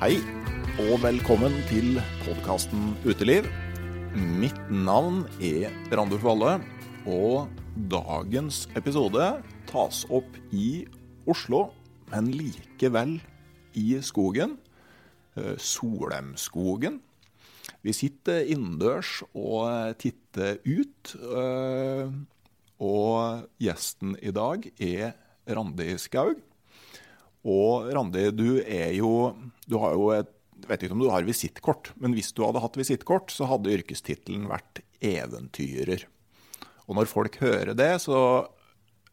[0.00, 0.14] Hei,
[0.80, 3.44] og velkommen til podkasten Uteliv.
[4.16, 6.54] Mitt navn er Randulf Valle,
[7.04, 7.50] og
[7.92, 9.26] dagens episode
[9.68, 10.86] tas opp i
[11.28, 11.66] Oslo,
[12.08, 13.18] men likevel
[13.76, 14.56] i skogen.
[15.36, 15.60] Solheimskogen.
[15.68, 17.00] Solemskogen.
[17.84, 22.08] Vi sitter innendørs og titter ut, eh,
[22.80, 25.12] og gjesten i dag er
[25.44, 26.40] Randi Skaug.
[27.48, 29.32] Og Randi, du er jo
[29.64, 30.36] Du har jo et
[30.68, 34.48] vet ikke om du har visittkort, men hvis du hadde hatt visittkort, så hadde yrkestittelen
[34.50, 36.06] vært eventyrer.
[36.84, 38.18] Og når folk hører det, så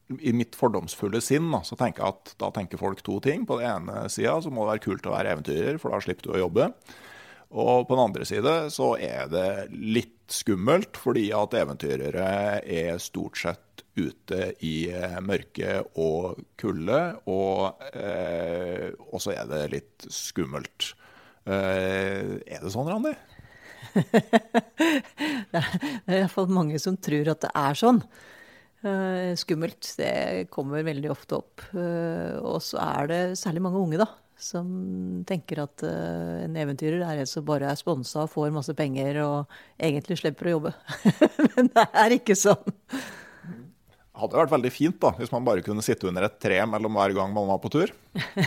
[0.08, 3.46] i mitt fordomsfulle sinn, så tenker jeg at da tenker folk to ting.
[3.48, 6.30] På den ene sida så må det være kult å være eventyrer, for da slipper
[6.30, 6.70] du å jobbe.
[7.56, 12.28] Og på den andre side så er det litt skummelt, fordi at eventyrere
[12.64, 17.00] er stort sett ute i eh, mørke og kulde,
[17.32, 20.92] og, eh, så er det litt skummelt.
[21.48, 23.16] Eh, er det sånn, Randi?
[25.48, 28.02] Det er iallfall mange som tror at det er sånn.
[28.86, 29.90] Eh, skummelt.
[29.98, 31.64] Det kommer veldig ofte opp.
[31.74, 34.10] Eh, og så er det særlig mange unge, da.
[34.38, 38.74] Som tenker at eh, en eventyrer er en som bare er sponsa og får masse
[38.78, 40.74] penger og egentlig slipper å jobbe.
[41.56, 42.76] Men det er ikke sånn.
[42.88, 46.96] Det hadde vært veldig fint da, hvis man bare kunne sitte under et tre mellom
[46.98, 47.94] hver gang man var på tur.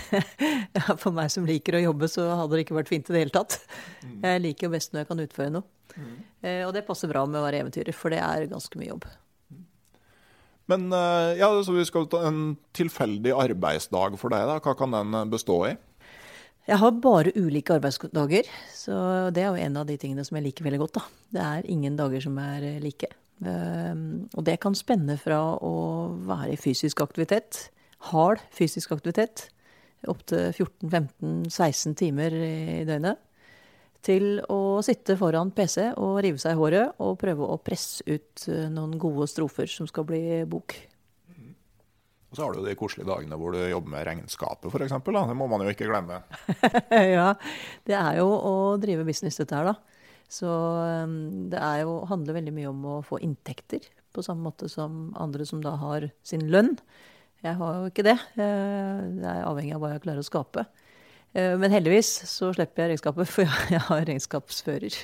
[0.70, 3.20] Ja, for meg som liker å jobbe, så hadde det ikke vært fint i det
[3.24, 3.56] hele tatt.
[4.22, 5.66] Jeg liker jo best når jeg kan utføre noe.
[6.46, 9.06] Eh, Og det passer bra med å være eventyrer, for det er ganske mye jobb.
[10.70, 14.46] Men eh, ja, så vi skal ta en tilfeldig arbeidsdag for deg.
[14.48, 14.58] da.
[14.62, 15.76] Hva kan den eh, bestå i?
[16.68, 18.94] Jeg har bare ulike arbeidsdager, så
[19.34, 21.00] det er jo en av de tingene som jeg liker veldig godt.
[21.00, 21.04] da.
[21.34, 23.10] Det er ingen dager som er eh, like.
[23.40, 25.74] Ehm, Og det kan spenne fra å
[26.28, 27.70] være i fysisk aktivitet,
[28.12, 29.48] hard fysisk aktivitet,
[30.08, 33.18] opptil 14-15-16 timer i døgnet,
[34.04, 38.46] til å sitte foran PC og rive seg i håret og prøve å presse ut
[38.48, 40.76] eh, noen gode strofer som skal bli bok.
[42.30, 44.92] Og så har du de koselige dagene hvor du jobber med regnskapet, f.eks.
[45.02, 46.20] Det må man jo ikke glemme.
[47.16, 47.32] ja,
[47.88, 50.00] det er jo å drive business dette her, da.
[50.30, 53.82] Så um, det er jo, handler veldig mye om å få inntekter,
[54.14, 56.76] på samme måte som andre som da har sin lønn.
[57.42, 58.16] Jeg har jo ikke det.
[58.36, 60.68] Det er avhengig av hva jeg klarer å skape.
[61.32, 65.00] Eh, Men heldigvis så slipper jeg regnskapet, for jeg har regnskapsfører.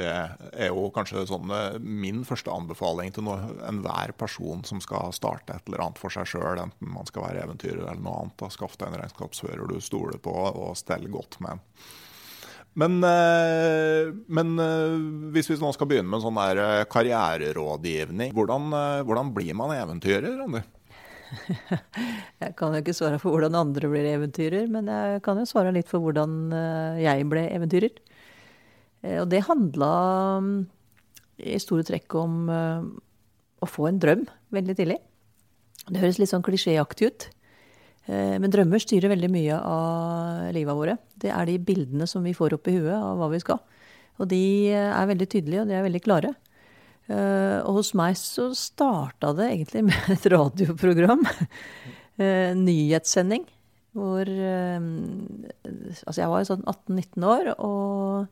[0.00, 3.26] Det er jo kanskje sånn eh, min første anbefaling til
[3.66, 7.42] enhver person som skal starte et eller annet for seg sjøl, enten man skal være
[7.48, 8.36] eventyrer eller noe annet.
[8.38, 11.66] da, Skaff deg en regnskapsfører du stoler på, og stell godt med en.
[12.78, 14.54] Men, eh, men,
[15.34, 16.38] hvis vi nå skal begynne med sånn
[16.94, 18.70] karriererådgivning, hvordan,
[19.08, 20.62] hvordan blir man eventyrer, Randi?
[22.42, 25.72] Jeg kan jo ikke svare for hvordan andre blir eventyrer, men jeg kan jo svare
[25.74, 26.54] litt for hvordan
[26.98, 27.92] jeg ble eventyrer.
[29.20, 29.90] Og det handla
[30.42, 30.54] mm,
[31.44, 34.24] i store trekk om å få en drøm
[34.54, 34.98] veldig tidlig.
[35.88, 37.26] Det høres litt sånn klisjéaktig ut.
[38.10, 40.96] Eh, men drømmer styrer veldig mye av livet våre.
[41.20, 43.60] Det er de bildene som vi får opp i huet av hva vi skal.
[44.20, 44.42] Og de
[44.76, 46.34] er veldig tydelige, og de er veldig klare.
[47.10, 51.26] Eh, og hos meg så starta det egentlig med et radioprogram.
[52.20, 53.46] Eh, nyhetssending.
[53.96, 58.26] Hvor Altså, jeg var jo sånn 18-19 år, og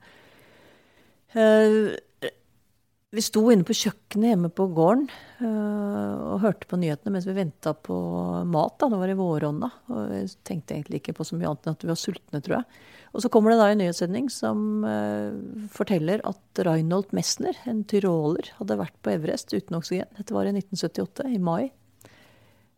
[3.08, 5.08] vi sto inne på kjøkkenet hjemme på gården
[5.40, 7.96] og hørte på nyhetene mens vi venta på
[8.44, 8.76] mat.
[8.76, 9.72] da, Det var i vårånda.
[9.88, 12.58] Og vi tenkte egentlig ikke på så mye annet enn at vi var sultne, tror
[12.58, 12.66] jeg.
[13.14, 15.32] Og så kommer det da en nyhetssending som uh,
[15.72, 20.10] forteller at Reinhold Messner, en tyroler, hadde vært på Everest uten oksygen.
[20.18, 21.70] Dette var i 1978, i mai.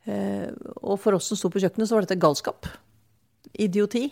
[0.07, 0.49] Uh,
[0.85, 2.71] og for oss som sto på kjøkkenet, så var dette galskap.
[3.59, 4.09] Idioti.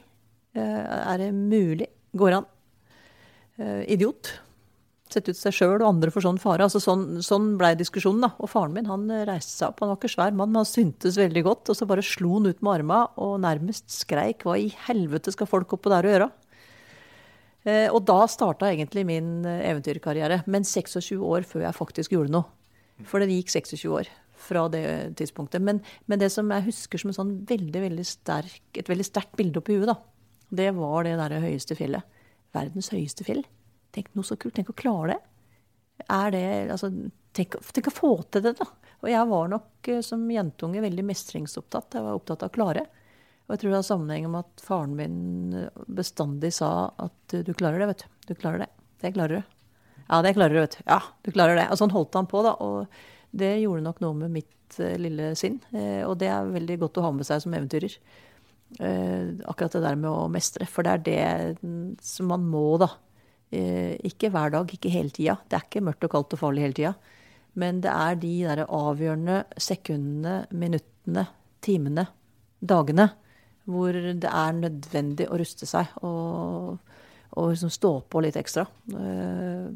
[0.58, 1.86] er det mulig?
[2.16, 2.46] Går an?
[3.58, 4.30] idiot
[5.14, 6.66] sette ut seg sjøl og andre for sånn fare.
[6.66, 8.26] Altså sånn, sånn blei diskusjonen.
[8.26, 8.32] da.
[8.38, 11.18] Og faren min han reiste seg opp, han var ikke svær mann, men han syntes
[11.20, 11.70] veldig godt.
[11.72, 15.50] Og så bare slo han ut med arma og nærmest skreik 'hva i helvete skal
[15.50, 16.32] folk oppå der og gjøre'?
[17.68, 20.42] Eh, og da starta egentlig min eh, eventyrkarriere.
[20.46, 22.44] Men 26 år før jeg faktisk gjorde noe.
[23.06, 24.08] For det gikk 26 år
[24.38, 24.84] fra det
[25.18, 25.62] tidspunktet.
[25.62, 29.60] Men, men det som jeg husker som sånn veldig, veldig sterk, et veldig sterkt bilde
[29.60, 29.98] oppi huet, da,
[30.50, 32.06] det var det derre høyeste fjellet.
[32.56, 33.42] Verdens høyeste fjell.
[33.94, 34.56] Tenk noe så kult.
[34.58, 35.18] Tenk å klare det.
[36.14, 36.44] Er det
[36.74, 36.90] Altså,
[37.36, 38.68] tenk, tenk, å få til det, da.
[39.02, 41.98] Og jeg var nok eh, som jentunge veldig mestringsopptatt.
[41.98, 42.86] Jeg var opptatt av å klare.
[43.46, 45.20] Og jeg tror det har sammenheng med at faren min
[45.56, 48.18] eh, bestandig sa at du klarer det, vet du.
[48.30, 48.70] Du klarer det.
[49.02, 49.56] Det klarer du.
[50.08, 50.84] Ja, det klarer du, vet du.
[50.86, 51.68] Ja, du klarer det.
[51.72, 52.56] Og sånn holdt han på, da.
[52.64, 55.58] Og det gjorde nok noe med mitt lille sinn.
[56.04, 57.92] Og det er veldig godt å ha med seg som eventyrer.
[59.48, 60.66] Akkurat det der med å mestre.
[60.68, 62.88] For det er det som man må, da.
[63.50, 65.38] Eh, ikke hver dag, ikke hele tida.
[65.48, 66.94] Det er ikke mørkt og kaldt og farlig hele tida.
[67.58, 71.26] Men det er de der avgjørende sekundene, minuttene,
[71.64, 72.06] timene,
[72.60, 73.08] dagene
[73.68, 76.78] hvor det er nødvendig å ruste seg og,
[77.36, 78.64] og liksom stå på litt ekstra.
[78.96, 79.66] Eh,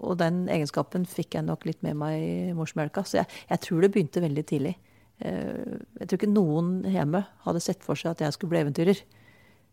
[0.00, 3.04] og den egenskapen fikk jeg nok litt med meg i morsmelka.
[3.06, 4.74] Så jeg, jeg, tror det begynte veldig tidlig.
[5.22, 9.04] Eh, jeg tror ikke noen hjemme hadde sett for seg at jeg skulle bli eventyrer.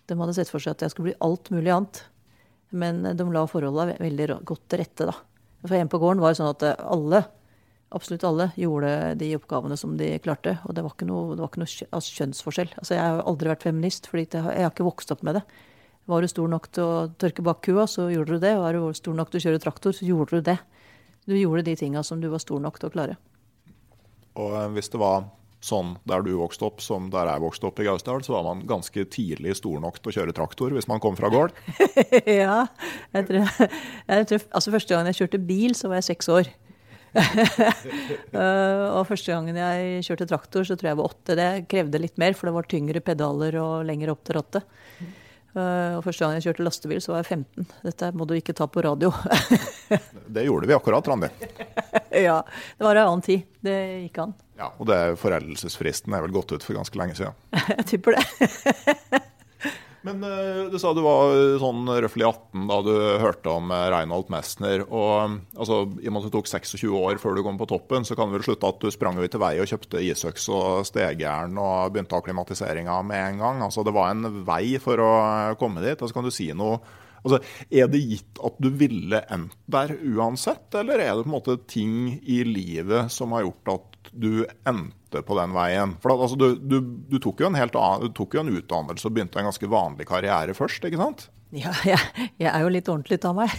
[0.07, 2.03] De hadde sett for seg at jeg skulle bli alt mulig annet.
[2.69, 5.15] Men de la forholda veldig godt til rette, da.
[5.63, 7.21] For hjemme på gården var det sånn at alle,
[7.95, 10.57] absolutt alle, gjorde de oppgavene som de klarte.
[10.67, 12.75] Og det var ikke noe, var ikke noe altså, kjønnsforskjell.
[12.81, 15.45] Altså, jeg har aldri vært feminist, for jeg har ikke vokst opp med det.
[16.07, 18.53] Var du stor nok til å tørke bak kua, så gjorde du det.
[18.55, 20.59] Er du stor nok til å kjøre traktor, så gjorde du det.
[21.27, 23.17] Du gjorde de tinga som du var stor nok til å klare.
[24.39, 25.25] Og eh, hvis det var
[25.63, 28.61] sånn der du vokste opp som der jeg vokste opp i Gausdal, så var man
[28.69, 31.55] ganske tidlig stor nok til å kjøre traktor hvis man kom fra gård?
[32.41, 32.67] ja.
[33.15, 36.51] Jeg tror, jeg tror, altså Første gangen jeg kjørte bil, så var jeg seks år.
[37.17, 41.37] uh, og første gangen jeg kjørte traktor, så tror jeg jeg var åtte.
[41.39, 44.67] Det krevde litt mer, for det var tyngre pedaler og lenger opp til rattet.
[45.57, 47.69] Uh, og første gang jeg kjørte lastebil, så var jeg 15.
[47.87, 49.09] Dette må du ikke ta på radio.
[50.35, 51.31] det gjorde vi akkurat, Randi.
[52.27, 52.43] ja.
[52.77, 53.47] Det var en annen tid.
[53.65, 54.35] Det gikk an.
[54.57, 57.33] Ja, Og det foreldelsesfristen er vel gått ut for ganske lenge siden?
[57.73, 59.25] Jeg tipper det.
[60.07, 64.31] Men uh, du sa du var sånn røftlig 18 da du hørte om uh, Reinhold
[64.33, 64.85] Messner.
[64.87, 68.07] Og altså, I og med at det tok 26 år før du kom på toppen,
[68.07, 70.87] så kan det vel slutte at du sprang ut til vei og kjøpte isøks og
[70.87, 73.65] stegjern og begynte akklimatiseringa med en gang.
[73.67, 75.11] Altså, Det var en vei for å
[75.59, 75.97] komme dit.
[75.97, 76.79] Altså, kan du si noe
[77.27, 77.41] Altså,
[77.73, 81.57] er det gitt at du ville endt der uansett, eller er det på en måte
[81.67, 85.95] ting i livet som har gjort at du endte på den veien?
[86.03, 86.77] For at, altså, du, du,
[87.11, 89.71] du, tok jo en helt annen, du tok jo en utdannelse og begynte en ganske
[89.71, 91.27] vanlig karriere først, ikke sant?
[91.55, 93.53] Ja, jeg, jeg er jo litt ordentlig av meg.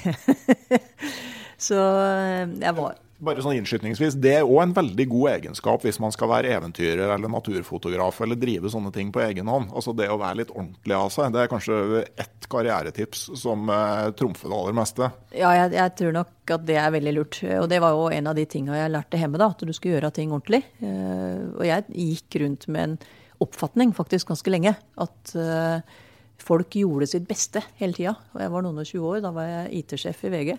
[1.69, 5.99] Så eh, jeg var bare sånn innskytningsvis, Det er òg en veldig god egenskap hvis
[6.03, 9.73] man skal være eventyrer eller naturfotograf eller drive sånne ting på egen hånd.
[9.75, 14.09] Altså Det å være litt ordentlig av seg, det er kanskje ett karrieretips som eh,
[14.19, 15.11] trumfer det aller meste.
[15.35, 17.41] Ja, jeg, jeg, tror nok at det er veldig lurt.
[17.59, 19.99] Og det var jo en av de tinga jeg lærte hjemme, da, at du skulle
[19.99, 20.63] gjøre ting ordentlig.
[20.79, 22.99] Eh, og jeg gikk rundt med en
[23.43, 24.77] oppfatning faktisk ganske lenge.
[24.99, 25.99] At eh,
[26.39, 28.15] folk gjorde sitt beste hele tida.
[28.35, 30.59] Og jeg var noen og 20 år, da var jeg IT-sjef i VG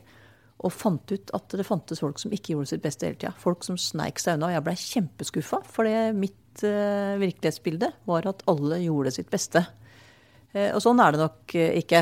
[0.60, 3.32] og fant ut at det fantes folk som ikke gjorde sitt beste hele tida.
[3.40, 4.50] Folk som sneik seg unna.
[4.50, 9.64] Og jeg blei kjempeskuffa, for mitt uh, virkelighetsbilde var at alle gjorde sitt beste.
[10.52, 12.02] Uh, og sånn er det nok uh, ikke,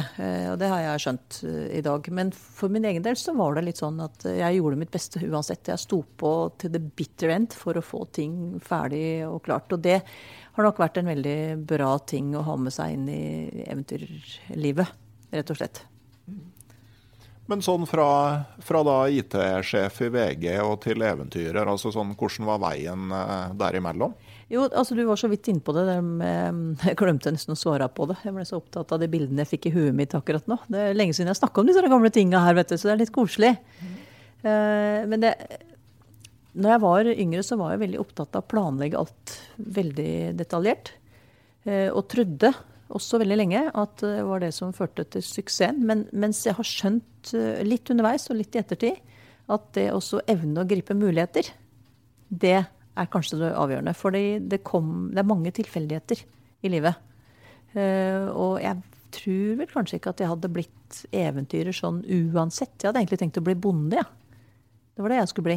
[0.49, 1.37] og det har jeg skjønt
[1.77, 2.09] i dag.
[2.17, 5.21] Men for min egen del så var det litt sånn at jeg gjorde mitt beste
[5.21, 5.69] uansett.
[5.69, 9.69] Jeg sto på til the bitter end for å få ting ferdig og klart.
[9.75, 11.37] Og det har nok vært en veldig
[11.69, 14.97] bra ting å ha med seg inn i eventyrlivet,
[15.37, 15.83] rett og slett.
[17.47, 18.07] Men sånn fra,
[18.59, 23.13] fra da IT-sjef i VG og til eventyrer, altså sånn, hvordan var veien
[23.55, 24.15] derimellom?
[24.47, 25.85] Jo, altså du var så vidt innpå det.
[26.03, 28.15] Med, jeg glemte nesten å svare på det.
[28.23, 30.59] Jeg ble så opptatt av de bildene jeg fikk i huet mitt akkurat nå.
[30.71, 32.93] Det er lenge siden jeg snakka om disse gamle tinga her, vet du, så det
[32.95, 33.53] er litt koselig.
[33.81, 33.97] Mm.
[34.45, 35.33] Uh, men det,
[36.55, 39.35] når jeg var yngre, så var jeg veldig opptatt av å planlegge alt
[39.79, 40.93] veldig detaljert.
[41.67, 42.53] Uh, og trodde
[42.93, 45.83] også veldig lenge at det var det som førte til suksessen.
[45.87, 49.01] Men mens jeg har skjønt uh, litt underveis og litt i ettertid
[49.51, 51.49] at det også evne å gripe muligheter,
[52.27, 53.93] det er kanskje det avgjørende.
[53.95, 56.23] For det, det er mange tilfeldigheter
[56.65, 56.99] i livet.
[57.75, 58.79] Uh, og jeg
[59.17, 62.75] tror vel kanskje ikke at jeg hadde blitt eventyrer sånn uansett.
[62.79, 64.07] Jeg hadde egentlig tenkt å bli bonde, Ja.
[64.97, 65.55] Det var det jeg skulle bli.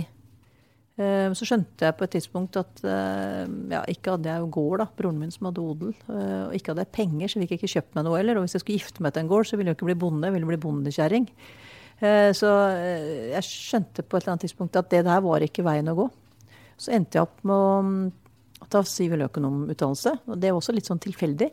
[1.01, 4.89] Uh, så skjønte jeg på et tidspunkt at uh, ja, ikke hadde jeg gård, da,
[4.99, 5.95] broren min som hadde odel.
[6.11, 8.39] og ikke hadde jeg penger, så fikk jeg ikke kjøpt meg noe heller.
[8.39, 10.29] Og hvis jeg skulle gifte meg til en gård, så ville jeg ikke bli bonde,
[10.29, 11.29] jeg ville bli bondekjerring.
[12.37, 12.51] så
[13.29, 16.07] jeg skjønte på et eller annet tidspunkt at det der var ikke veien å gå.
[16.81, 18.05] Så endte jeg opp med å mm,
[18.73, 20.15] ta siviløkonomutdannelse.
[20.31, 21.51] Og det var også litt sånn tilfeldig.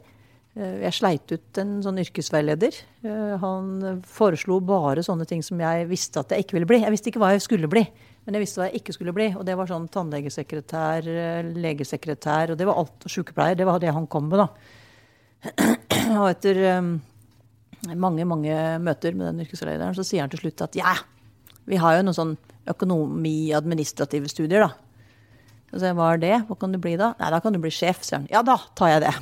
[0.57, 2.79] Eh, jeg sleit ut en sånn yrkesveileder.
[3.03, 6.81] Eh, han foreslo bare sånne ting som jeg visste at jeg ikke ville bli.
[6.85, 7.83] Jeg visste ikke hva jeg skulle bli,
[8.27, 9.29] men jeg visste hva jeg ikke skulle bli.
[9.39, 13.07] Og det var sånn tannlegesekretær, eh, legesekretær, og det var alt.
[13.07, 13.55] Sykepleier.
[13.55, 14.49] Det var det han kom med, da.
[16.21, 16.59] Og etter
[17.95, 20.95] mange, mange møter med den yrkesveilederen, så sier han til slutt at ja,
[21.69, 22.35] vi har jo noen sånn
[22.67, 24.73] økonomi-administrative studier, da.
[25.73, 26.35] Og så hva er det?
[26.47, 27.11] Hva kan du bli da?
[27.19, 28.27] Nei, da kan du bli sjef, sier han.
[28.31, 29.13] Ja, da tar jeg det.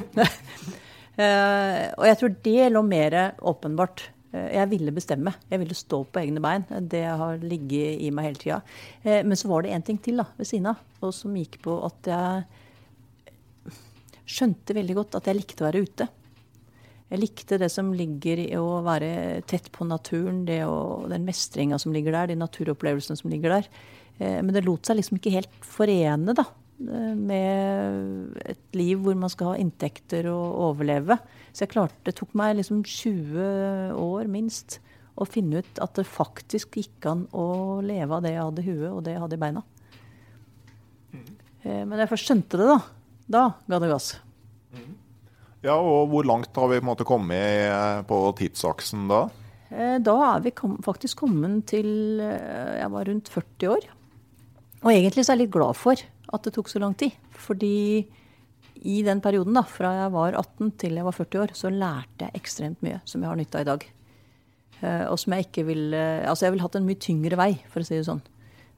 [1.18, 4.10] uh, og jeg tror det lå mer åpenbart.
[4.36, 5.32] Uh, jeg ville bestemme.
[5.48, 6.68] Jeg ville stå på egne bein.
[6.92, 8.60] Det har ligget i meg hele tida.
[9.06, 11.62] Uh, men så var det én ting til da, ved siden av, og som gikk
[11.64, 12.46] på at jeg
[14.26, 16.08] skjønte veldig godt at jeg likte å være ute.
[17.06, 21.78] Jeg likte det som ligger i å være tett på naturen, det og den mestringa
[21.82, 23.70] som ligger der, de naturopplevelsene som ligger der.
[24.18, 29.16] Eh, men det lot seg liksom ikke helt forene da, eh, med et liv hvor
[29.18, 31.18] man skal ha inntekter og overleve.
[31.56, 34.80] Så jeg klarte, det tok meg liksom 20 år minst
[35.16, 38.68] å finne ut at det faktisk gikk an å leve av det jeg hadde i
[38.68, 39.64] huet og det jeg hadde i beina.
[41.64, 42.78] Eh, men da jeg først skjønte det, da,
[43.38, 44.12] da ga det gass.
[45.66, 49.24] Ja, og Hvor langt har vi på en måte kommet på tidsaksen da?
[50.06, 53.88] Da er vi kom, faktisk kommet til Jeg var rundt 40 år.
[54.86, 57.16] Og egentlig så er jeg litt glad for at det tok så lang tid.
[57.34, 58.06] Fordi
[58.86, 62.28] i den perioden, da, fra jeg var 18 til jeg var 40 år, så lærte
[62.28, 63.86] jeg ekstremt mye som jeg har nytte av i dag.
[64.84, 67.82] Uh, og som jeg ikke ville Altså, jeg ville hatt en mye tyngre vei, for
[67.82, 68.22] å si det sånn.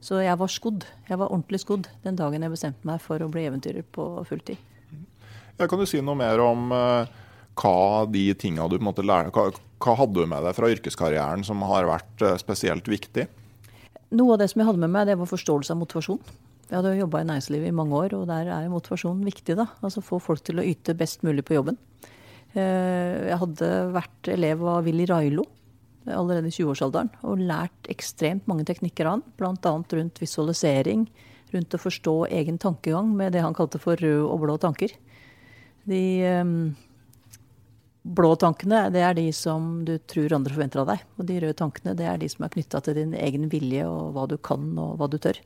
[0.00, 0.86] Så jeg var skodd.
[1.10, 4.60] Jeg var ordentlig skodd den dagen jeg bestemte meg for å bli eventyrer på fulltid.
[5.58, 7.04] Ja, kan du si noe mer om uh,
[7.58, 9.50] hva de tinga du på en måte lærte hva,
[9.82, 13.26] hva hadde du med deg fra yrkeskarrieren som har vært spesielt viktig?
[14.16, 16.20] Noe av det som jeg hadde med meg, det var forståelse av motivasjon.
[16.68, 19.56] Jeg hadde jobba i næringslivet i mange år, og der er jo motivasjon viktig.
[19.56, 19.68] da.
[19.84, 21.76] Altså Få folk til å yte best mulig på jobben.
[22.56, 25.44] Eh, jeg hadde vært elev av Willy Railo
[26.08, 29.72] allerede i 20-årsalderen og lært ekstremt mange teknikker av han, bl.a.
[29.98, 31.02] rundt visualisering,
[31.52, 34.94] rundt å forstå egen tankegang med det han kalte for rød og blå tanker.
[35.88, 36.54] De eh,
[38.08, 41.04] blå tankene det er de som du tror andre forventer av deg.
[41.18, 44.14] Og de røde tankene det er de som er knytta til din egen vilje og
[44.16, 45.40] hva du kan og hva du tør.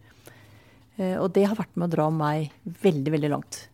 [0.98, 2.52] Eh, og det har vært med å dra meg
[2.84, 3.64] veldig, veldig langt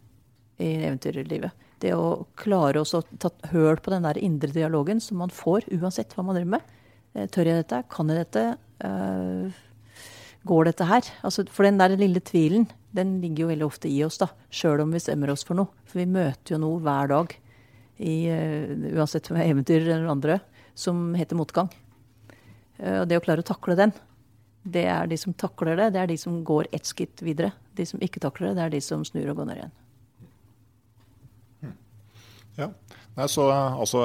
[0.63, 1.67] i eventyrlivet.
[1.79, 6.15] Det å klare å ta høl på den der indre dialogen som man får uansett
[6.17, 6.77] hva man driver med.
[7.15, 7.85] Eh, tør jeg dette?
[7.93, 8.47] Kan jeg dette?
[8.89, 9.65] Eh,
[10.49, 11.13] går dette her?
[11.27, 12.67] Altså, for den der lille tvilen,
[12.97, 14.31] den ligger jo veldig ofte i oss, da.
[14.49, 15.71] Sjøl om vi stemmer oss for noe.
[15.85, 17.37] For vi møter jo noe hver dag
[17.99, 20.39] i, uh, uansett om det er eventyr eller andre,
[20.79, 21.71] som heter motgang.
[22.79, 23.95] Uh, og det å klare å takle den,
[24.69, 27.53] det er de som takler det, det er de som går ett skritt videre.
[27.79, 29.77] De som ikke takler det, det er de som snur og går ned igjen.
[32.59, 32.73] Ja,
[33.15, 34.01] Nei, så altså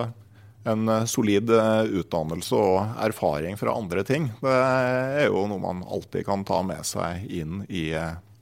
[0.69, 6.25] en eh, solid utdannelse og erfaring fra andre ting, det er jo noe man alltid
[6.27, 7.87] kan ta med seg inn i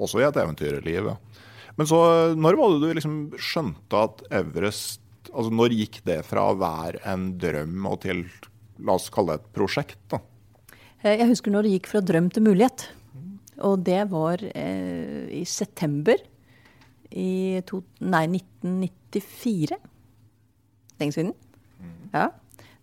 [0.02, 1.12] også i et eventyrliv.
[1.76, 2.00] Men så,
[2.36, 7.04] når var det du liksom skjønte at Everest altså Når gikk det fra å være
[7.12, 8.26] en drøm og til
[8.82, 10.00] la oss kalle det et prosjekt?
[10.10, 10.22] da?
[11.04, 12.88] Eh, jeg husker når det gikk fra drøm til mulighet.
[13.62, 16.18] Og det var eh, i september
[17.12, 19.78] i to, nei, 1994.
[21.02, 21.34] Lenge siden.
[22.16, 22.30] Ja.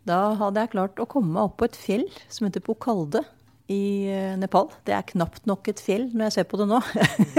[0.08, 3.24] Da hadde jeg klart å komme meg opp på et fjell som heter Pokalde
[3.68, 4.70] i eh, Nepal.
[4.88, 6.78] Det er knapt nok et fjell når jeg ser på det nå.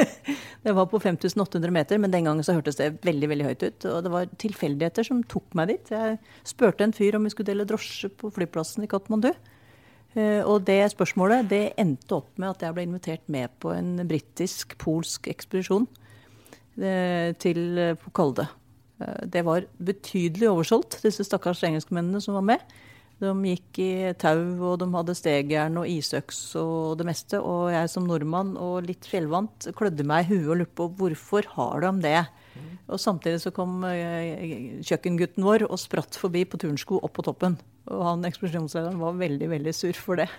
[0.66, 3.88] det var på 5800 meter, men den gangen så hørtes det veldig veldig høyt ut.
[3.90, 5.90] Og det var tilfeldigheter som tok meg dit.
[5.94, 9.32] Jeg spurte en fyr om vi skulle dele drosje på flyplassen i Katmandu.
[10.14, 13.96] Eh, og det spørsmålet det endte opp med at jeg ble invitert med på en
[14.10, 15.90] britisk-polsk ekspedisjon
[16.78, 18.46] eh, til Pokalde.
[19.00, 22.80] Det var betydelig oversolgt, disse stakkars engelskmennene som var med.
[23.20, 27.42] De gikk i tau, og de hadde stegjern og isøks og det meste.
[27.44, 31.50] Og jeg som nordmann og litt fjellvant klødde meg i huet og lurte på hvorfor
[31.58, 32.22] har de det.
[32.90, 37.60] Og samtidig så kom eh, kjøkkengutten vår og spratt forbi på turnsko opp på toppen.
[37.90, 40.30] Og han ekspedisjonslederen var veldig, veldig sur for det.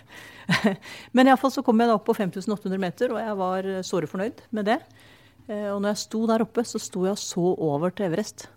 [1.15, 4.43] Men iallfall så kom jeg da opp på 5800 meter, og jeg var såre fornøyd
[4.57, 4.81] med det.
[5.47, 8.49] Eh, og når jeg sto der oppe, så sto jeg og så over til Everest.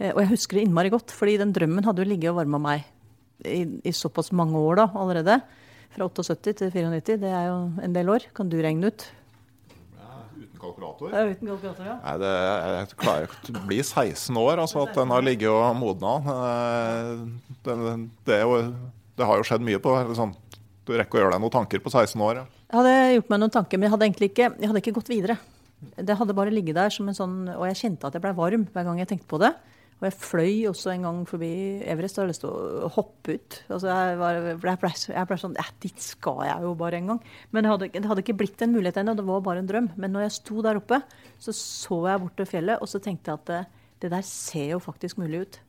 [0.00, 2.60] Eh, og jeg husker det innmari godt, fordi den drømmen hadde jo ligget og varma
[2.62, 2.84] meg
[3.44, 5.40] i, i, såpass mange år da allerede.
[5.94, 8.28] Fra 78 til 94, det er jo en del år.
[8.36, 9.06] Kan du regne ut?
[9.98, 11.12] Ja, uten kalkulator?
[11.12, 11.96] Ja, uten kalkulator, ja.
[12.04, 12.34] Nei, det,
[12.76, 16.14] jeg klarer ikke å bli 16 år, altså at den har ligget og modna.
[16.36, 17.12] Eh,
[17.66, 17.76] det,
[18.28, 18.40] det,
[19.18, 20.32] det, har jo skjedd mye på liksom,
[20.88, 22.40] Du rekker å gjøre deg noen tanker på 16 år?
[22.40, 22.46] Ja.
[22.70, 25.10] Jeg hadde gjort meg noen tanker, men jeg hadde egentlig ikke, jeg hadde ikke gått
[25.10, 25.36] videre.
[25.80, 28.66] Det hadde bare ligget der som en sånn Og jeg kjente at jeg ble varm
[28.68, 29.54] hver gang jeg tenkte på det.
[30.00, 31.50] Og jeg fløy også en gang forbi
[31.92, 33.56] Everest og hadde lyst til å hoppe ut.
[33.68, 37.20] Altså jeg, var, jeg, ble, jeg, ble, sånn dit skal jeg jo bare en gang.
[37.52, 39.14] Men det hadde, det hadde ikke blitt en mulighet ennå.
[39.18, 39.90] Det var bare en drøm.
[40.00, 41.02] Men når jeg sto der oppe,
[41.36, 43.60] så så jeg bort til fjellet, og så tenkte jeg at det,
[44.06, 45.60] det der ser jo faktisk mulig ut.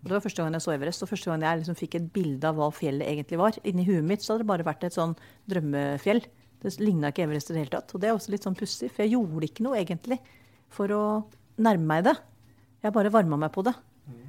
[0.00, 2.46] Det var første gang jeg så Everest, og første gang jeg liksom fikk et bilde
[2.46, 3.58] av hva fjellet egentlig var.
[3.68, 5.18] Inni huet mitt så hadde det bare vært et sånn
[5.50, 6.22] drømmefjell.
[6.62, 7.90] Det ligna ikke Everest i det hele tatt.
[7.90, 10.22] Og det er også litt sånn pussig, for jeg gjorde ikke noe egentlig
[10.72, 11.04] for å
[11.60, 12.16] nærme meg det.
[12.80, 13.74] Jeg bare varma meg på det.
[14.08, 14.26] Mm.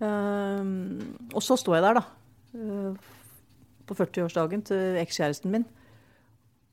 [0.00, 2.04] Uh, og så står jeg der, da.
[2.56, 3.14] Uh,
[3.86, 5.66] på 40-årsdagen til ekskjæresten min.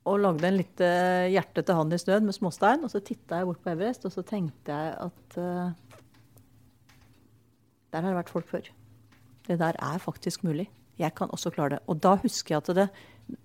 [0.09, 0.87] Og lagde en lite
[1.31, 2.83] hjerte til han i snøen med småstein.
[2.83, 5.71] Og så titta jeg bort på Everest, og så tenkte jeg at uh,
[7.93, 8.71] der har det vært folk før.
[9.47, 10.67] Det der er faktisk mulig.
[10.99, 11.83] Jeg kan også klare det.
[11.88, 12.89] Og da husker jeg at det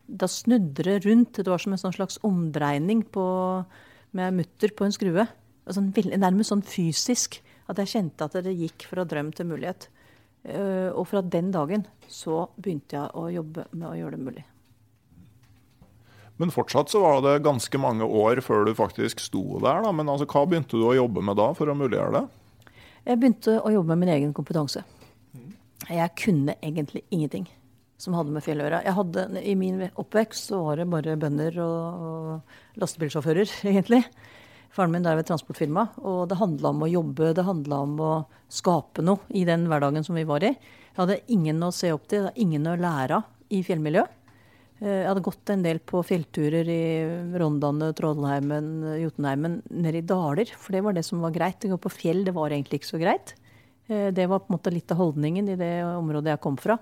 [0.07, 1.37] da snudde det rundt.
[1.37, 3.25] Det var som en sånn slags omdreining på,
[4.17, 5.27] med mutter på en skrue.
[5.69, 7.39] Altså, nærmest sånn fysisk.
[7.69, 9.89] At jeg kjente at det gikk fra drøm til mulighet.
[10.49, 14.45] Uh, og fra den dagen så begynte jeg å jobbe med å gjøre det mulig.
[16.39, 19.83] Men fortsatt så var det ganske mange år før du faktisk sto der.
[19.83, 19.91] da.
[19.93, 22.71] Men altså, hva begynte du å jobbe med da for å muliggjøre det?
[23.09, 24.85] Jeg begynte å jobbe med min egen kompetanse.
[25.89, 27.49] Jeg kunne egentlig ingenting
[27.99, 28.83] som hadde med fjell å gjøre.
[28.87, 34.05] Jeg hadde, I min oppvekst så var det bare bønder og, og lastebilsjåfører, egentlig.
[34.79, 38.13] Faren min drev et transportfirma, og det handla om å jobbe, det handla om å
[38.47, 40.53] skape noe i den hverdagen som vi var i.
[40.55, 44.15] Jeg hadde ingen å se opp til, jeg hadde ingen å lære av i fjellmiljøet.
[44.79, 46.85] Eh, jeg hadde gått en del på fjellturer i
[47.43, 48.71] Rondane, Trollheimen,
[49.03, 50.55] Jotunheimen, nede i daler.
[50.55, 51.67] For det var det som var greit.
[51.67, 53.35] Å gå på fjell, det var egentlig ikke så greit.
[53.91, 56.79] Eh, det var på en måte litt av holdningen i det området jeg kom fra.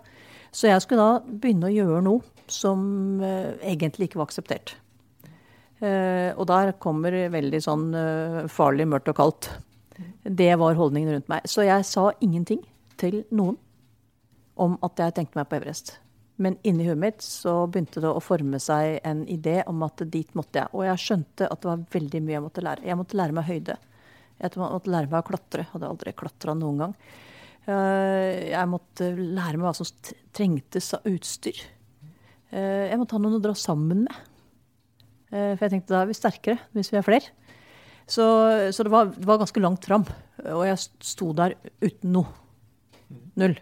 [0.52, 2.80] Så jeg skulle da begynne å gjøre noe som
[3.20, 4.76] uh, egentlig ikke var akseptert.
[5.76, 9.50] Uh, og der kommer veldig sånn uh, farlig, mørkt og kaldt.
[10.22, 11.44] Det var holdningen rundt meg.
[11.48, 12.62] Så jeg sa ingenting
[13.00, 13.58] til noen
[14.56, 15.98] om at jeg tenkte meg på Everest.
[16.40, 20.28] Men inni huet mitt så begynte det å forme seg en idé om at dit
[20.36, 20.72] måtte jeg.
[20.76, 22.84] Og jeg skjønte at det var veldig mye jeg måtte lære.
[22.88, 23.76] Jeg måtte lære meg høyde.
[24.36, 25.64] Jeg måtte lære meg å klatre.
[25.72, 26.96] Hadde aldri klatra noen gang.
[27.66, 31.62] Eh, jeg måtte lære meg hva som trengtes av utstyr.
[32.52, 34.35] Eh, jeg måtte ha noen å dra sammen med.
[35.36, 37.34] Eh, for jeg tenkte da er vi sterkere hvis vi er flere.
[38.06, 38.24] Så,
[38.72, 40.06] så det, var, det, var, ganske langt fram.
[40.46, 42.28] Og jeg sto der uten noe.
[43.36, 43.56] Null.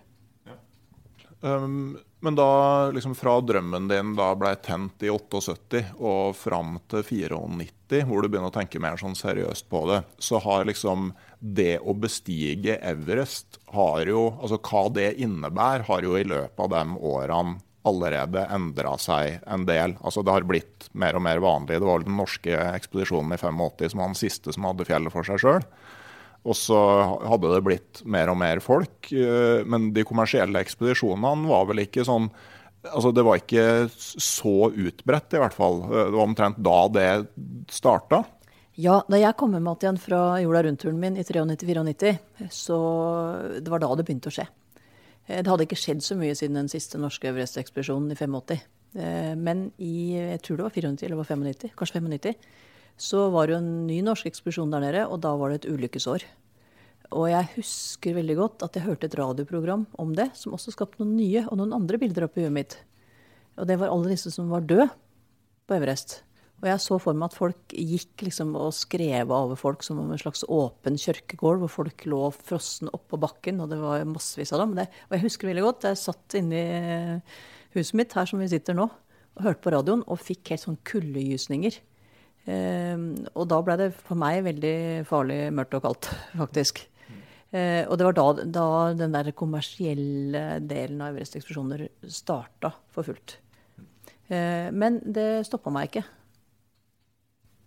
[1.44, 7.04] Um, men da, liksom fra drømmen din da ble tent i 78 og fram til
[7.04, 11.10] 94, hvor du begynner å tenke mer sånn seriøst på det, så har liksom
[11.40, 16.72] det å bestige Everest har jo, altså Hva det innebærer, har jo i løpet av
[16.72, 19.96] de årene allerede endra seg en del.
[20.00, 21.78] Altså Det har blitt mer og mer vanlig.
[21.78, 25.26] Det var den norske ekspedisjonen i 85 som var den siste som hadde fjellet for
[25.26, 25.66] seg sjøl.
[26.44, 26.78] Og så
[27.24, 29.08] hadde det blitt mer og mer folk.
[29.12, 32.32] Eh, men de kommersielle ekspedisjonene var vel ikke sånn
[32.84, 35.78] Altså Det var ikke så utbredt, i hvert fall.
[35.88, 37.06] Det var omtrent da det
[37.72, 38.18] starta.
[38.76, 42.10] Ja, da jeg kom hjem igjen fra jorda rundt-turen min i 93-94,
[42.52, 42.76] så
[43.56, 44.44] det var da det begynte å skje.
[45.26, 48.60] Eh, det hadde ikke skjedd så mye siden den siste norske Everest-ekspedisjonen i 85.
[48.94, 52.48] Eh, men i jeg tror det var 94 eller var 95, kanskje 95,
[53.00, 55.70] så var det jo en ny norsk ekspedisjon der nede, og da var det et
[55.72, 56.26] ulykkesår.
[57.14, 60.98] og jeg husker veldig godt at jeg hørte et radioprogram om det, som også skapte
[60.98, 62.78] noen nye og noen andre bilder opp i huet mitt.
[63.54, 64.88] Og det var alle disse som var døde
[65.68, 66.24] på Everest.
[66.64, 70.14] Og jeg så for meg at folk gikk liksom og skrev over folk som om
[70.14, 74.62] en slags åpen kirkegård, hvor folk lå frossen oppå bakken, og det var massevis av
[74.62, 74.72] dem.
[74.78, 77.18] Det, og jeg husker veldig godt, jeg satt inne i
[77.76, 80.80] huset mitt, her som vi sitter nå, og hørte på radioen, og fikk helt sånn
[80.88, 81.78] kuldegysninger.
[82.48, 84.74] Eh, og da ble det for meg veldig
[85.12, 86.12] farlig mørkt og kaldt,
[86.46, 86.86] faktisk.
[87.52, 88.66] Eh, og det var da, da
[89.04, 93.36] den der kommersielle delen av Everest-eksplosjoner starta for fullt.
[94.32, 96.08] Eh, men det stoppa meg ikke.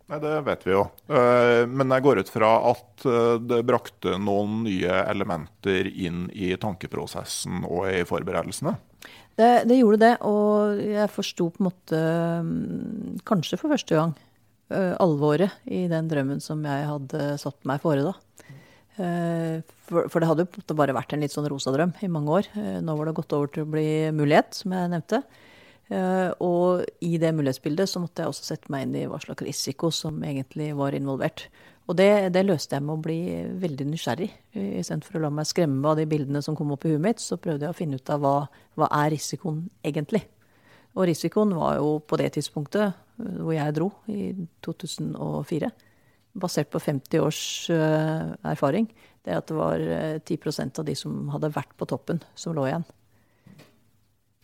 [0.07, 0.85] Nei, Det vet vi jo.
[1.11, 6.53] Eh, men jeg går ut fra at eh, det brakte noen nye elementer inn i
[6.59, 8.77] tankeprosessen og i forberedelsene?
[9.37, 11.99] Det, det gjorde det, og jeg forsto på en måte,
[12.47, 14.15] mm, kanskje for første gang,
[14.67, 18.11] alvoret i den drømmen som jeg hadde satt meg fore da.
[19.87, 22.49] For, for det hadde jo bare vært en litt sånn rosa drøm i mange år.
[22.83, 25.21] Nå var det gått over til å bli mulighet, som jeg nevnte.
[25.87, 29.45] Uh, og i det mulighetsbildet så måtte jeg også sette meg inn i hva slags
[29.47, 31.47] risiko som egentlig var involvert.
[31.87, 33.19] Og det, det løste jeg med å bli
[33.61, 34.27] veldig nysgjerrig.
[34.51, 37.39] Istedenfor å la meg skremme av de bildene som kom opp i huet mitt, så
[37.39, 38.33] prøvde jeg å finne ut av hva,
[38.75, 40.25] hva er risikoen egentlig.
[40.97, 44.33] Og risikoen var jo på det tidspunktet eh, hvor jeg dro, i
[44.65, 45.69] 2004,
[46.37, 47.41] basert på 50 års
[47.73, 48.85] uh, erfaring,
[49.25, 52.67] det at det var uh, 10% av de som hadde vært på toppen, som lå
[52.67, 52.85] igjen.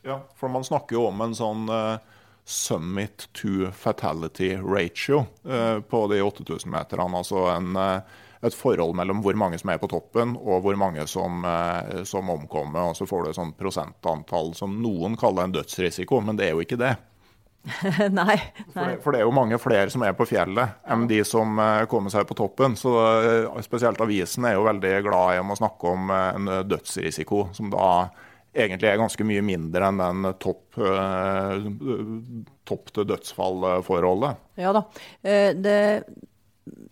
[0.04, 1.96] Ja, for man snakker jo om en sånn uh,
[2.44, 7.08] summit to fatality ratio uh, på de 8000-meterne.
[7.22, 11.06] Altså en, uh, et forhold mellom hvor mange som er på toppen og hvor mange
[11.08, 11.46] som,
[12.04, 12.90] som omkommer.
[12.90, 16.58] Og så får du et sånt prosentantall som noen kaller en dødsrisiko, men det er
[16.58, 16.92] jo ikke det.
[17.64, 18.36] nei, nei.
[18.74, 21.56] For, det, for, det, er jo mange flere som er på fjellet enn de som
[21.88, 22.76] kommer seg på toppen.
[22.76, 22.92] Så
[23.64, 27.88] spesielt avisen er jo veldig glad i å snakke om en dødsrisiko, som da
[28.54, 31.66] egentlig er ganske mye mindre enn den topp, eh,
[32.70, 34.44] topp til dødsfall-forholdet.
[34.62, 34.84] Ja da.
[35.22, 35.80] Eh, det,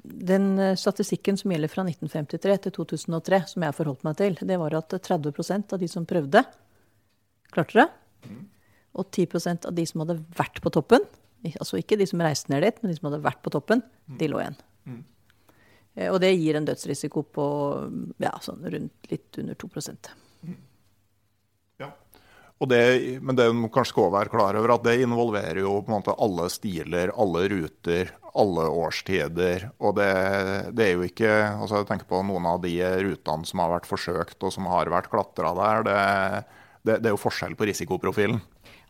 [0.02, 4.76] den statistikken som gjelder fra 1953 til 2003, som jeg forholdt meg til, det var
[4.82, 6.44] at 30% av de som prøvde,
[7.54, 7.88] klarte det.
[8.92, 11.06] Og 10% av de som hadde vært på toppen,
[11.54, 13.82] altså ikke de som reiste ned dit, men de som hadde vært på toppen,
[14.20, 14.58] de lå igjen.
[14.86, 15.00] Mm.
[16.12, 17.46] Og det gir en dødsrisiko på
[18.24, 19.72] ja, sånn rundt litt under 2
[22.70, 25.96] det, men det må kanskje også være klar over at det involverer jo på en
[25.98, 29.66] måte alle stiler, alle ruter, alle årstider.
[29.82, 30.10] Og det,
[30.78, 33.90] det er jo ikke altså Jeg tenker på noen av de rutene som har vært
[33.90, 35.88] forsøkt og som har vært klatra der.
[35.88, 35.98] Det,
[36.92, 38.42] det, er jo forskjell på risikoprofilen.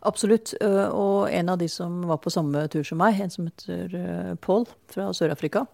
[0.04, 0.52] Absolutt.
[0.60, 4.66] Og en av de som var på samme tur som meg, en som heter Paul
[4.90, 5.64] fra Sør-Afrika,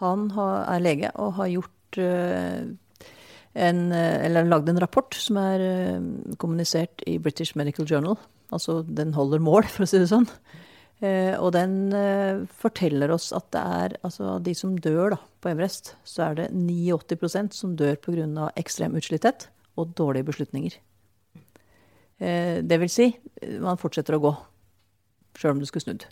[0.00, 2.00] han er lege og har gjort
[3.56, 6.06] en, eh, eller lagd en rapport som er eh,
[6.40, 8.18] kommunisert i British Medical Journal.
[8.52, 10.28] Altså den holder mål, for å si det sånn.
[11.04, 11.92] Eh, og den
[12.56, 16.50] forteller oss at det er altså de som dør da, på Everest, så er det
[16.52, 18.50] 89% som dør pga.
[18.56, 20.78] ekstrem utslitthet og dårlige beslutninger.
[22.16, 23.10] Det vil si,
[23.60, 24.30] man fortsetter å gå
[25.36, 26.06] sjøl om du skulle snudd.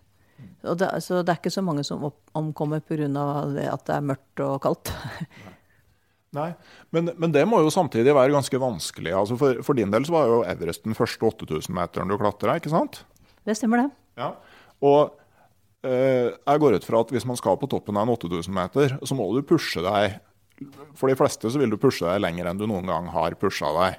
[0.60, 2.04] Det, så det er ikke så mange som
[2.36, 3.08] omkommer pga.
[3.08, 4.92] at det er mørkt og kaldt.
[4.92, 5.53] Nei,
[6.34, 9.12] men, men, det må jo samtidig være ganske vanskelig.
[9.14, 12.72] Altså for, for, din del så var jo Everest den første 8000-meteren du klatra, ikke
[12.72, 13.02] sant?
[13.44, 14.20] Det stemmer, det.
[14.20, 14.32] Ja,
[14.84, 15.14] Og
[15.86, 19.18] eh, jeg går ut fra at hvis man skal på toppen av en 8000-meter, så
[19.18, 20.20] må du pushe deg
[20.94, 23.72] For de fleste så vil du pushe deg lenger enn du noen gang har pusha
[23.74, 23.98] deg.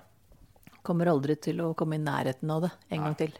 [0.85, 3.03] Kommer aldri til å komme i nærheten av det en Nei.
[3.03, 3.33] gang til.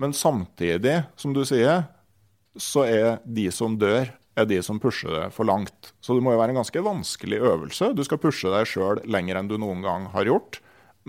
[0.00, 1.82] Men samtidig, som du sier,
[2.56, 5.92] så er de som dør, er de som pusher det for langt.
[6.00, 7.92] Så det må jo være en ganske vanskelig øvelse.
[7.96, 10.60] Du skal pushe deg sjøl lenger enn du noen gang har gjort.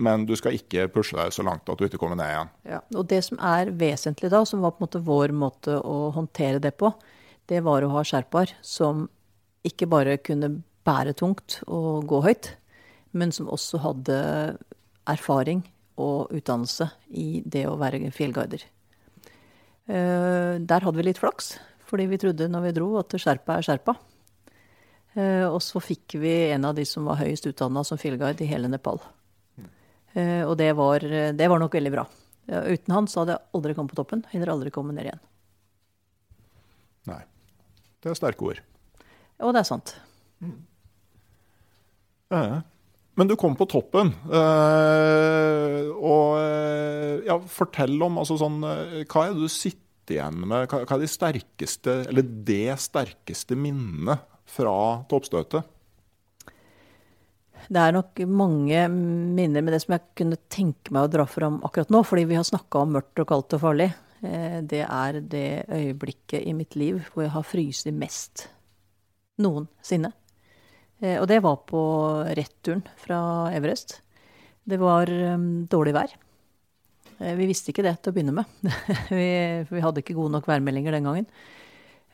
[0.02, 2.52] Men du skal ikke pushe deg så langt at du ikke kommer ned igjen.
[2.70, 6.10] Ja, og Det som er vesentlig da, som var på en måte vår måte å
[6.16, 6.90] håndtere det på,
[7.50, 9.08] det var å ha sherpaer som
[9.66, 12.54] ikke bare kunne bære tungt og gå høyt,
[13.12, 14.16] men som også hadde
[15.10, 15.62] erfaring
[16.00, 18.64] og utdannelse i det å være fjellguider.
[19.92, 21.56] Eh, der hadde vi litt flaks.
[21.92, 23.92] Fordi vi trodde når vi dro at skjerpa er skjerpa.
[25.12, 28.48] Eh, og så fikk vi en av de som var høyest utdanna som fjellguide i
[28.48, 29.02] hele Nepal.
[30.16, 31.04] Eh, og det var,
[31.36, 32.06] det var, nok veldig bra.
[32.48, 34.24] Uten han så hadde jeg aldri kommet på toppen.
[34.32, 35.20] Hadde aldri kommet ned igjen.
[37.12, 37.20] Nei.
[38.00, 38.64] Det er sterke ord.
[39.44, 39.96] Og det er sant.
[40.40, 40.60] Mm.
[42.32, 42.58] Eh.
[43.20, 44.14] men du kom på toppen.
[44.32, 46.40] Eh, og
[47.28, 50.66] ja, fortell om altså sånn, Hva er det du sitter igjen med?
[50.70, 54.74] Hva, er de sterkeste, eller det sterkeste minnet fra
[55.10, 55.68] toppstøtet?
[57.72, 61.60] Det er nok mange minner med det som jeg kunne tenke meg å dra fram
[61.62, 63.92] akkurat nå, fordi vi har snakka om mørkt og kaldt og farlig.
[64.26, 68.48] Eh, det er det øyeblikket i mitt liv hvor jeg har fryst mest
[69.42, 70.12] noensinne.
[71.02, 71.82] Eh, og det var på
[72.38, 73.20] returen fra
[73.54, 74.00] Everest.
[74.62, 76.12] Det var um, dårlig vær.
[77.22, 78.48] Eh, vi visste ikke det til å begynne med.
[79.18, 79.26] vi,
[79.68, 81.28] vi, hadde ikke gode nok værmeldinger den gangen.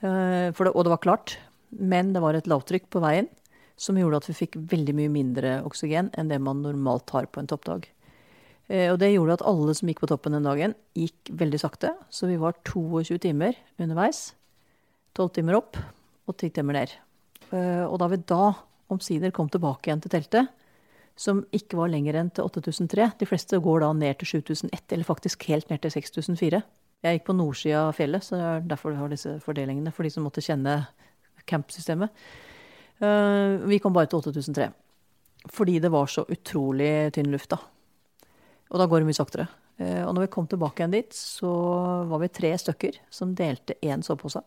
[0.02, 1.38] Uh, det, og det var klart.
[1.70, 3.28] Men det var et lavtrykk på veien
[3.78, 7.42] som gjorde at vi fikk veldig mye mindre oksygen enn det man normalt har på
[7.42, 7.88] en toppdag.
[8.68, 11.94] Uh, og det gjorde at alle som gikk på toppen den dagen, gikk veldig sakte.
[12.12, 14.32] Så vi var 22 timer underveis.
[15.16, 15.78] 12 timer opp
[16.28, 16.90] og 10 timer ned.
[17.48, 18.50] Og da vi da
[18.92, 20.50] omsider kom tilbake igjen til teltet,
[21.18, 23.08] som ikke var lenger enn til 8003.
[23.18, 26.60] De fleste går da ned til 7001, eller faktisk helt ned til 6004.
[27.06, 29.92] Jeg gikk på nordsida av fjellet, så det er derfor vi har disse fordelingene.
[29.94, 30.80] For de som måtte kjenne
[31.48, 32.14] campsystemet.
[33.02, 34.68] Uh, vi kom bare til 8003.
[35.54, 37.58] Fordi det var så utrolig tynn luft, da.
[38.68, 39.48] Og da går det mye saktere.
[39.78, 41.50] Uh, og når vi kom tilbake igjen dit, så
[42.10, 44.42] var vi tre stykker som delte én sovepose.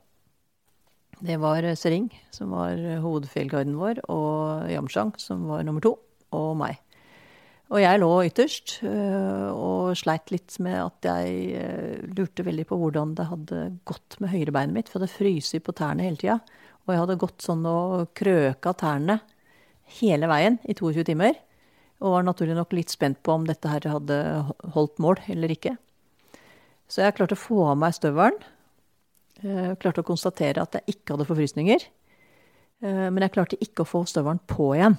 [1.22, 6.00] Det var Sering, som var hovedfjellguiden vår, og Yamshang, som var nummer to
[6.36, 6.80] og meg.
[7.72, 12.78] Og jeg lå ytterst øh, og sleit litt med at jeg øh, lurte veldig på
[12.82, 16.42] hvordan det hadde gått med høyrebeinet mitt, for det fryser på tærne hele tida.
[16.84, 19.22] Og jeg hadde gått sånn og krøka tærne
[20.02, 21.40] hele veien i 22 timer.
[22.04, 24.20] Og var naturlig nok litt spent på om dette her hadde
[24.76, 25.78] holdt mål eller ikke.
[26.92, 28.36] Så jeg klarte å få av meg støvelen.
[29.80, 31.86] Klarte å konstatere at jeg ikke hadde forfrysninger.
[32.82, 34.98] Men jeg klarte ikke å få støvelen på igjen.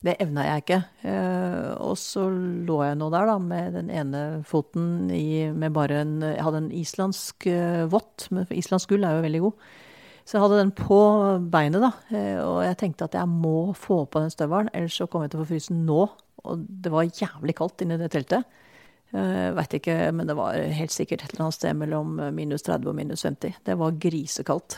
[0.00, 0.80] Det evna jeg ikke.
[1.10, 6.00] Eh, og så lå jeg nå der, da, med den ene foten i med bare
[6.00, 7.48] en Jeg hadde en islandsk
[7.92, 9.70] vått, men islandsk gull er jo veldig god.
[10.24, 10.98] Så jeg hadde den på
[11.50, 11.90] beinet, da.
[12.14, 15.34] Eh, og jeg tenkte at jeg må få på den støvelen, ellers så kommer jeg
[15.34, 16.04] til å få fryse nå.
[16.46, 18.46] Og det var jævlig kaldt inni det teltet.
[19.10, 22.92] Uh, Veit ikke, men det var helt sikkert et eller annet sted mellom minus 30
[22.92, 23.58] og minus 50.
[23.66, 24.76] Det var grisekaldt.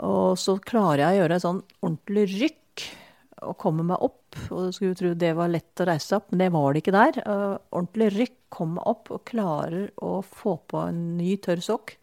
[0.00, 2.59] Og så klarer jeg å gjøre et sånn ordentlig rykk
[3.46, 4.38] å komme meg opp.
[4.50, 6.96] Og du skulle tro det var lett å reise opp, men det var det ikke
[6.96, 7.20] der.
[7.24, 8.36] Uh, ordentlig rykk.
[8.50, 11.94] Kom meg opp og klarer å få på en ny tørr sokk.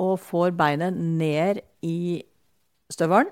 [0.00, 2.22] Og får beinet ned i
[2.92, 3.28] støvelen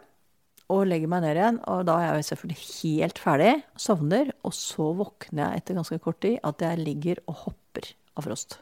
[0.73, 1.61] og legger meg ned igjen.
[1.71, 4.35] Og da er jeg selvfølgelig helt ferdig, sovner.
[4.45, 8.59] Og så våkner jeg etter ganske kort tid at jeg ligger og hopper av frost.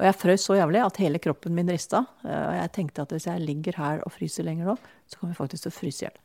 [0.00, 2.06] Og jeg frøs så jævlig at hele kroppen min rista.
[2.24, 5.42] Og jeg tenkte at hvis jeg ligger her og fryser lenger nå, så kommer jeg
[5.42, 6.20] faktisk til å fryse i hjel.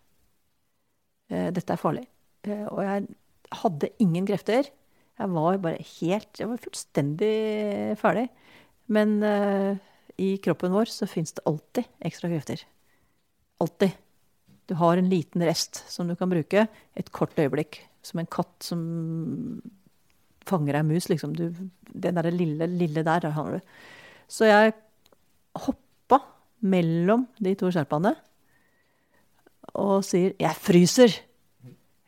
[1.31, 2.05] Eh, dette er farlig.
[2.45, 3.05] Eh, og jeg
[3.61, 4.69] hadde ingen krefter.
[5.15, 7.35] Jeg var bare helt Jeg var fullstendig
[8.01, 8.27] ferdig.
[8.91, 9.77] Men uh,
[10.21, 12.61] i kroppen vår så fins det alltid ekstra krefter.
[13.63, 13.95] Alltid.
[14.69, 17.79] Du har en liten rest som du kan bruke et kort øyeblikk.
[18.05, 18.83] Som en katt som
[20.45, 21.33] fanger ei mus, liksom.
[21.33, 21.49] Du,
[21.89, 23.73] den derre lille, lille der, der har du.
[24.29, 24.75] Så jeg
[25.65, 26.19] hoppa
[26.65, 28.13] mellom de to sherpaene
[29.75, 31.19] og sier 'jeg fryser'.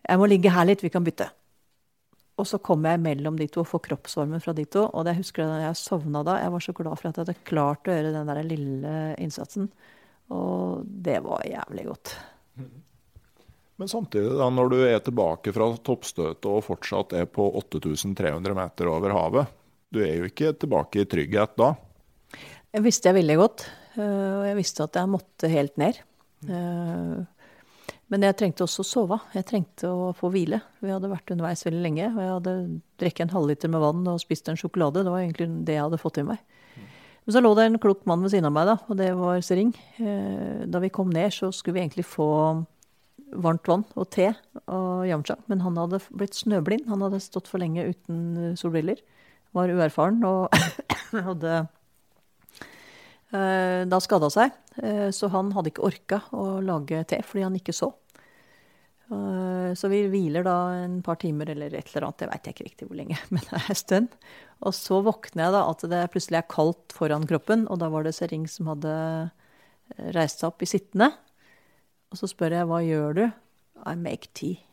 [0.08, 1.30] Jeg må ligge her litt, vi kan bytte.
[2.38, 4.86] Og så kom jeg mellom de to og får kroppsvarmen fra de to.
[4.94, 7.26] Og det jeg husker da jeg sovna da, jeg var så glad for at jeg
[7.26, 9.72] hadde klart å gjøre den der lille innsatsen.
[10.30, 12.14] Og det var jævlig godt.
[13.78, 18.90] Men samtidig, da, når du er tilbake fra toppstøtet og fortsatt er på 8300 meter
[18.90, 19.58] over havet,
[19.94, 21.74] du er jo ikke tilbake i trygghet da?
[22.74, 23.66] Jeg visste jeg ville godt.
[23.98, 26.02] Eh, og jeg visste at jeg måtte helt ned.
[28.08, 29.18] Men jeg trengte også å sove.
[29.36, 30.62] Jeg trengte å få hvile.
[30.80, 32.06] Vi hadde vært underveis veldig lenge.
[32.14, 32.54] Og jeg hadde
[33.02, 35.04] drukket en halvliter med vann og spist en sjokolade.
[35.04, 36.40] Det var egentlig det jeg hadde fått i meg.
[37.28, 39.42] Men så lå det en klok mann ved siden av meg, da, og det var
[39.44, 39.74] Sering.
[40.00, 42.28] Eh, da vi kom ned, så skulle vi egentlig få
[43.36, 44.30] varmt vann og te
[44.64, 45.36] og yamcha.
[45.52, 46.88] Men han hadde blitt snøblind.
[46.88, 49.02] Han hadde stått for lenge uten solbriller.
[49.58, 50.56] Var uerfaren og
[51.28, 51.66] hadde
[53.32, 54.54] da skada seg.
[54.84, 57.90] Eh, så han hadde ikke orka å lage te fordi han ikke så.
[59.08, 62.68] Eh, så vi hviler da en par timer eller et eller annet, jeg veit ikke
[62.68, 64.20] riktig hvor lenge, men det er en stund.
[64.68, 68.06] Og så våkner jeg da at det plutselig er kaldt foran kroppen, og da var
[68.06, 68.94] det Sering som hadde
[70.16, 71.12] reist seg opp i sittende.
[72.12, 73.26] Og så spør jeg hva gjør du?
[73.88, 74.67] I make tea.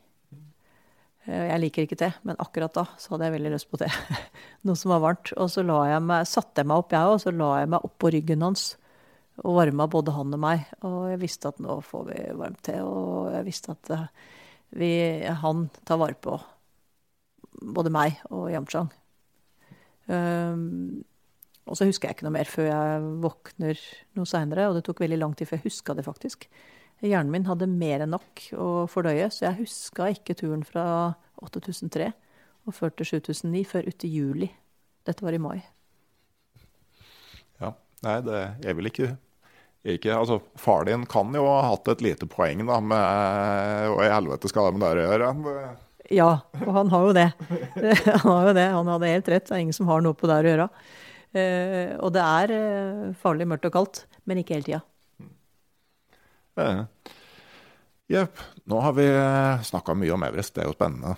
[1.24, 3.88] Eh, jeg liker ikke te, men akkurat da så hadde jeg veldig lyst på te.
[4.66, 5.32] Noe som var varmt.
[5.40, 7.86] Og så jeg meg, satte jeg meg opp, jeg òg, og så la jeg meg
[7.88, 8.66] oppå ryggen hans.
[9.42, 10.66] Og varma både han og meg.
[10.86, 12.76] Og jeg visste at nå får vi varmt te.
[12.84, 14.04] Og jeg visste at eh,
[14.74, 14.92] vi,
[15.42, 16.36] han tar vare på
[17.74, 18.90] både meg og Yamchang.
[20.04, 21.04] Um,
[21.64, 23.78] og så husker jeg ikke noe mer før jeg våkner
[24.18, 26.44] noe seinere, og det tok veldig lang tid før jeg huska det, faktisk.
[27.04, 30.84] Hjernen min hadde mer enn nok å fordøye, så jeg huska ikke turen fra
[31.44, 32.10] 8003
[32.64, 34.48] og før til 7009 før uti juli.
[35.04, 35.58] Dette var i mai.
[37.60, 37.74] Ja.
[38.06, 39.10] Nei, det er vel ikke,
[39.84, 44.12] ikke altså, Far din kan jo ha hatt et lite poeng, da, med Og i
[44.12, 45.32] helvete skal det med det å gjøre?
[46.12, 47.28] Ja, og han har jo det.
[48.24, 48.66] Han har jo det.
[48.74, 49.46] Han hadde helt rett.
[49.48, 50.66] Det er ingen som har noe på det å gjøre.
[51.34, 54.82] Eh, og det er eh, farlig mørkt og kaldt, men ikke hele tida.
[56.56, 56.82] Eh,
[58.06, 58.38] Jepp.
[58.64, 59.06] Nå har vi
[59.64, 61.14] snakka mye om Everest, det er jo spennende.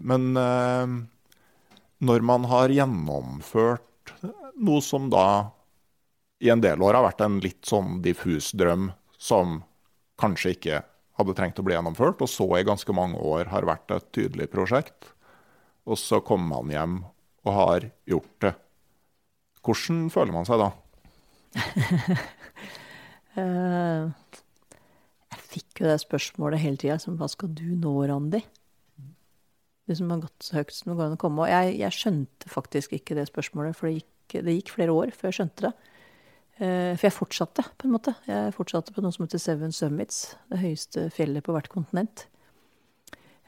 [0.00, 0.28] Men
[2.00, 4.14] når man har gjennomført
[4.60, 5.50] noe som da
[6.40, 9.60] i en del år har vært en litt sånn diffus drøm, som
[10.20, 10.82] kanskje ikke
[11.20, 14.48] hadde trengt å bli gjennomført, og så i ganske mange år har vært et tydelig
[14.52, 15.12] prosjekt,
[15.84, 16.98] og så kommer man hjem
[17.44, 18.54] og har gjort det.
[19.60, 20.70] Hvordan føler man seg da?
[23.38, 24.08] Eh,
[25.30, 26.98] jeg fikk jo det spørsmålet hele tida.
[26.98, 28.42] Hva skal du nå, Randi?
[29.86, 31.44] Det som har gått så høyt som det går an å komme.
[31.44, 35.14] Og jeg, jeg, skjønte faktisk ikke det spørsmålet, for det gikk, det gikk, flere år
[35.16, 35.72] før jeg skjønte det.
[36.60, 38.14] Eh, for jeg fortsatte, på en måte.
[38.28, 40.22] Jeg fortsatte på noe som heter Seven Summits.
[40.50, 42.26] Det høyeste fjellet på hvert kontinent.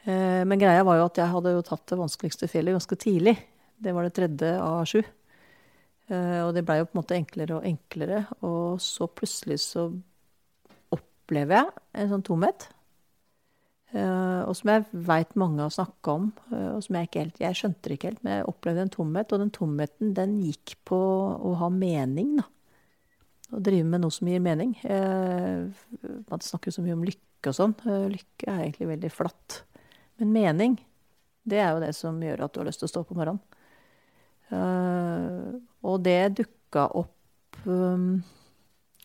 [0.03, 3.37] Eh, men greia var jo at jeg hadde jo tatt det vanskeligste fjellet ganske tidlig.
[3.83, 5.03] Det var det tredje av sju.
[6.11, 8.23] Eh, og det blei jo på en måte enklere og enklere.
[8.43, 9.87] Og så plutselig så
[10.93, 12.67] opplever jeg en sånn tomhet.
[13.93, 17.39] Eh, og som jeg veit mange har snakka om, eh, og som jeg ikke helt
[17.39, 19.33] Jeg skjønte det ikke helt, men jeg opplevde en tomhet.
[19.33, 20.97] Og den tomheten, den gikk på
[21.37, 22.49] å ha mening, da.
[23.53, 24.71] Å drive med noe som gir mening.
[24.81, 27.75] Man snakker så mye om lykke og sånn.
[28.09, 29.59] Lykke er egentlig veldig flatt.
[30.17, 30.77] Men mening,
[31.45, 33.19] det er jo det som gjør at du har lyst til å stå opp om
[33.21, 33.43] morgenen.
[35.83, 38.23] Og det dukka opp um,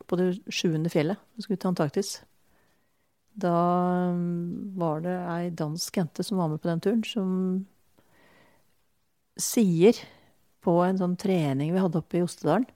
[0.07, 1.19] på det sjuende fjellet.
[1.37, 2.13] Vi skulle til Antarktis.
[3.39, 3.55] Da
[4.15, 7.35] um, var det ei dansk jente som var med på den turen, som
[9.39, 9.99] sier
[10.65, 12.67] på en sånn trening vi hadde oppe i Ostedalen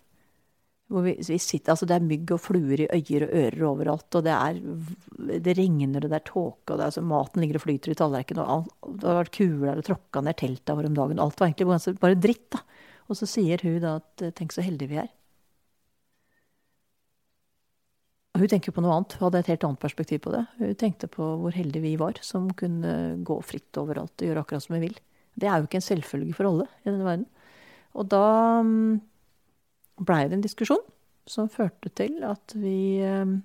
[0.93, 4.19] hvor vi, vi sitter, altså Det er mygg og fluer i øyer og ører overalt,
[4.19, 7.65] og det, er, det regner og det er tåke, og er, altså, maten ligger og
[7.65, 10.99] flyter i tallerkenen, og alt, det har vært kuler og tråkka ned telta våre om
[10.99, 11.23] dagen.
[11.23, 12.49] Alt var egentlig bare dritt.
[12.53, 12.62] da.
[13.12, 15.11] Og så sier hun da at tenk så heldige vi er.
[18.33, 19.18] Hun tenker på noe annet.
[19.18, 20.46] Hun hadde et helt annet perspektiv på det.
[20.57, 24.64] Hun tenkte på hvor heldige vi var som kunne gå fritt overalt og gjøre akkurat
[24.64, 24.96] som vi vil.
[25.37, 27.27] Det er jo ikke en selvfølge for alle i denne verden.
[27.92, 28.25] Og da
[28.64, 29.01] mm,
[30.09, 30.81] blei det en diskusjon
[31.29, 33.37] som førte til at vi mm,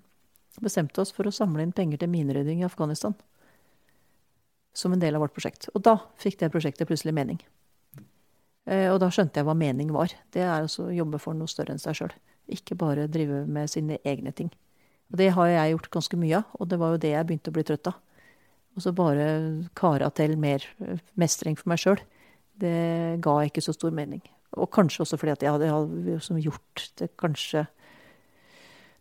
[0.64, 3.16] bestemte oss for å samle inn penger til minerydding i Afghanistan.
[4.78, 5.68] Som en del av vårt prosjekt.
[5.76, 7.44] Og da fikk det prosjektet plutselig mening.
[8.68, 10.12] Eh, og da skjønte jeg hva mening var.
[10.34, 12.16] Det er altså å jobbe for noe større enn seg sjøl.
[12.52, 14.52] Ikke bare drive med sine egne ting.
[15.12, 17.54] Og det har jeg gjort ganske mye av, og det var jo det jeg begynte
[17.54, 18.02] å bli trøtt av.
[18.78, 19.28] Og så bare
[19.78, 22.04] kara til mer eh, mestring for meg sjøl.
[22.58, 22.76] Det
[23.24, 24.22] ga ikke så stor mening.
[24.58, 27.68] Og kanskje også fordi at jeg hadde, gjort det kanskje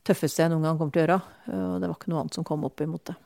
[0.06, 1.20] tøffeste jeg noen gang kommer til å gjøre.
[1.56, 3.16] Og det var ikke noe annet som kom opp imot det.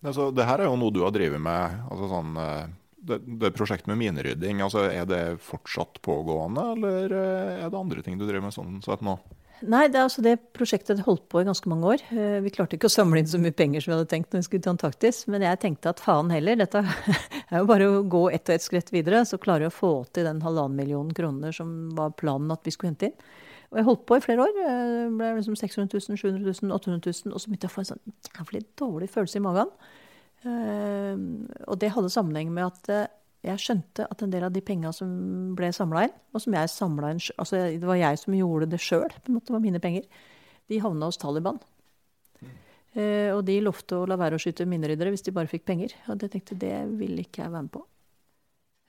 [0.00, 1.80] Altså, det her er jo noe du har drevet med.
[1.90, 2.70] altså sånn eh,
[3.00, 8.04] det, det prosjektet med minerydding, altså er det fortsatt pågående, eller eh, er det andre
[8.04, 9.18] ting du driver med sånn sett nå?
[9.60, 12.04] Nei, det, altså det prosjektet holdt på i ganske mange år.
[12.16, 14.40] Eh, vi klarte ikke å samle inn så mye penger som vi hadde tenkt når
[14.40, 16.80] vi skulle til Antarktis, men jeg tenkte at faen heller, dette
[17.50, 19.92] er jo bare å gå ett og ett skritt videre, så klarer vi å få
[20.16, 23.30] til den halvannen millionen kroner som var planen at vi skulle hente inn.
[23.70, 24.56] Og jeg holdt på i flere år.
[24.64, 27.76] Eh, det ble liksom 600 000, 700 000, 800 000, og så begynte jeg å
[27.76, 29.74] få en sånn jævlig dårlig følelse i magen.
[30.48, 33.08] Ehm, og det hadde sammenheng med at eh,
[33.44, 35.10] jeg skjønte at en del av de penga som
[35.56, 38.80] ble samla inn, og som jeg samla inn Altså det var jeg som gjorde det
[38.84, 40.04] sjøl, det var mine penger,
[40.68, 41.60] de havna hos Taliban.
[42.40, 42.50] Mm.
[42.94, 45.96] Eh, og de lovte å la være å skyte mineryddere hvis de bare fikk penger.
[46.08, 47.84] Og jeg tenkte det vil ikke jeg være med på.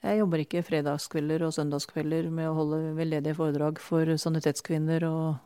[0.02, 5.36] Jeg jobber ikke fredagskvelder og søndagskvelder med å holde veldedige foredrag for sanitetskvinner og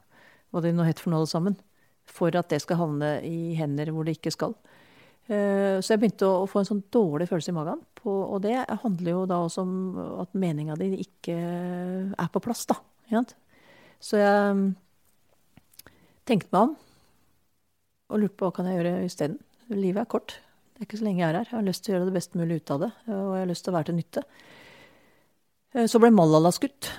[0.48, 1.58] hva det nå het for noe alle sammen,
[2.08, 4.54] for at det skal havne i hender hvor det ikke skal.
[5.26, 7.82] Eh, så jeg begynte å få en sånn dårlig følelse i magen.
[7.98, 9.76] På, og det handler jo da også om
[10.22, 12.78] at meninga di ikke er på plass, da.
[14.02, 14.66] Så jeg mm,
[16.28, 16.76] tenkte meg om
[18.06, 19.40] og lurte på hva kan jeg gjøre isteden.
[19.74, 20.36] Livet er kort.
[20.76, 21.50] Det er ikke så lenge jeg er her.
[21.50, 23.50] Jeg har lyst til å gjøre det best mulig ut av det, og jeg har
[23.50, 24.22] lyst til å være til nytte.
[25.74, 26.90] Eh, så ble Malala skutt.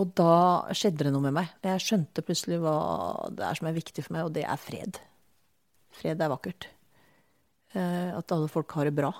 [0.00, 0.34] Og da
[0.72, 1.52] skjedde det noe med meg.
[1.60, 2.76] Jeg skjønte plutselig hva
[3.36, 5.02] det er som er viktig for meg, og det er fred.
[5.98, 6.68] Fred er vakkert.
[7.72, 9.12] Eh, at alle folk har det bra.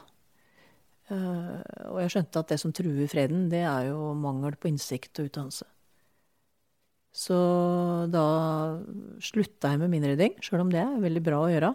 [1.13, 1.61] Eh,
[1.91, 5.31] og jeg skjønte at det som truer freden, det er jo mangel på innsikt og
[5.31, 5.69] utdannelse.
[7.13, 7.39] Så
[8.09, 8.27] da
[9.21, 11.73] slutta jeg med min rydding, sjøl om det er veldig bra å gjøre.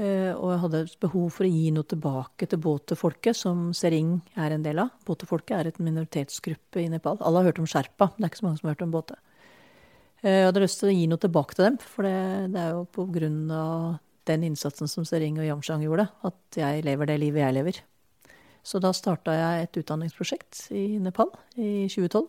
[0.00, 4.56] Eh, og jeg hadde behov for å gi noe tilbake til båtefolket, som Sering er
[4.56, 4.92] en del av.
[5.08, 7.20] Båtefolket er et minoritetsgruppe i Nepal.
[7.20, 9.18] Alle har hørt om sherpa, det er ikke så mange som har hørt om båte.
[10.20, 12.16] Jeg hadde lyst til å gi noe tilbake til dem, for det,
[12.52, 14.00] det er jo på grunn av
[14.30, 17.84] den innsatsen som Sering og Yamshang gjorde, at jeg lever det livet jeg lever.
[18.62, 22.28] Så da starta jeg et utdanningsprosjekt i Nepal i 2012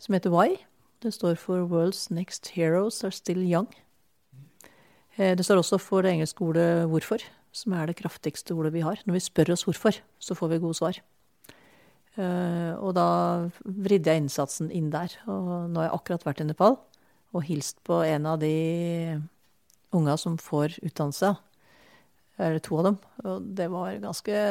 [0.00, 0.56] som heter Why.
[1.00, 3.68] Det står for World's Next Heroes Are Still Young.
[5.16, 8.84] Eh, det står også for det engelske ordet hvorfor, som er det kraftigste ordet vi
[8.84, 9.00] har.
[9.06, 11.00] Når vi spør oss hvorfor, så får vi gode svar.
[12.16, 15.12] Eh, og da vridde jeg innsatsen inn der.
[15.26, 16.78] Og nå har jeg akkurat vært i Nepal
[17.30, 19.20] og hilst på en av de
[19.96, 21.34] unga som får utdannelse.
[22.40, 22.98] Eller to av dem.
[23.24, 24.42] Og det var ganske,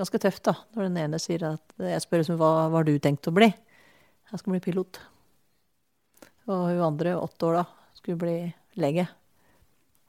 [0.00, 0.56] ganske tøft, da.
[0.74, 3.50] Når den ene sier at Jeg spør liksom, hva har du tenkt å bli?
[4.30, 5.00] Jeg skal bli pilot.
[6.50, 8.38] Og hun andre, åtte år da, skulle bli
[8.82, 9.06] lege.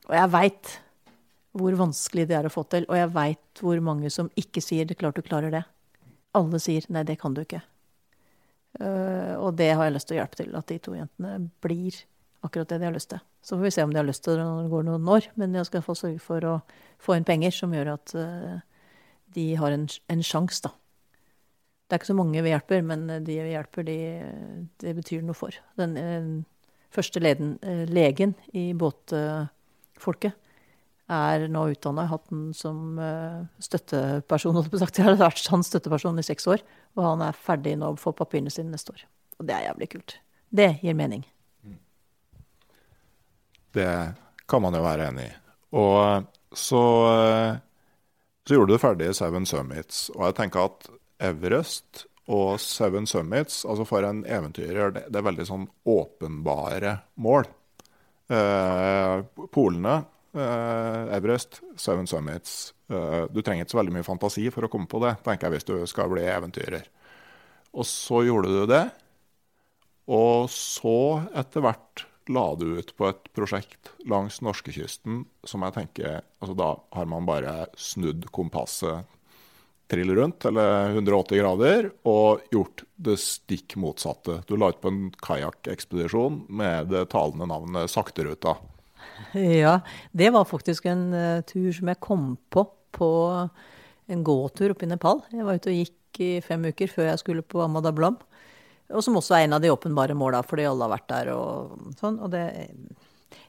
[0.09, 0.77] Og jeg veit
[1.57, 2.87] hvor vanskelig det er å få til.
[2.89, 5.65] Og jeg veit hvor mange som ikke sier 'det klart du klarer det'.
[6.33, 7.61] Alle sier 'nei, det kan du ikke'.
[8.79, 10.55] Uh, og det har jeg lyst til å hjelpe til.
[10.55, 11.91] At de to jentene blir
[12.41, 13.21] akkurat det de har lyst til.
[13.41, 15.29] Så får vi se om de har lyst til det når det går noen år.
[15.39, 16.57] Men jeg skal få sørge for å
[17.01, 18.61] få inn penger som gjør at uh,
[19.35, 20.73] de har en, en sjanse, da.
[21.91, 23.97] Det er ikke så mange vi hjelper, men de vi hjelper, de,
[24.79, 25.57] det betyr noe for.
[25.75, 26.29] Den eh,
[26.95, 30.37] første leden, eh, legen i båtfolket
[31.11, 32.05] er nå utdanna.
[32.07, 34.61] Hatt den som eh, støtteperson.
[34.71, 36.63] Jeg har vært hans støtteperson i seks år.
[36.95, 39.03] Og han er ferdig nå å få papirene sine neste år.
[39.41, 40.17] Og det er jævlig kult.
[40.47, 41.27] Det gir mening.
[43.75, 43.91] Det
[44.49, 45.35] kan man jo være enig i.
[45.79, 46.83] Og så,
[48.43, 50.09] så gjorde du ferdig Seven Summits.
[50.17, 50.89] Og jeg tenker at
[51.31, 57.47] Everest og Seven Summits, altså for en eventyrer, det, det er veldig sånn åpenbare mål.
[58.31, 59.95] Eh, polene,
[60.35, 62.73] eh, Everest, Seven Summits.
[62.91, 65.57] Eh, du trenger ikke så veldig mye fantasi for å komme på det, tenker jeg,
[65.57, 66.87] hvis du skal bli eventyrer.
[67.75, 68.85] Og så gjorde du det.
[70.11, 70.97] Og så,
[71.39, 76.69] etter hvert, la du ut på et prosjekt langs norskekysten som jeg tenker altså Da
[76.97, 79.07] har man bare snudd kompasset
[79.91, 84.37] trill rundt, eller 180 grader, og gjort det stikk motsatte.
[84.47, 88.55] Du la ut på en kajakkekspedisjon med det talende navnet Sakteruta.
[89.35, 89.81] Ja,
[90.15, 93.09] det var faktisk en uh, tur som jeg kom på på
[94.11, 95.21] en gåtur oppe i Nepal.
[95.31, 98.17] Jeg var ute og gikk i fem uker før jeg skulle på Amada Blam.
[98.91, 101.95] Og som også er en av de åpenbare måla, fordi alle har vært der og
[101.99, 102.19] sånn.
[102.19, 102.45] Og det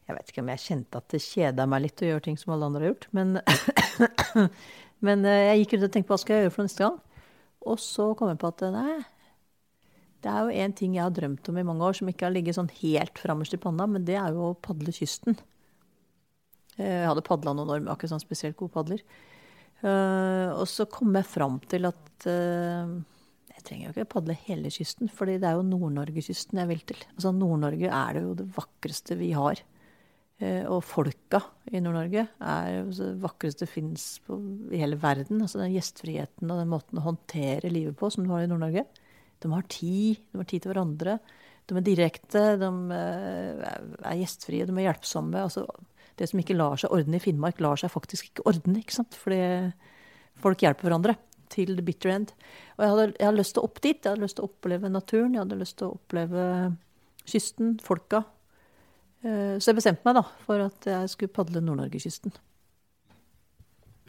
[0.02, 2.52] Jeg vet ikke om jeg kjente at det kjeda meg litt å gjøre ting som
[2.52, 3.38] alle andre har gjort, men
[5.02, 7.00] Men eh, jeg gikk rundt og tenkte på hva skal jeg gjøre for neste gang.
[7.72, 8.98] Og så kom jeg på at eh, nei,
[10.22, 12.34] det er jo en ting jeg har drømt om i mange år, som ikke har
[12.34, 15.38] ligget sånn helt framerst i panna, men det er jo å padle kysten.
[16.78, 19.04] Eh, jeg hadde padla noen år, men ikke sånn spesielt god padler.
[19.82, 22.26] Og så kom jeg fram til at
[23.62, 26.98] jeg trenger jo ikke padle hele kysten, for det er jo Nord-Norge-kysten jeg vil til.
[27.14, 29.62] Altså Nord-Norge er det jo det vakreste vi har.
[30.42, 31.38] Eh, og folka
[31.70, 35.44] i Nord-Norge er jo det vakreste fins i hele verden.
[35.44, 38.82] Altså den gjestfriheten og den måten å håndtere livet på som du har i Nord-Norge.
[39.42, 41.16] De har tid, de har tid til hverandre.
[41.70, 43.66] De er direkte, de eh,
[44.02, 45.46] er gjestfrie, de er hjelpsomme.
[45.46, 45.68] Altså,
[46.18, 48.82] det som ikke lar seg ordne i Finnmark, lar seg faktisk ikke ordne.
[48.82, 49.14] ikke sant?
[49.22, 49.38] Fordi
[50.42, 51.20] folk hjelper hverandre
[51.52, 52.32] til the bitter end.
[52.78, 53.98] Og jeg hadde, jeg hadde lyst til å opp dit.
[54.00, 55.36] Jeg hadde lyst til å oppleve naturen.
[55.36, 56.46] Jeg hadde lyst til å oppleve
[57.28, 58.24] kysten, folka.
[59.22, 62.34] Eh, så jeg bestemte meg da for at jeg skulle padle Nord-Norgekysten.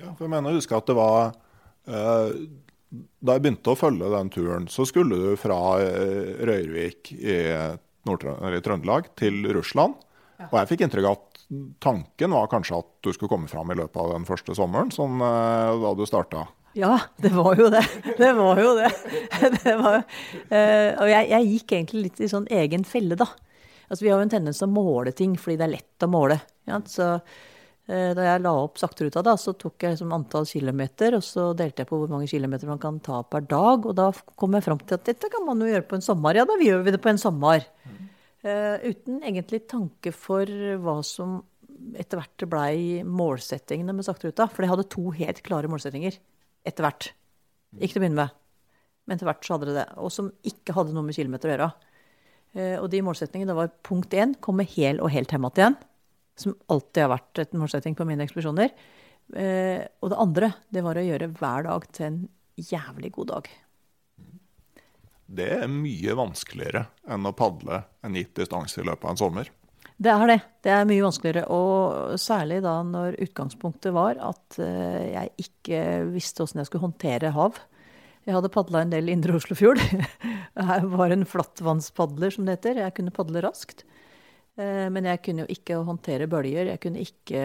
[0.01, 1.35] Ja, for jeg mener å huske at det var
[1.85, 2.31] eh,
[3.21, 8.63] Da jeg begynte å følge den turen, så skulle du fra eh, Røyrvik i, i
[8.65, 10.01] Trøndelag til Russland.
[10.41, 10.49] Ja.
[10.49, 11.45] Og jeg fikk inntrykk av at
[11.83, 15.21] tanken var kanskje at du skulle komme fram i løpet av den første sommeren, sånn
[15.21, 16.47] da du starta.
[16.73, 17.83] Ja, det var jo det.
[18.17, 18.91] Det var jo det.
[19.63, 19.99] det var,
[20.49, 23.27] eh, og jeg, jeg, gikk egentlig litt i sånn egen felle, da.
[23.87, 26.09] Altså, vi har jo en tendens til å måle ting fordi det er lett å
[26.09, 26.39] måle.
[26.69, 26.79] Ja?
[26.89, 31.25] Så eh, da jeg la opp sakteruta, da, så tok jeg liksom antall kilometer, og
[31.27, 33.85] så delte jeg på hvor mange kilometer man kan ta per dag.
[33.85, 36.41] Og da kom jeg fram til at dette kan man jo gjøre på en sommer.
[36.41, 37.69] Ja, da gjør vi det på en sommer.
[37.85, 38.03] Mm.
[38.43, 40.49] Uh, uten egentlig tanke for
[40.83, 41.37] hva som
[41.95, 44.49] etter hvert blei målsettingene med sakteruta.
[44.49, 46.17] For jeg hadde to helt klare målsettinger
[46.67, 47.09] etter hvert.
[47.79, 48.35] Ikke til å begynne med,
[49.05, 49.87] men etter hvert så hadde det det.
[50.03, 51.71] Og som ikke hadde noe med kilometer å gjøre.
[52.53, 55.79] Eh, og de målsettingene var punkt én komme hel og helt hjem igjen.
[56.39, 58.71] Som alltid har vært et målsetting på mine ekspedisjoner.
[59.33, 62.23] Eh, og det andre, det var å gjøre hver dag til en
[62.59, 63.51] jævlig god dag.
[65.33, 69.49] det er mye vanskeligere enn å padle en gitt distanse i løpet av en sommer.
[70.03, 70.39] Det er det.
[70.65, 71.45] Det er mye vanskeligere.
[71.53, 77.31] Og særlig da når utgangspunktet var at eh, jeg ikke visste åssen jeg skulle håndtere
[77.35, 77.61] hav.
[78.23, 79.81] Jeg hadde padla en del Indre Oslofjord.
[80.63, 82.77] Jeg var en flattvannspadler, som det heter.
[82.85, 83.81] Jeg kunne padle raskt.
[84.55, 86.69] Eh, men jeg kunne jo ikke håndtere bølger.
[86.71, 87.41] Jeg kunne, ikke,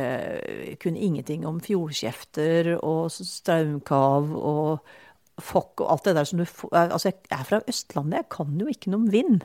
[0.82, 7.10] kunne ingenting om fjordkjefter og straumkav og fokk og alt det der som du Altså,
[7.10, 9.42] jeg er fra Østlandet, jeg kan jo ikke noe om vind.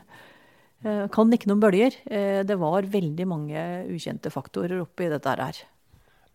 [0.84, 1.96] Jeg kan ikke noen bølger.
[2.06, 3.62] Eh, det var veldig mange
[3.94, 5.62] ukjente faktorer oppi dette her.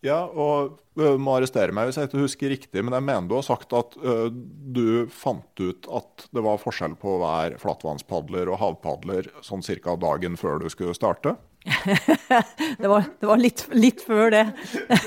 [0.05, 3.35] Ja, og du må arrestere meg hvis jeg ikke husker riktig, men jeg mener du
[3.35, 8.47] har sagt at uh, du fant ut at det var forskjell på å være flatvannspadler
[8.47, 11.35] og havpadler sånn cirka dagen før du skulle starte?
[12.79, 14.45] det, var, det var, litt, litt før det.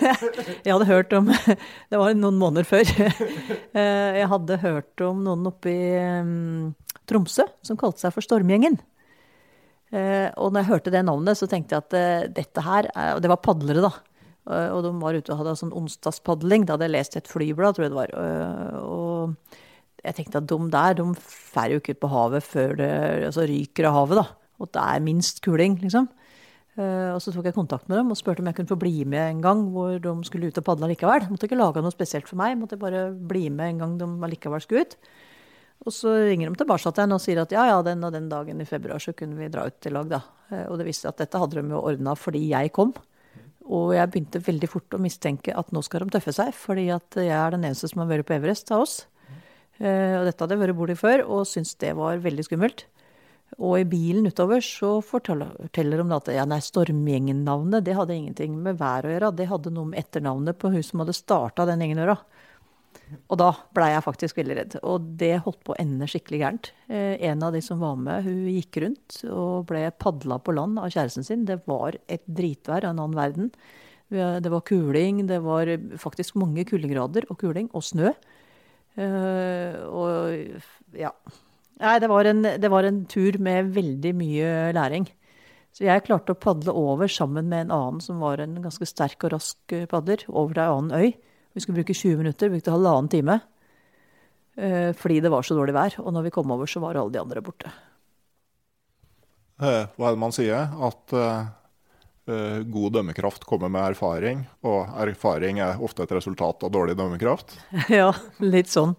[0.67, 1.33] jeg hadde hørt om
[1.91, 2.93] Det var noen måneder før.
[2.93, 6.75] Eh, jeg hadde hørt om noen oppe i um,
[7.09, 8.77] Tromsø som kalte seg for Stormgjengen.
[9.93, 13.19] Uh, og når jeg hørte det navnet, så tenkte jeg at uh, dette her Og
[13.21, 13.91] det var padlere, da.
[14.73, 16.65] Og de var ute og hadde sånn onsdagspadling.
[16.67, 18.15] Da hadde jeg lest et flyblad, tror jeg det var.
[18.83, 19.37] Og
[20.03, 22.89] jeg tenkte at de der, de drar jo ikke ut på havet før det
[23.29, 24.25] altså ryker av havet, da.
[24.59, 26.11] Og det er minst kuling, liksom.
[26.75, 29.23] Og så tok jeg kontakt med dem og spurte om jeg kunne få bli med
[29.29, 31.29] en gang hvor de skulle ut og padle likevel.
[31.31, 34.65] Måtte ikke lage noe spesielt for meg, måtte bare bli med en gang de allikevel
[34.65, 34.99] skulle ut.
[35.83, 38.61] Og så ringer de tilbake igjen og sier at ja, ja, den og den dagen
[38.63, 40.21] i februar så kunne vi dra ut i lag, da.
[40.69, 42.93] Og det viste at dette hadde de jo ordna fordi jeg kom.
[43.71, 47.19] Og jeg begynte veldig fort å mistenke at nå skal de tøffe seg, fordi at
[47.19, 48.97] jeg er den eneste som har vært på Everest av oss.
[49.81, 52.87] Uh, og dette hadde jeg vært borti før, og syntes det var veldig skummelt.
[53.61, 58.79] Og i bilen utover så forteller, de at ja, nei, Stormgjengen-navnet det hadde ingenting med
[58.81, 59.33] været å gjøre.
[59.37, 62.17] Det hadde noe med etternavnet på hun som hadde starta den gjengen å gjøre.
[63.29, 64.75] Og da blei jeg faktisk veldig redd.
[64.89, 66.73] Og det holdt på å ende skikkelig gærent.
[66.89, 70.81] Eh, en av de som var med, hun gikk rundt og ble padla på land
[70.81, 71.47] av kjæresten sin.
[71.49, 73.53] Det var et dritvær av en annen verden.
[74.13, 78.11] Det var kuling, det var faktisk mange kuldegrader og kuling, og snø.
[79.01, 81.13] Eh, og ja.
[81.81, 85.09] Nei, det var, en, det var en tur med veldig mye læring.
[85.73, 89.25] Så jeg klarte å padle over sammen med en annen som var en ganske sterk
[89.25, 91.32] og rask padler, over til ei annen øy.
[91.53, 93.41] Vi skulle bruke 20 minutter, brukte halvannen time.
[94.57, 95.97] Eh, fordi det var så dårlig vær.
[96.03, 97.73] Og når vi kom over, så var alle de andre borte.
[99.63, 100.73] Eh, hva er det man sier?
[100.89, 106.97] At uh, god dømmekraft kommer med erfaring, og erfaring er ofte et resultat av dårlig
[106.99, 107.57] dømmekraft?
[108.01, 108.11] ja,
[108.43, 108.97] litt sånn.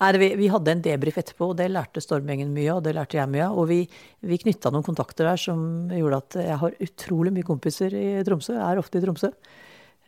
[0.00, 2.72] Nei, vi, vi, hadde en debrief etterpå, og det lærte Stormgjengen mye.
[2.72, 3.50] Og det lærte jeg mye.
[3.52, 3.82] Og vi,
[4.24, 8.54] vi knytta noen kontakter der som gjorde at jeg har utrolig mye kompiser i Tromsø.
[8.56, 9.28] Jeg er ofte i Tromsø.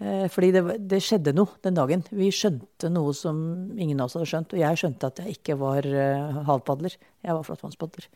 [0.03, 2.03] Eh, fordi det, det, skjedde noe den dagen.
[2.11, 3.37] Vi skjønte noe som
[3.77, 4.55] ingen av oss hadde skjønt.
[4.57, 8.09] Og jeg skjønte at jeg ikke var halvpadler, havpadler, jeg var flatvannspadler.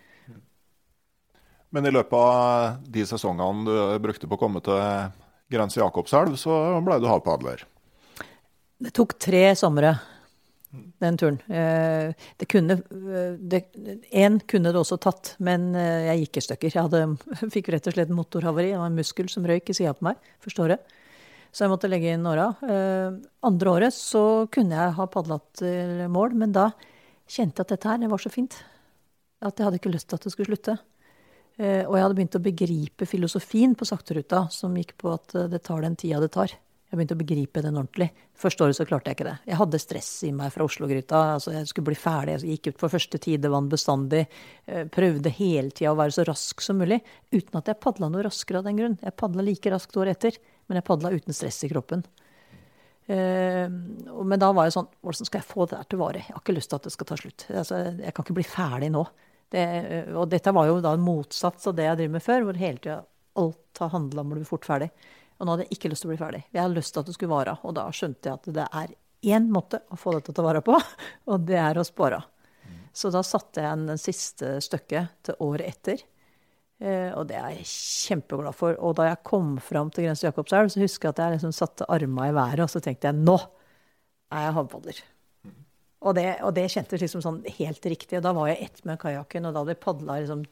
[1.74, 4.82] Men i løpet av de sesongene du brukte på å komme til
[5.52, 7.62] Grense Jakobselv, så ble du havpadler?
[8.82, 9.94] Det tok tre somre,
[11.02, 11.38] den turen.
[11.46, 12.10] Eh,
[12.40, 12.80] det kunne
[14.10, 16.74] Én kunne det også tatt, men jeg gikk i stykker.
[16.74, 17.04] Jeg hadde,
[17.54, 18.72] fikk rett og slett motorhavari.
[18.74, 20.96] Det var en muskel som røyk i sida på meg første året.
[21.56, 22.50] Så jeg måtte legge inn åra.
[22.68, 23.14] Eh,
[23.48, 26.66] andre året så kunne jeg ha padla til mål, men da
[27.24, 28.58] kjente jeg at dette her det var så fint.
[29.40, 30.76] At jeg hadde ikke lyst til at det skulle slutte.
[31.56, 35.62] Eh, og jeg hadde begynt å begripe filosofien på sakteruta, som gikk på at det
[35.64, 36.52] tar den tida det tar.
[36.86, 38.06] Jeg begynte å begripe den ordentlig.
[38.38, 39.38] Første året så klarte jeg ikke det.
[39.48, 41.22] Jeg hadde stress i meg fra Oslo-gryta.
[41.34, 42.36] Altså jeg skulle bli ferdig.
[42.36, 44.26] Jeg gikk ut for første tidevann bestandig.
[44.68, 47.00] Eh, prøvde hele tida å være så rask som mulig.
[47.34, 49.00] Uten at jeg padla noe raskere av den grunn.
[49.02, 52.04] Jeg padla like raskt året etter men jeg padla uten stress i kroppen.
[53.06, 53.70] Uh,
[54.26, 56.24] men da var jeg sånn Hvordan skal jeg få det der til å vare?
[56.24, 57.44] Jeg har ikke lyst til at det skal ta slutt.
[57.52, 59.04] Altså, jeg kan ikke bli ferdig nå.
[59.54, 62.48] Det, uh, og dette var jo da en motsats av det jeg driver med før,
[62.48, 62.98] hvor hele tida
[63.36, 64.90] alt har handla om å bli fort ferdig.
[65.36, 66.42] Og nå hadde jeg ikke lyst til å bli ferdig.
[66.48, 67.58] Jeg hadde lyst til at det skulle vare.
[67.68, 68.94] Og da skjønte jeg at det er
[69.36, 70.74] én måte å få dette til å vare på,
[71.30, 72.22] og det er å spare.
[72.96, 76.04] Så da satte jeg en siste stykket til året etter.
[76.76, 78.76] Eh, og det er jeg kjempeglad for.
[78.84, 81.88] Og da jeg kom fram til Grense Jakobselv, så husker jeg at jeg liksom satte
[81.88, 83.36] armene i været, og så tenkte jeg nå
[84.34, 85.04] er jeg havpadler.
[86.06, 88.18] Og det, og det kjentes liksom sånn helt riktig.
[88.18, 90.44] Og da var jeg ett med kajakken, og da hadde jeg padla liksom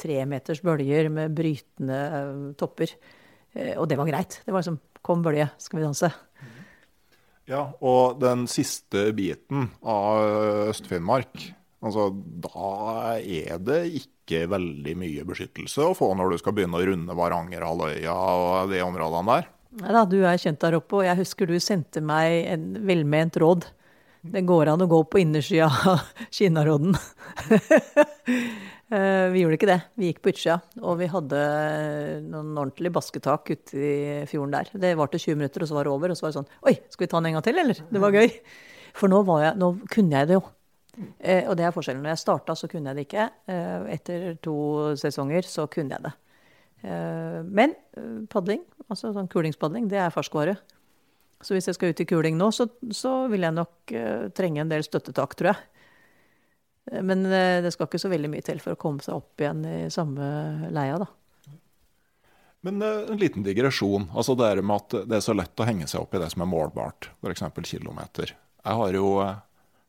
[0.00, 2.94] tremeters bølger med brytende uh, topper.
[3.56, 4.40] Uh, og det var greit.
[4.46, 6.08] Det var liksom Kom, bølge, skal vi danse?
[7.50, 11.48] Ja, og den siste biten av Øst-Finnmark,
[11.82, 12.72] altså da
[13.18, 18.14] er det ikke veldig mye beskyttelse å få når du skal begynne å runde Varangerhalvøya
[18.14, 19.50] og de områdene der.
[19.82, 23.38] Nei da, du er kjent der oppe, og jeg husker du sendte meg en velment
[23.40, 23.64] råd
[24.34, 26.04] Det går an å gå på innersida av
[26.36, 26.94] Kinnarodden.
[28.92, 29.78] Eh, vi gjorde ikke det.
[29.96, 30.58] Vi gikk på utsida.
[30.84, 31.38] Og vi hadde
[32.26, 33.92] noen ordentlig basketak ute i
[34.28, 34.68] fjorden der.
[34.82, 36.12] Det varte 20 minutter, og så var det over.
[36.12, 37.80] Og så var det sånn Oi, skal vi ta den en gang til, eller?
[37.88, 38.34] Det var gøy.
[38.92, 40.42] For nå, jeg, nå kunne jeg det jo.
[41.18, 42.02] Eh, og det er forskjellen.
[42.04, 43.28] Når jeg starta, så kunne jeg det ikke.
[43.48, 44.56] Eh, etter to
[45.00, 46.12] sesonger så kunne jeg det.
[46.82, 50.56] Eh, men eh, padling, altså sånn kulingspadling, det er ferskvare.
[51.42, 54.62] Så hvis jeg skal ut i kuling nå, så, så vil jeg nok eh, trenge
[54.62, 55.68] en del støttetak, tror jeg.
[57.06, 59.76] Men det skal ikke så veldig mye til for å komme seg opp igjen i
[59.94, 60.24] samme
[60.74, 61.06] leia, da.
[62.66, 64.08] Men en liten digresjon.
[64.10, 66.42] altså Det med at det er så lett å henge seg opp i det som
[66.42, 67.44] er målbart, f.eks.
[67.70, 68.34] kilometer.
[68.34, 69.12] Jeg har jo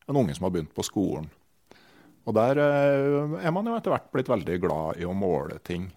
[0.07, 1.29] en unge som har begynt på skolen.
[2.23, 5.89] Og der er man jo etter hvert blitt veldig glad i å måle ting.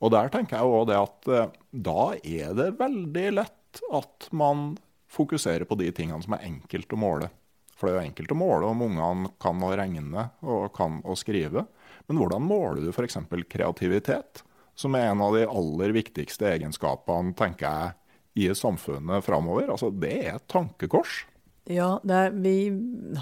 [0.00, 1.30] Og der tenker jeg òg det at
[1.70, 4.74] da er det veldig lett at man
[5.10, 7.30] fokuserer på de tingene som er enkelt å måle.
[7.76, 11.16] For det er jo enkelt å måle om ungene kan å regne og kan å
[11.16, 11.64] skrive.
[12.08, 13.16] Men hvordan måler du f.eks.
[13.48, 14.42] kreativitet,
[14.76, 17.96] som er en av de aller viktigste egenskapene, tenker jeg,
[18.40, 19.72] i samfunnet framover?
[19.72, 21.24] Altså, det er et tankekors.
[21.70, 22.54] Ja, er, vi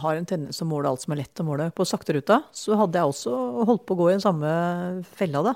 [0.01, 1.69] har en tendens til å måle alt som er lett å måle.
[1.77, 3.35] På sakteruta så hadde jeg også
[3.69, 4.53] holdt på å gå i den samme
[5.19, 5.53] fella, da.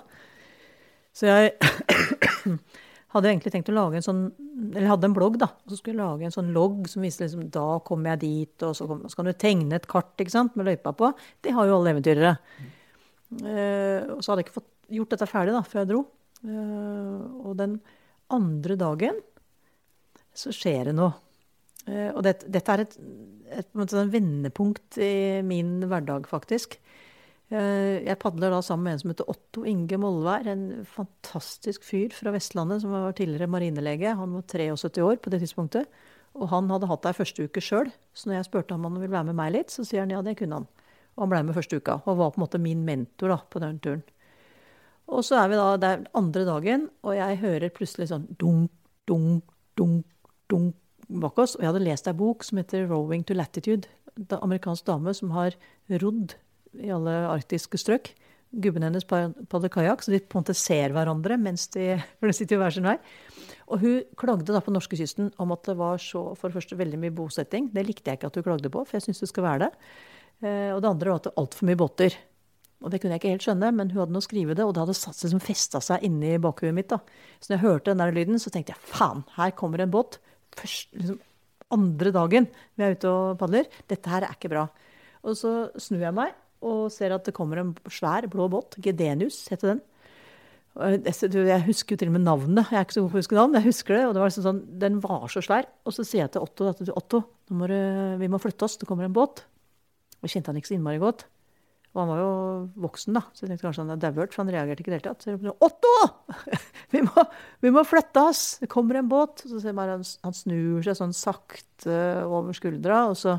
[1.17, 1.55] Så jeg
[3.15, 4.21] hadde egentlig tenkt å lage en sånn
[4.73, 5.51] Eller hadde en blogg, da.
[5.65, 8.67] Og så skulle jeg lage en sånn logg som viste liksom Da kommer jeg dit,
[8.69, 11.13] og så, kom, så kan du tegne et kart ikke sant, med løypa på.
[11.45, 12.37] Det har jo alle eventyrere.
[13.33, 16.07] Uh, og så hadde jeg ikke fått gjort dette ferdig da, før jeg dro.
[16.45, 17.79] Uh, og den
[18.33, 19.21] andre dagen
[20.37, 21.15] så skjer det noe.
[21.89, 22.99] Uh, og det, dette er et,
[23.51, 26.79] et, et, et vendepunkt i min hverdag, faktisk.
[27.53, 30.47] Eh, jeg padler da sammen med en som heter Otto Inge Molvær.
[30.49, 34.15] En fantastisk fyr fra Vestlandet som var tidligere marinelege.
[34.17, 35.91] Han var 73 år på det tidspunktet.
[36.33, 37.91] Og han hadde hatt ei første uke sjøl.
[38.17, 40.23] Så når jeg spurte om han ville være med meg litt, så sier han ja,
[40.25, 40.69] det kunne han.
[41.13, 41.99] Og han ble med første uka.
[42.07, 44.05] Og var på en måte min mentor da, på den turen.
[45.13, 48.71] Og så er vi da der andre dagen, og jeg hører plutselig sånn dunk,
[49.11, 49.45] dunk,
[49.77, 50.07] dunk,
[50.49, 50.79] dunk
[51.21, 51.57] bak oss.
[51.57, 53.89] Og jeg hadde lest ei bok som heter 'Rowing to Latitude'.
[54.17, 55.57] En amerikansk dame som har
[55.89, 56.35] rodd
[56.79, 58.15] i alle arktiske strøk.
[58.53, 62.61] Gubben hennes padler kajakk, så de på en måte ser hverandre mens de, de sitter
[62.61, 62.99] hver sin vei.
[63.73, 66.99] Og hun klagde da på norskekysten om at det var så for det første veldig
[66.99, 67.71] mye bosetting.
[67.73, 69.73] Det likte jeg ikke at hun klagde på, for jeg syns det skal være det.
[70.43, 72.19] Eh, og det andre var at det var altfor mye båter.
[72.83, 74.75] Og det kunne jeg ikke helt skjønne, men hun hadde noe å skrive det, og
[74.75, 76.91] det hadde satt seg som festa seg inni bakhuet mitt.
[76.91, 76.99] da.
[77.39, 80.19] Så når jeg hørte den der lyden, så tenkte jeg faen, her kommer en båt.
[80.59, 81.21] Først, liksom,
[81.73, 83.69] andre dagen vi er ute og padler.
[83.91, 84.67] Dette her er ikke bra.
[85.23, 88.77] Og så snur jeg meg, og ser at det kommer en svær, blå båt.
[88.83, 89.83] Gedenius heter den.
[90.73, 92.71] Jeg husker jo til og med navnet.
[92.71, 93.57] Jeg er ikke så god på å huske navn.
[93.59, 95.69] jeg husker det, og det var liksom sånn, Den var så svær.
[95.85, 97.23] Og så sier jeg til Otto at Otto,
[97.53, 97.77] må du,
[98.23, 99.45] vi må flytte oss, det kommer en båt.
[100.23, 101.27] Og kjente han ikke så innmari godt.
[101.93, 102.29] Og han var jo
[102.87, 105.01] voksen, da, så jeg tenkte kanskje han hadde dauert, for han reagerte ikke i det
[105.03, 105.25] hele tatt.
[105.25, 105.97] Så jeg ropte Otto!
[106.93, 107.23] Vi må,
[107.65, 108.41] vi må, flytte oss!
[108.61, 109.45] Det kommer en båt.
[109.49, 111.95] Så ser man han, han snur seg sånn sakte
[112.27, 113.39] over skuldra, og så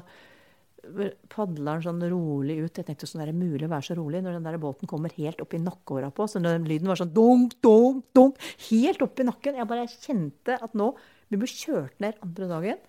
[1.31, 2.79] padler han sånn rolig ut.
[2.79, 5.13] Jeg tenkte sånn er det mulig å være så rolig når den der båten kommer
[5.15, 9.21] helt opp i nakkeåra på Så den lyden var sånn dunk, dunk, dunk, helt opp
[9.21, 9.59] i nakken.
[9.59, 10.91] Jeg bare kjente at nå
[11.31, 12.83] Vi ble kjørt ned andre dagen.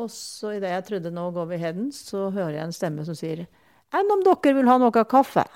[0.00, 3.18] Og så idet jeg trodde nå går vi heden, så hører jeg en stemme som
[3.18, 3.44] sier
[3.92, 5.44] Enn om dere vil ha noe kaffe?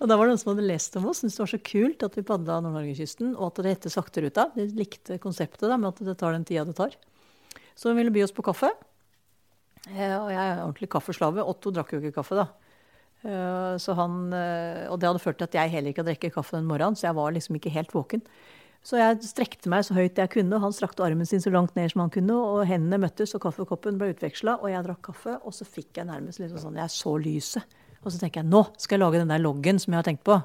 [0.00, 2.06] og da var det noen som hadde lest om oss, syntes det var så kult
[2.06, 4.42] at vi padla Nord-Norgekysten, og at det heter Sakteruta.
[4.56, 6.92] De likte konseptet da, med at det tar den tida det tar.
[7.76, 8.70] Så hun ville by oss på kaffe.
[9.92, 11.44] Eh, og jeg er ordentlig kaffeslave.
[11.44, 12.46] Otto drakk jo ikke kaffe, da.
[13.26, 16.36] Eh, så han, eh, og det hadde ført til at jeg heller ikke hadde drukket
[16.36, 18.22] kaffe den morgenen, så jeg var liksom ikke helt våken.
[18.86, 21.74] Så jeg strekte meg så høyt jeg kunne, og han strakte armen sin så langt
[21.74, 25.34] ned som han kunne, og hendene møttes, og kaffekoppen ble utveksla, og jeg drakk kaffe,
[25.42, 27.74] og så fikk jeg nærmest liksom sånn Jeg så lyset.
[28.04, 30.22] Og så tenker jeg nå skal jeg lage den der loggen som jeg har tenkt
[30.28, 30.36] på.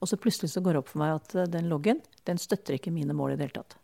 [0.00, 1.98] Og så plutselig så går det opp for meg at den loggen,
[2.28, 3.76] den støtter ikke mine mål i det hele tatt.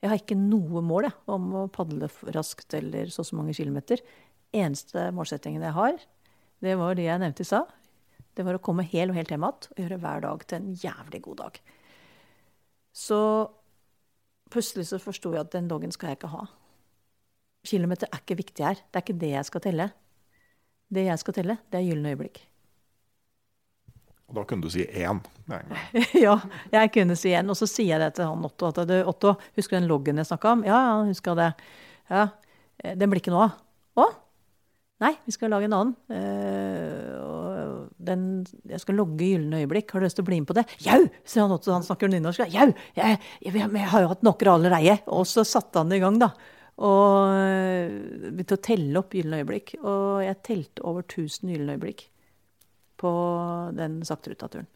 [0.00, 3.54] Jeg har ikke noe mål jeg, om å padle raskt eller så og så mange
[3.56, 4.00] kilometer.
[4.56, 6.00] Eneste målsettingen jeg har,
[6.64, 7.68] det var det jeg nevnte i stad.
[8.34, 10.76] Det var å komme hel og helt hjem igjen og gjøre hver dag til en
[10.80, 11.64] jævlig god dag.
[12.94, 13.20] Så
[14.54, 16.46] plutselig så forsto jeg at den loggen skal jeg ikke ha.
[17.66, 18.78] Kilometer er ikke viktig her.
[18.78, 19.86] Det er ikke det jeg skal telle.
[20.94, 22.42] Det jeg skal telle, det er gylne øyeblikk.
[24.28, 25.20] Og da kunne du si én.
[26.24, 26.38] ja,
[26.72, 27.50] jeg kunne si én.
[27.50, 28.70] Og så sier jeg det til han Otto.
[28.70, 30.64] At Otto, husker du den loggen jeg snakka om?
[30.66, 31.50] Ja, han huska det.
[32.10, 32.28] Ja,
[32.78, 33.58] eh, Den blir ikke noe av.
[33.94, 34.06] Å?
[35.04, 35.94] Nei, vi skal lage en annen.
[36.08, 37.43] Uh,
[37.96, 39.92] den, jeg skal logge gylne øyeblikk.
[39.92, 40.66] Har du lyst til å bli med på det?
[40.84, 41.00] Jau!
[41.22, 42.44] sier han også, Han snakker nynorsk.
[42.52, 42.66] Jau!
[42.96, 44.98] Jeg, jeg, jeg, har jo hatt noe allereie.
[45.14, 46.32] Og så satte han i gang, da.
[46.84, 47.30] Og
[48.34, 49.76] begynte å telle opp gylne øyeblikk.
[49.82, 52.08] Og jeg telte over 1000 gylne øyeblikk
[53.00, 53.12] på
[53.76, 54.70] den sakterutaturen.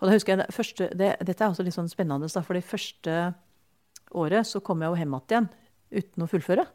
[0.00, 2.66] Og da husker jeg det første, det, Dette er også litt sånn spennende, for det
[2.66, 3.18] første
[4.12, 5.46] året så kom jeg jo hjem igjen
[5.94, 6.66] uten å fullføre.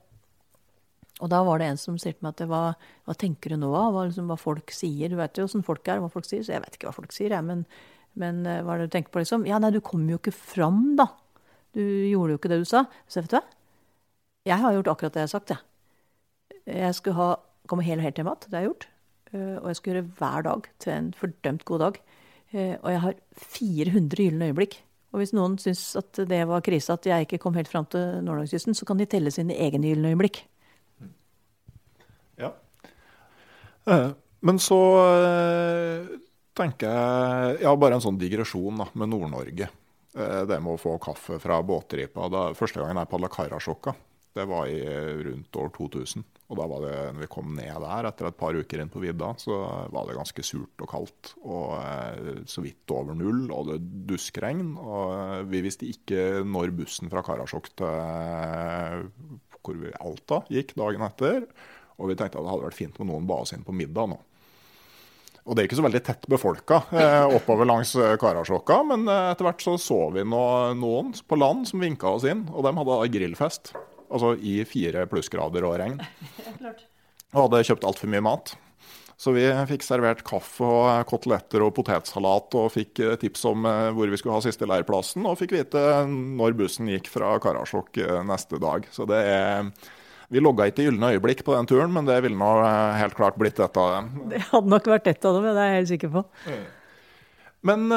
[1.19, 2.61] Og da var det en som sier meg at hva,
[3.07, 3.91] hva tenker du nå av?
[3.95, 5.11] Hva, liksom, hva, folk sier?
[5.11, 6.45] Du vet jo åssen folk er, hva folk sier.
[6.45, 7.45] Så jeg vet ikke hva folk sier, jeg.
[7.45, 7.65] Men,
[8.19, 9.43] men eh, hva er det du tenker på, liksom?
[9.49, 11.09] Ja, nei, du kom jo ikke fram, da.
[11.75, 12.85] Du gjorde jo ikke det du sa.
[13.11, 13.43] Så vet du hva?
[14.47, 15.65] Jeg har gjort akkurat det jeg har sagt, jeg.
[16.79, 17.29] Jeg skulle ha,
[17.69, 18.45] komme helt, helt hjem igjen.
[18.47, 18.87] Det har jeg gjort.
[19.33, 21.99] Eh, og jeg skulle gjøre hver dag til en fordømt god dag.
[22.53, 23.19] Eh, og jeg har
[23.59, 24.79] 400 gylne øyeblikk.
[25.09, 28.21] Og hvis noen syns at det var krise at jeg ikke kom helt fram til
[28.25, 30.43] Nordlandskysten, så kan de telle sine egne gylne øyeblikk.
[32.39, 32.53] Ja.
[33.89, 34.09] Eh,
[34.47, 34.79] men så
[36.55, 39.67] tenker jeg Ja, bare en sånn digresjon da, med Nord-Norge.
[40.09, 42.27] Det med å få kaffe fra båtripa.
[42.31, 43.93] Da, første gangen jeg padla Karasjokka,
[44.35, 44.79] det var i
[45.27, 46.23] rundt år 2000.
[46.49, 49.01] Og da var det, når vi kom ned der etter et par uker inn på
[49.03, 49.53] vidda, så
[49.93, 51.33] var det ganske surt og kaldt.
[51.45, 53.77] Og eh, så vidt over null, og det
[54.09, 54.73] duskregn.
[54.81, 59.03] Og eh, vi visste ikke når bussen fra Karasjok til eh,
[60.01, 61.45] Alta gikk dagen etter.
[61.99, 64.09] Og vi tenkte at det hadde vært fint med noen ba oss inn på middag
[64.13, 64.19] nå.
[65.49, 69.63] Og det er ikke så veldig tett befolka eh, oppover langs Karasjokka, men etter hvert
[69.63, 73.73] så så vi noen på land som vinka oss inn, og de hadde grillfest.
[74.09, 75.99] Altså i fire plussgrader og regn.
[77.29, 78.55] Og hadde kjøpt altfor mye mat.
[79.19, 83.89] Så vi fikk servert kaffe og koteletter og potetsalat og fikk eh, tips om eh,
[83.91, 88.21] hvor vi skulle ha siste leirplassen, og fikk vite når bussen gikk fra Karasjok eh,
[88.29, 88.87] neste dag.
[88.95, 89.67] Så det er
[90.29, 92.49] Vi logga ikke gylne øyeblikk på den turen, men det ville nå
[92.99, 94.11] helt klart blitt et av dem.
[94.29, 96.25] Det hadde nok vært et av dem, det er jeg helt sikker på.
[97.65, 97.89] Men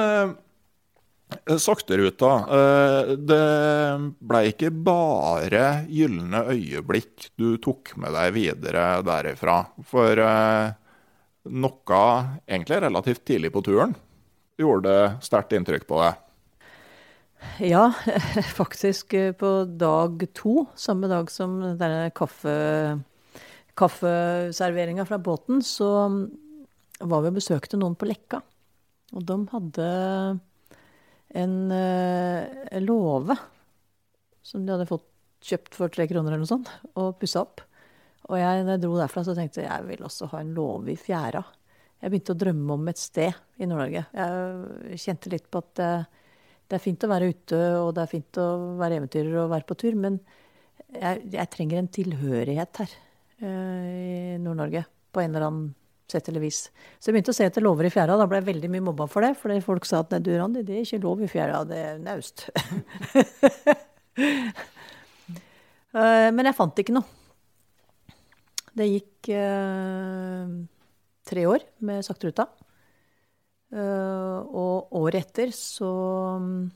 [1.47, 2.33] Eh, Sakteruta.
[2.59, 3.43] Eh, det
[4.21, 9.59] ble ikke bare gylne øyeblikk du tok med deg videre derifra.
[9.89, 10.73] For eh,
[11.53, 12.03] noe
[12.47, 13.97] egentlig relativt tidlig på turen
[14.61, 16.22] gjorde sterkt inntrykk på deg.
[17.63, 17.93] Ja,
[18.61, 22.55] faktisk på dag to, samme dag som denne kaffe,
[23.79, 25.91] kaffeserveringa fra båten, så
[27.03, 28.43] var vi og besøkte noen på Lekka.
[29.13, 29.89] Og de hadde
[31.43, 33.37] en eh, låve
[34.43, 35.09] som de hadde fått
[35.43, 37.63] kjøpt for tre kroner eller noe sånt, og pussa opp.
[38.31, 40.95] Og jeg, når jeg dro derfra, så tenkte jeg jeg vil også ha en låve
[40.95, 41.43] i fjæra.
[42.03, 44.05] Jeg begynte å drømme om et sted i Nord-Norge.
[44.15, 46.22] Jeg kjente litt på at uh,
[46.73, 48.47] det er fint å være ute, og det er fint å
[48.81, 50.15] være eventyrer og være på tur, men
[50.89, 52.95] jeg, jeg trenger en tilhørighet her
[53.45, 55.67] uh, i Nord-Norge på en eller annen
[56.09, 56.63] sett eller vis.
[56.97, 58.17] Så jeg begynte å se etter lover i fjæra.
[58.17, 59.35] Da ble jeg veldig mye mobba for det.
[59.41, 62.03] Fordi folk sa at nei, du Randi, det er ikke lov i fjæra, det er
[62.03, 62.49] naust.
[65.93, 67.05] Eh, men jeg fant ikke noe.
[68.73, 70.49] Det gikk uh,
[71.29, 72.47] tre år med Sakteruta.
[73.73, 75.89] Uh, og året etter så
[76.37, 76.67] um,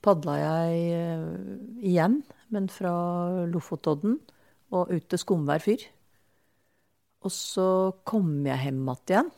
[0.00, 2.92] padla jeg uh, igjen, men fra
[3.52, 4.16] Lofotodden
[4.72, 5.84] og ut til Skomvær fyr.
[7.22, 7.66] Og så
[8.08, 9.28] kom jeg hjem igjen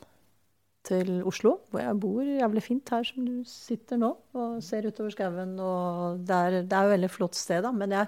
[0.85, 5.13] til Oslo, hvor jeg bor jævlig fint her som du sitter nå og ser utover
[5.13, 5.55] skauen.
[5.57, 7.71] Det er, det er jo et veldig flott sted, da.
[7.73, 8.07] Men jeg,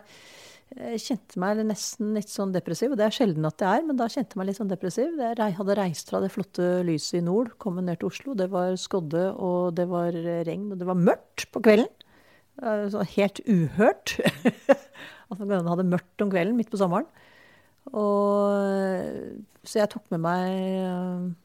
[0.75, 2.91] jeg, kjente meg nesten litt sånn depressiv.
[2.93, 5.21] Og det er sjelden at jeg er, men da kjente jeg meg litt sånn depressiv.
[5.21, 8.35] Jeg hadde reist fra det flotte lyset i nord, kommet ned til Oslo.
[8.37, 10.15] Det var skodde, og det var
[10.47, 11.89] regn, og det var mørkt på kvelden.
[12.91, 14.17] Så helt uhørt.
[15.31, 17.07] at man hadde mørkt om kvelden midt på sommeren.
[17.95, 21.37] Og, så jeg tok med meg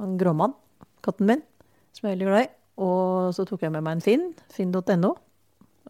[0.00, 0.54] en gråmann,
[1.04, 1.42] katten min,
[1.92, 2.52] som jeg er veldig glad i.
[2.80, 5.12] Og så tok jeg med meg en Finn, finn.no,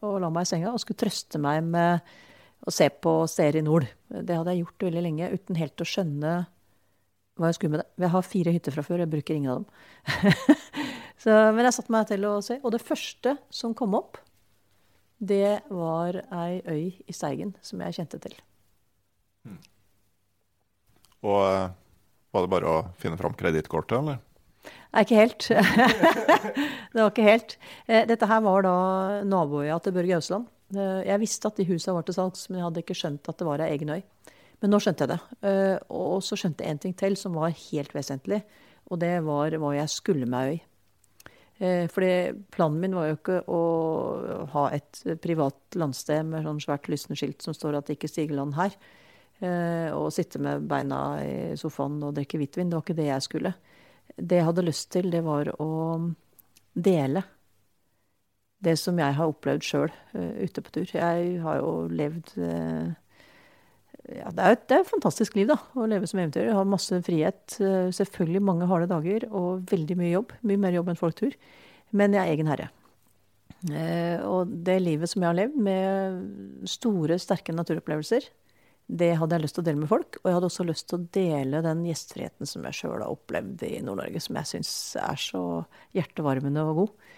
[0.01, 2.01] og la meg i senga og skulle trøste meg med
[2.66, 3.86] å se på steder i nord.
[4.11, 6.34] Det hadde jeg gjort veldig lenge uten helt å skjønne
[7.40, 7.88] hva jeg skulle med det.
[8.04, 10.34] Jeg har fire hytter fra før, jeg bruker ingen av dem.
[11.22, 12.58] så, men jeg satte meg til å se.
[12.61, 14.20] Og det første som kom opp,
[15.20, 18.36] det var ei øy i Steigen som jeg kjente til.
[19.48, 19.61] Mm.
[21.28, 21.70] Og eh,
[22.32, 24.20] var det bare å finne fram kredittkortet, eller?
[24.90, 25.48] Nei, ikke helt.
[26.92, 27.56] det var ikke helt.
[27.86, 28.76] Eh, dette her var da
[29.28, 30.48] naboøya til Børge Ausland.
[30.77, 33.39] Eh, jeg visste at de husa var til salgs, men jeg hadde ikke skjønt at
[33.41, 34.01] det var ei egen øy.
[34.61, 35.21] Men nå skjønte jeg det.
[35.97, 38.43] Og så skjønte jeg en ting til som var helt vesentlig.
[38.93, 40.59] Og det var hva jeg skulle med øy.
[41.95, 42.11] Fordi
[42.53, 43.61] planen min var jo ikke å
[44.53, 48.37] ha et privat landsted med sånn svært lysende skilt som står at det ikke stiger
[48.37, 48.77] land her.
[49.41, 52.68] Eh, og sitte med beina i sofaen og drikke hvitvin.
[52.68, 53.53] Det var ikke det jeg skulle.
[54.16, 55.71] Det jeg hadde lyst til, det var å
[56.77, 57.23] dele
[58.64, 60.90] det som jeg har opplevd sjøl ute på tur.
[60.92, 62.34] Jeg har jo levd
[64.11, 66.52] ja, det er et, det er et fantastisk liv da, å leve som eventyrer.
[66.56, 67.56] Har masse frihet.
[67.94, 70.34] Selvfølgelig mange harde dager og veldig mye jobb.
[70.48, 71.36] Mye mer jobb enn folk tror.
[71.94, 72.70] Men jeg er egen herre.
[73.68, 78.28] Eh, og det livet som jeg har levd, med store, sterke naturopplevelser,
[78.90, 80.18] det hadde jeg lyst til å dele med folk.
[80.20, 83.62] Og jeg hadde også lyst til å dele den gjestfriheten som jeg sjøl har opplevd
[83.68, 85.44] i Nord-Norge, som jeg syns er så
[85.96, 87.11] hjertevarmende og god.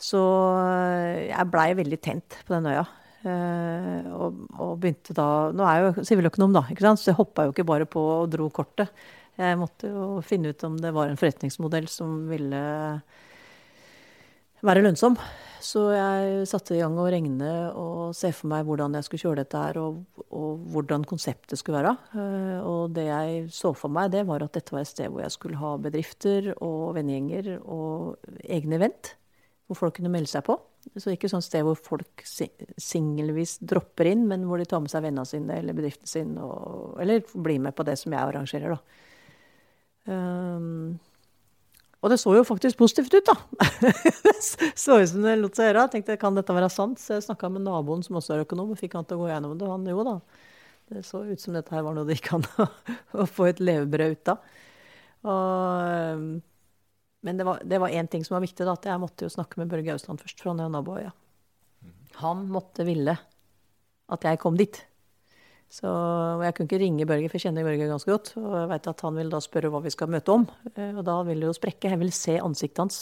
[0.00, 0.20] Så
[0.58, 2.84] eh, jeg blei veldig tent på den øya.
[3.24, 7.00] Eh, og, og, begynte da Nå er jeg jo siviløkonom, da, ikke sant?
[7.00, 8.92] så jeg hoppa jo ikke bare på og dro kortet.
[9.38, 12.60] Jeg måtte jo finne ut om det var en forretningsmodell som ville
[14.64, 15.16] være lønnsom.
[15.64, 19.40] Så jeg satte i gang å regne og se for meg hvordan jeg skulle kjøre
[19.40, 21.94] dette her, og, og, hvordan konseptet skulle være.
[22.20, 25.24] Eh, og det jeg så for meg, det var at dette var et sted hvor
[25.24, 29.14] jeg skulle ha bedrifter og vennegjenger og egne event,
[29.68, 30.58] hvor folk kunne melde seg på.
[31.00, 35.06] Så ikke sånn sted hvor folk singelvis dropper inn, men hvor de tar med seg
[35.06, 39.00] vennene sine eller bedriften sin, og, eller blir med på det som jeg arrangerer, da.
[40.04, 40.98] Um,
[42.04, 43.64] og det så jo faktisk positivt ut, da.
[44.84, 45.86] så ut som det lot seg gjøre.
[45.86, 47.00] Jeg tenkte kan dette være sant?
[47.00, 49.30] Så jeg snakka med naboen som også er økonom, og fikk han til å gå
[49.30, 49.70] gjennom det.
[49.70, 50.18] Han jo da.
[50.92, 52.44] Det så ut som dette her var noe det gikk an
[53.24, 54.44] å få et levebrød ut av.
[55.24, 56.34] Og,
[57.24, 59.70] men det var én ting som var viktig, da, at jeg måtte jo snakke med
[59.72, 61.14] Børge Ausland først, jo naboøya.
[62.20, 63.16] Han måtte ville
[64.12, 64.82] at jeg kom dit.
[65.72, 65.88] Så
[66.44, 68.34] jeg kunne ikke ringe Børge, for jeg kjenner Børge ganske godt.
[68.38, 70.44] Og jeg vet at han vil da spørre hva vi skal møte om.
[70.74, 71.90] Eh, og da vil det jo sprekke.
[71.90, 73.00] Jeg vil se ansiktet hans.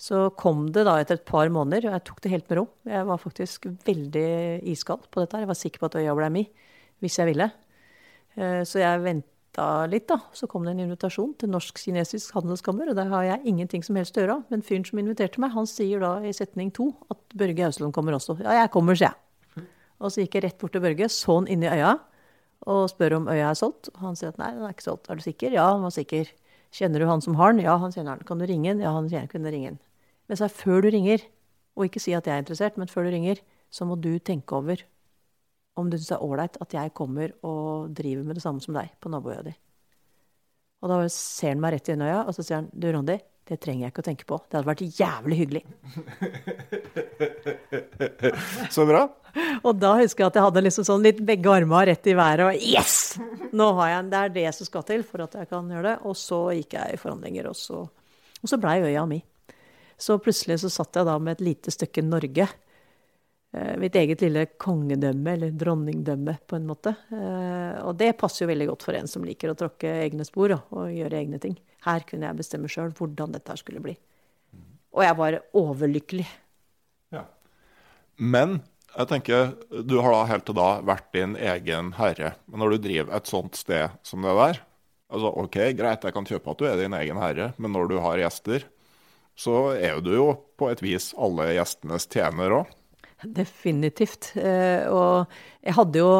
[0.00, 2.66] Så kom det da etter et par måneder, og jeg tok det helt med ro.
[2.88, 4.28] Jeg var faktisk veldig
[4.72, 5.36] iskald på dette.
[5.36, 5.44] her.
[5.46, 6.44] Jeg var sikker på at øya ble mi
[7.00, 7.48] hvis jeg ville.
[8.36, 9.04] Eh, så jeg
[9.50, 10.20] venta litt, da.
[10.32, 14.16] Så kom det en invitasjon til Norsk-kinesisk handelskammer, og der har jeg ingenting som helst
[14.16, 14.44] å gjøre.
[14.50, 18.14] Men fyren som inviterte meg, han sier da i setning to at Børge Ausland kommer
[18.14, 18.38] også.
[18.40, 19.66] Ja, jeg kommer, sier jeg.
[20.00, 21.98] Og så gikk jeg rett bort til Børge, så han inn i øya
[22.68, 23.90] og spør om øya er solgt.
[23.94, 25.10] Og han sier at nei, den er ikke solgt.
[25.10, 25.52] Er du sikker?
[25.52, 26.30] Ja, han var sikker.
[26.72, 27.64] Kjenner du han som har den?
[27.64, 28.26] Ja, han kjenner den.
[28.28, 28.82] Kan du ringe den?
[28.84, 29.80] Ja, han kunne ringe den.
[30.28, 31.24] Men så er før du ringer,
[31.76, 33.40] og ikke si at jeg er interessert, men før du ringer,
[33.70, 34.82] så må du tenke over
[35.78, 38.76] om du syns det er ålreit at jeg kommer og driver med det samme som
[38.76, 39.54] deg på naboøya di.
[40.80, 43.18] Og da ser han meg rett i øya, og så sier han du, Rondi,
[43.50, 44.36] det trenger jeg ikke å tenke på.
[44.46, 45.62] Det hadde vært jævlig hyggelig.
[48.74, 49.00] Så bra.
[49.66, 52.44] Og da husker jeg at jeg hadde liksom sånn litt begge armene rett i været
[52.46, 52.94] og yes!
[53.56, 55.96] Nå har jeg Det er det som skal til for at jeg kan gjøre det.
[56.06, 57.82] Og så gikk jeg i forhandlinger, og så,
[58.38, 59.18] og så blei øya mi.
[60.00, 62.46] Så plutselig så satt jeg da med et lite stykke Norge
[63.50, 66.92] mitt eget lille kongedømme, eller dronningdømme, på en måte.
[67.10, 70.54] Eh, og det passer jo veldig godt for en som liker å tråkke egne spor
[70.54, 71.56] og gjøre egne ting.
[71.86, 73.96] Her kunne jeg bestemme sjøl hvordan dette skulle bli.
[74.94, 76.26] Og jeg var overlykkelig.
[77.14, 77.24] Ja.
[78.18, 82.34] Men jeg tenker, du har da helt til da vært din egen herre.
[82.50, 84.66] Men når du driver et sånt sted som det der
[85.10, 87.96] altså Ok, greit, jeg kan kjøpe at du er din egen herre, men når du
[87.98, 88.62] har gjester,
[89.34, 92.70] så er du jo på et vis alle gjestenes tjener òg.
[93.24, 94.32] Definitivt.
[94.40, 96.12] Eh, og jeg hadde jo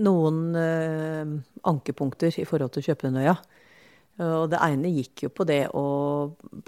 [0.00, 1.32] noen eh,
[1.68, 3.10] ankepunkter i forhold til kjøpe.
[4.20, 5.84] Og det ene gikk jo på det å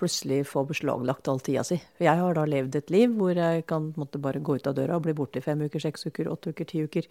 [0.01, 1.77] plutselig få beslaglagt all tida si.
[2.01, 4.97] Jeg har da levd et liv hvor jeg kan måtte bare gå ut av døra
[4.97, 7.09] og bli borte i fem uker, seks uker, åtte uker, ti uker.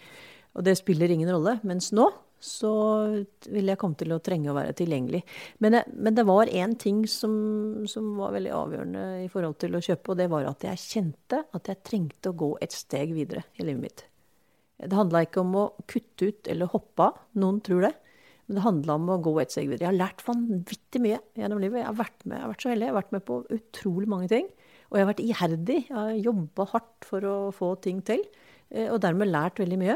[0.58, 1.60] Og det spiller ingen rolle.
[1.68, 2.10] Mens nå
[2.42, 2.74] så
[3.54, 5.22] ville jeg komme til å trenge å være tilgjengelig.
[5.64, 7.34] Men, men det var én ting som,
[7.90, 11.44] som, var veldig avgjørende i forhold til å kjøpe, og det var at jeg kjente
[11.54, 14.06] at jeg trengte å gå et steg videre i livet mitt.
[14.82, 17.94] Det handla ikke om å kutte ut eller hoppe av, noen tror det.
[18.48, 19.86] Men det handla om å gå et steg videre.
[19.86, 21.84] Jeg har lært vanvittig mye gjennom livet.
[21.84, 22.88] Jeg har vært med, jeg har vært så heldig.
[22.88, 24.50] Jeg har vært med på utrolig mange ting.
[24.90, 25.78] Og jeg har vært iherdig.
[25.86, 28.26] Jeg har jobba hardt for å få ting til.
[28.68, 29.96] Eh, og dermed lært veldig mye.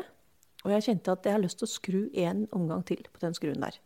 [0.65, 3.37] Og jeg kjente at jeg har lyst til å skru én omgang til på den
[3.37, 3.77] skruen der.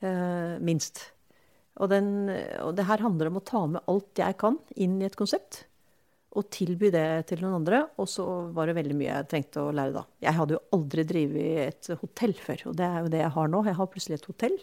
[0.00, 1.10] Eh, minst.
[1.82, 2.30] Og, den,
[2.62, 5.64] og det her handler om å ta med alt jeg kan inn i et konsept
[6.34, 7.80] og tilby det til noen andre.
[8.02, 10.04] Og så var det veldig mye jeg trengte å lære da.
[10.24, 13.50] Jeg hadde jo aldri drevet et hotell før, og det er jo det jeg har
[13.50, 13.62] nå.
[13.68, 14.56] Jeg har plutselig et hotell.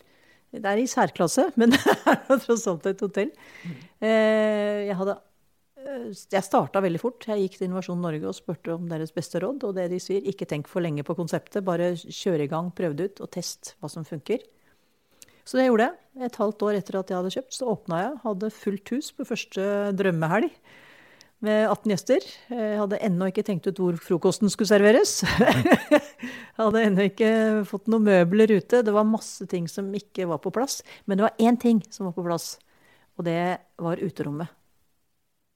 [0.51, 3.31] Det er i særklasse, men det er tross alt et hotell.
[4.03, 5.19] Eh, jeg hadde
[5.81, 7.25] jeg starta veldig fort.
[7.27, 9.63] Jeg gikk til Innovasjon Norge og spurte om deres beste råd.
[9.67, 11.65] Og det de sier, ikke tenk for lenge på konseptet.
[11.67, 14.43] Bare kjør i gang, prøv det ut, og test hva som funker.
[15.47, 15.97] Så det gjorde jeg.
[16.27, 18.13] Et halvt år etter at jeg hadde kjøpt, så åpna jeg.
[18.27, 19.65] Hadde fullt hus på første
[19.97, 20.51] drømmehelg
[21.41, 22.25] med 18 gjester.
[22.53, 25.17] Jeg hadde ennå ikke tenkt ut hvor frokosten skulle serveres.
[25.25, 26.01] Jeg
[26.61, 27.31] hadde ennå ikke
[27.69, 28.83] fått noen møbler ute.
[28.85, 30.81] Det var masse ting som ikke var på plass.
[31.09, 32.53] Men det var én ting som var på plass,
[33.17, 33.41] og det
[33.81, 34.53] var uterommet.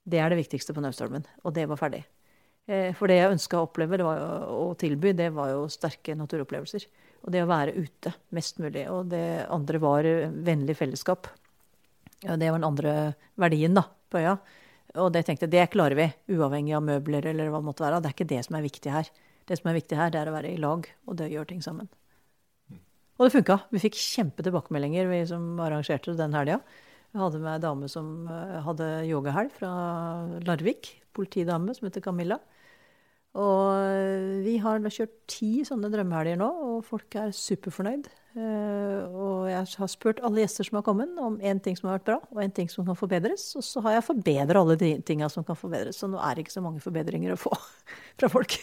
[0.06, 1.26] Det er det viktigste på Naustholmen.
[1.44, 2.04] Og det var ferdig.
[2.66, 6.14] Eh, for det jeg ønska å oppleve det var, å tilby, det var jo sterke
[6.18, 6.86] naturopplevelser.
[7.26, 8.86] Og det å være ute mest mulig.
[8.92, 10.06] Og det andre var
[10.46, 11.30] vennlig fellesskap.
[12.24, 12.94] Og det var den andre
[13.38, 14.38] verdien da, på øya.
[15.02, 18.00] Og det tenkte jeg, det klarer vi, uavhengig av møbler eller hva det måtte være.
[18.00, 19.10] Det er ikke det som er viktig her.
[19.46, 21.50] Det som er viktig her, det er å være i lag, og det å gjøre
[21.52, 21.90] ting sammen.
[23.16, 23.58] Og det funka.
[23.72, 26.58] Vi fikk kjempetilbakemeldinger, vi som arrangerte den helga.
[27.16, 29.70] Jeg hadde med ei dame som eh, hadde yogahelg fra
[30.44, 30.90] Larvik.
[31.16, 32.36] Politidame som heter Camilla.
[33.36, 38.08] Og vi har kjørt ti sånne drømmehelger nå, og folk er superfornøyd.
[38.36, 41.98] Uh, og jeg har spurt alle gjester som har kommet, om én ting som har
[41.98, 43.48] vært bra, og én ting som kan forbedres.
[43.56, 46.00] Og så har jeg forbedra alle de tinga som kan forbedres.
[46.00, 47.52] Så nå er det ikke så mange forbedringer å få
[48.20, 48.58] fra folk.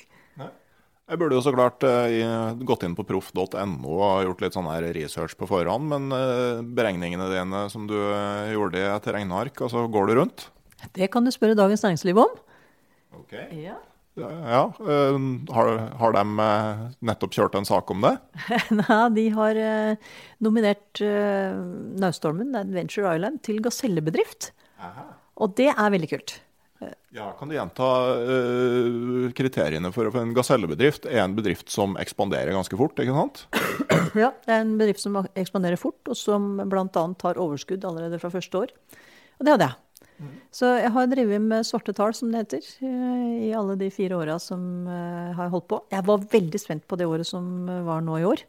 [1.12, 3.54] Jeg burde jo så klart uh, gått inn på proff.no
[3.92, 7.98] og gjort litt sånn her research på forhånd, men uh, beregningene dine som du
[8.54, 10.46] gjorde i et regneark, altså går det rundt?
[10.96, 12.38] Det kan du spørre Dagens Næringsliv om.
[13.20, 13.36] Ok.
[13.60, 13.80] Ja.
[14.14, 16.48] Ja, har, har, de
[17.02, 18.12] nettopp kjørt en sak om det?
[18.78, 19.58] Nei, de har
[20.46, 24.52] nominert NauStormen, Naustholmen, Adventure Island, til gasellebedrift.
[24.78, 25.08] Aha.
[25.42, 26.36] Og det er veldig kult.
[27.14, 27.88] Ja, Kan du gjenta
[29.38, 31.06] kriteriene for en gasellebedrift?
[31.06, 33.46] Er en bedrift som ekspanderer ganske fort, ikke sant?
[34.24, 37.06] Ja, det er en bedrift som ekspanderer fort, og som bl.a.
[37.24, 38.74] har overskudd allerede fra første år.
[39.40, 39.80] Og det hadde jeg.
[40.54, 44.20] Så jeg har drevet med svarte tall, som det heter, eh, i alle de fire
[44.22, 45.80] åra som jeg eh, har holdt på.
[45.92, 48.44] Jeg var veldig spent på det året som var nå i år.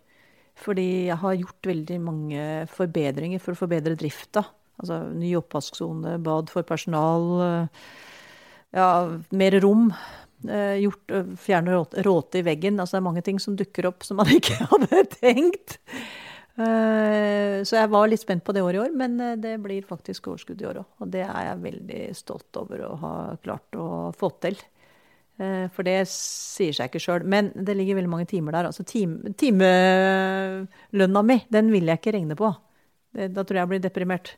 [0.61, 4.45] Fordi jeg har gjort veldig mange forbedringer for å forbedre drifta.
[4.79, 7.27] Altså ny oppvasksone, bad for personal,
[8.75, 8.91] ja,
[9.31, 9.89] mer rom.
[10.45, 12.77] Gjort, fjerne råte i veggen.
[12.77, 15.79] Altså det er mange ting som dukker opp som man ikke hadde tenkt.
[16.55, 19.87] Eh, så jeg var litt spent på det året i år, men eh, det blir
[19.87, 20.93] faktisk overskudd i år òg.
[21.03, 24.59] Og det er jeg veldig stolt over å ha klart å få til.
[25.43, 27.27] Eh, for det sier seg ikke sjøl.
[27.27, 28.71] Men det ligger veldig mange timer der.
[28.71, 32.55] Altså time, timelønna mi, den vil jeg ikke regne på.
[33.15, 34.35] Da tror jeg jeg blir deprimert.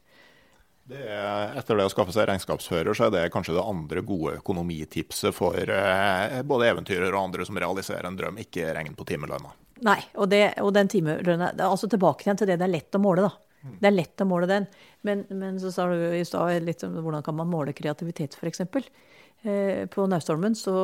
[0.87, 4.37] Det er, etter det å skaffe seg regnskapsfører, så er det kanskje det andre gode
[4.39, 8.37] økonomitipset for eh, både eventyrer og andre som realiserer en drøm.
[8.45, 9.51] Ikke regn på timelønna.
[9.87, 13.01] Nei, og, det, og den timelønna Altså tilbake igjen til det det er lett å
[13.03, 13.73] måle, da.
[13.81, 14.69] Det er lett å måle den.
[15.03, 18.63] Men, men så sa du i stad litt om hvordan kan man måle kreativitet, f.eks.
[19.43, 20.77] Eh, på Naustholmen så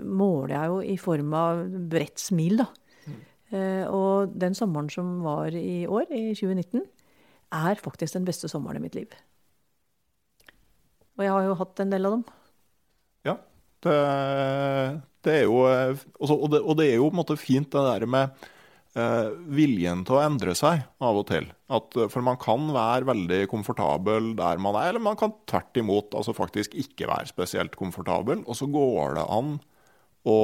[0.00, 1.60] måler jeg jo i form av
[1.92, 2.70] bredt smil, da.
[3.04, 3.20] Mm.
[3.92, 6.86] Og den sommeren som var i år, i 2019,
[7.52, 9.12] er faktisk den beste sommeren i mitt liv.
[11.18, 12.24] Og jeg har jo hatt en del av dem.
[13.28, 13.36] Ja,
[13.84, 13.98] det,
[15.26, 17.84] det er jo også, og, det, og, det, er jo på en måte fint det
[17.86, 18.48] der med
[18.96, 21.50] eh, viljen til å endre seg av og til.
[21.72, 26.16] At, for man kan være veldig komfortabel der man er, eller man kan tvert imot
[26.18, 28.44] altså faktisk ikke være spesielt komfortabel.
[28.46, 29.56] Og så går det an
[30.28, 30.40] å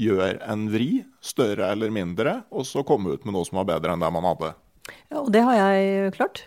[0.00, 3.92] gjøre en vri, større eller mindre, og så komme ut med noe som var bedre
[3.92, 4.54] enn det man hadde.
[5.10, 6.40] Ja, og det har jeg klart.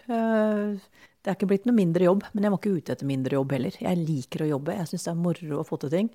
[1.24, 3.54] Det er ikke blitt noe mindre jobb, men jeg var ikke ute etter mindre jobb
[3.56, 3.76] heller.
[3.80, 6.10] Jeg liker å jobbe, jeg syns det er moro å få til ting.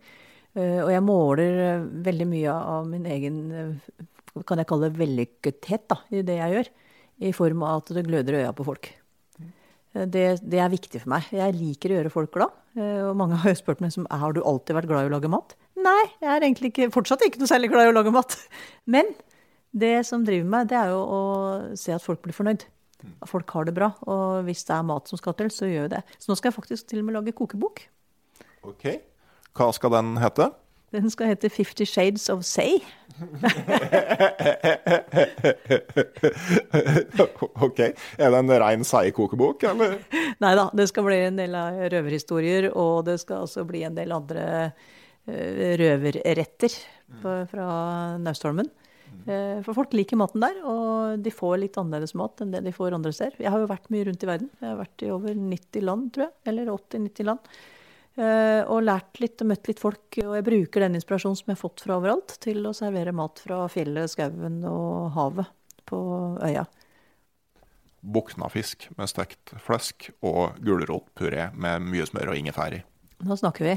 [0.57, 4.05] Eh, og jeg måler eh, veldig mye av min egen eh,
[4.49, 6.71] kan jeg kalle det vellykkethet da, i det jeg gjør.
[7.29, 8.91] I form av at det gløder i øya på folk.
[9.99, 11.31] Det, det, er viktig for meg.
[11.35, 12.53] Jeg liker å gjøre folk glad.
[12.79, 15.31] Og mange har jo spurt meg som har du alltid vært glad i å lage
[15.33, 15.57] mat.
[15.81, 18.37] Nei, jeg er egentlig ikke, fortsatt ikke noe særlig glad i å lage mat.
[18.95, 19.11] Men
[19.75, 21.23] det som driver meg, det er jo å
[21.81, 22.69] se at folk blir fornøyd.
[23.07, 23.93] At folk har det bra.
[24.11, 26.03] Og hvis det er mat som skal til, så gjør vi det.
[26.19, 27.85] Så nå skal jeg faktisk til og med lage kokebok.
[28.67, 28.89] Ok.
[29.59, 30.51] Hva skal den hete?
[30.93, 32.81] Den skal hete 'Fifty Shades of Say'.
[37.67, 37.81] ok.
[38.19, 39.99] Er det en rein Say-kokebok, eller?
[40.41, 43.97] Nei da, det skal bli en del av røverhistorier, og det skal også bli en
[43.99, 44.45] del andre
[45.29, 46.73] uh, røverretter
[47.51, 47.69] fra
[48.23, 48.71] Naustholmen.
[49.27, 52.75] Uh, for folk liker maten der, og de får litt annerledes mat enn det de
[52.75, 53.41] får andre steder.
[53.43, 54.53] Jeg har jo vært mye rundt i verden.
[54.61, 56.35] Jeg har vært i over 90 land, tror jeg.
[56.53, 57.53] Eller 80-90 land.
[58.19, 60.19] Eh, og lært litt og møtt litt folk.
[60.25, 63.39] Og jeg bruker den inspirasjonen som jeg har fått fra overalt, til å servere mat
[63.45, 65.47] fra fjellet, skauen og havet
[65.89, 65.99] på
[66.43, 66.67] øya.
[67.99, 72.83] Buknafisk med stekt flesk og gulrotpuré med mye smør og ingefær i.
[73.27, 73.75] Nå snakker vi.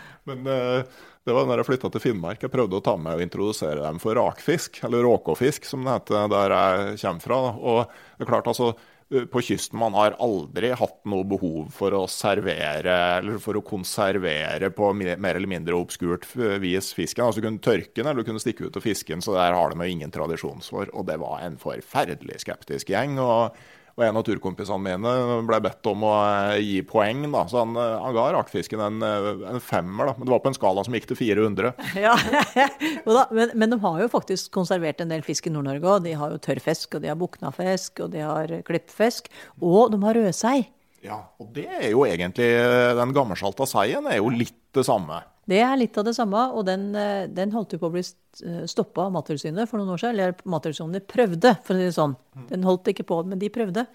[0.28, 2.42] Men uh, det var da jeg flytta til Finnmark.
[2.44, 6.32] Jeg prøvde å ta med og introdusere dem for rakfisk, eller råkåfisk som det heter
[6.32, 7.42] der jeg kommer fra.
[7.56, 8.74] Og det er klart, altså,
[9.14, 9.78] Eh, på kysten.
[9.78, 15.34] Man har aldri hatt noe behov for å servere eller for å konservere på mer
[15.34, 16.28] eller mindre obskurt
[16.62, 17.24] vis fisken.
[17.26, 19.56] Altså du kunne tørke den eller du kunne stikke ut og fiske den, så der
[19.56, 20.92] har de jo ingen tradisjon for.
[20.94, 23.18] Og det var en forferdelig skeptisk gjeng.
[23.18, 23.58] og
[23.98, 25.12] Og en av turkompisene mine
[25.48, 27.44] ble bedt om å eh, gi poeng, da.
[27.50, 30.16] Så han, eh, han ga rakfisken en, eh, en, femmer, da.
[30.16, 31.74] Men det var på en skala som gikk til 400.
[32.00, 32.14] Ja,
[33.36, 36.04] men, men, de har jo faktisk konservert en del fisk i Nord-Norge òg.
[36.06, 39.28] De har jo tørrfisk, og de har buknafisk, og de har klippfisk.
[39.60, 40.70] Og de har rødsei.
[41.04, 42.48] Ja, og det er jo egentlig
[42.98, 45.22] Den gammelsalta seien er jo litt det samme.
[45.48, 46.92] Det er litt av det samme, og den,
[47.34, 48.02] den holdt jo på å bli
[48.70, 50.14] stoppa av Mattilsynet for noen år siden.
[50.14, 52.14] Eller Mattilsynet prøvde, for å si det sånn.
[52.52, 53.86] Den holdt ikke på, men de prøvde.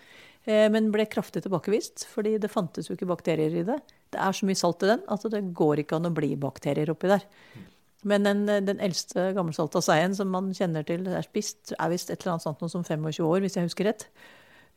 [0.46, 3.80] Eh, men ble kraftig tilbakevist, fordi det fantes jo ikke bakterier i det.
[4.14, 6.92] Det er så mye salt i den at det går ikke an å bli bakterier
[6.94, 7.26] oppi der.
[8.06, 12.22] Men den, den eldste gammelsalta seien som man kjenner til er spist, er visst et
[12.22, 14.06] eller annet sånt noe som 25 år, hvis jeg husker rett.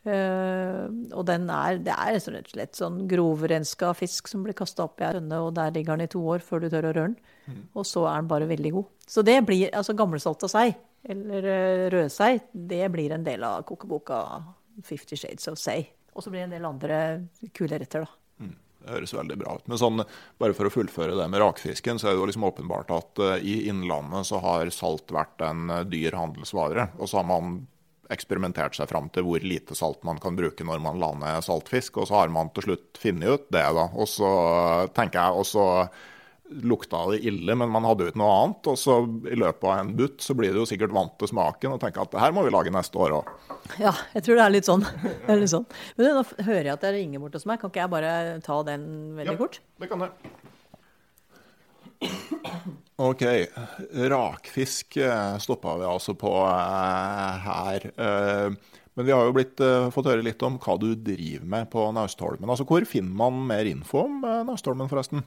[0.06, 4.84] Uh, og den er, det er rett og slett sånn grovrenska fisk som blir kasta
[4.86, 6.92] opp i ei rønne, og der ligger den i to år før du tør å
[6.94, 7.16] røre den.
[7.48, 7.64] Mm.
[7.74, 8.92] Og så er den bare veldig god.
[9.10, 10.70] Så det blir altså gammelsalta sei,
[11.08, 14.22] eller uh, rødsei, det blir en del av kokeboka
[14.86, 15.88] Fifty Shades of Say.
[16.14, 17.00] Og så blir det en del andre
[17.58, 18.44] kule retter, da.
[18.44, 19.66] Mm, det høres veldig bra ut.
[19.70, 20.04] Men sånn,
[20.38, 23.34] bare for å fullføre det med rakfisken, så er det jo liksom åpenbart at uh,
[23.42, 26.92] i Innlandet så har salt vært en dyr handelsvare.
[27.02, 27.58] Og så har man
[28.12, 32.00] eksperimentert seg fram til hvor lite salt man kan bruke når man lander saltfisk.
[32.00, 33.88] Og så har man til slutt funnet ut det, da.
[33.94, 34.30] Og så
[34.96, 35.66] tenker jeg og så
[36.48, 38.68] lukta det ille, men man hadde jo ikke noe annet.
[38.72, 38.98] Og så
[39.28, 42.04] i løpet av en butt så blir du jo sikkert vant til smaken og tenker
[42.04, 43.30] at det her må vi lage neste år òg.
[43.80, 44.84] Ja, jeg tror det er litt sånn.
[45.28, 45.66] Er litt sånn.
[45.98, 47.60] Men nå hører jeg at det ringer bort hos meg.
[47.60, 48.12] Kan ikke jeg bare
[48.44, 48.86] ta den
[49.18, 49.60] veldig ja, kort?
[49.82, 50.32] det kan jeg.
[52.98, 53.22] OK.
[54.10, 57.86] Rakfisk eh, stoppa vi altså på uh, her.
[57.94, 59.60] Uh, men vi har jo blitt,
[59.94, 62.50] fått høre litt om hva du driver med på Naustholmen.
[62.50, 65.22] Altså, hvor finner man mer info om Naustholmen, forresten?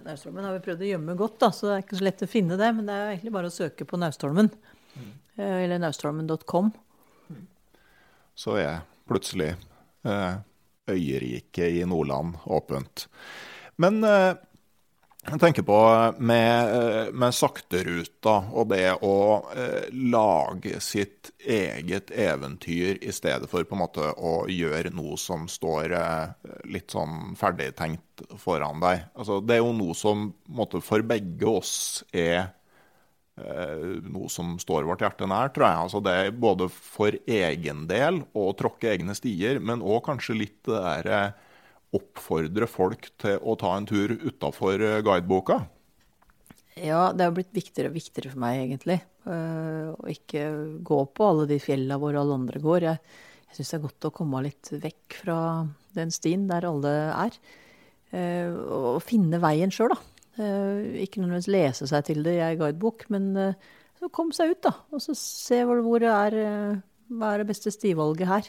[0.00, 2.30] Naustholmen har vi prøvd å gjemme godt, da, så det er ikke så lett å
[2.32, 2.70] finne det.
[2.72, 4.48] Men det er jo egentlig bare å søke på Naustholmen.
[4.96, 5.10] Mm.
[5.36, 6.72] Eller naustholmen.com.
[8.34, 9.50] Så er plutselig
[10.08, 10.34] eh,
[10.88, 13.06] øyeriket i Nordland åpent.
[13.76, 14.32] Men eh,
[15.22, 15.78] jeg tenker på
[16.18, 19.16] med, eh, med sakteruta og det å
[19.54, 25.46] eh, lage sitt eget eventyr i stedet for på en måte å gjøre noe som
[25.50, 29.06] står eh, litt sånn ferdigtenkt foran deg.
[29.14, 32.50] Altså, det er jo noe som måte, for begge oss er
[33.38, 35.86] eh, noe som står vårt hjerte nær, tror jeg.
[35.86, 40.60] Altså, det er både for egen del å tråkke egne stier, men òg kanskje litt
[40.66, 41.24] det derre
[41.96, 45.62] oppfordre folk til å ta en tur utafor eh, guideboka?
[46.80, 49.02] Ja, det har blitt viktigere og viktigere for meg, egentlig.
[49.26, 50.46] Uh, å ikke
[50.80, 52.86] gå på alle de fjella hvor alle andre går.
[52.86, 53.18] Jeg,
[53.50, 55.36] jeg syns det er godt å komme litt vekk fra
[55.92, 57.36] den stien der alle er.
[58.08, 58.56] Uh,
[58.96, 60.00] og finne veien sjøl, da.
[60.32, 63.34] Ikke nødvendigvis lese seg til det i ei guidebok, men
[64.00, 64.72] så kom seg ut, da.
[64.96, 66.36] Og så se hvor, hvor er,
[67.12, 68.48] hva er det beste stivalget her.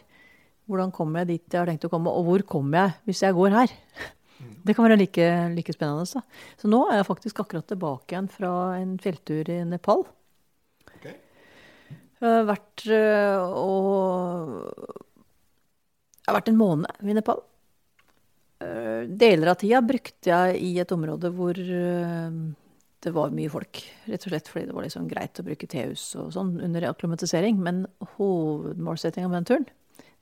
[0.70, 3.36] Hvordan kommer jeg dit jeg har tenkt å komme, og hvor kommer jeg hvis jeg
[3.36, 3.74] går her?
[4.64, 6.07] Det kan være like, like spennende.
[6.07, 6.22] Så.
[6.59, 10.05] så nå er jeg faktisk akkurat tilbake igjen fra en fjelltur i Nepal.
[10.97, 11.16] Okay.
[12.20, 14.64] Jeg har vært øh, og
[16.24, 17.43] Jeg har vært en måned i Nepal.
[18.64, 22.41] Øh, deler av tida brukte jeg i et område hvor øh,
[23.03, 23.84] det var mye folk.
[24.07, 27.59] Rett og slett fordi det var liksom greit å bruke tehus og sånn under akklimatisering.
[27.59, 27.84] Men
[28.16, 29.72] hovedmålsettinga med den turen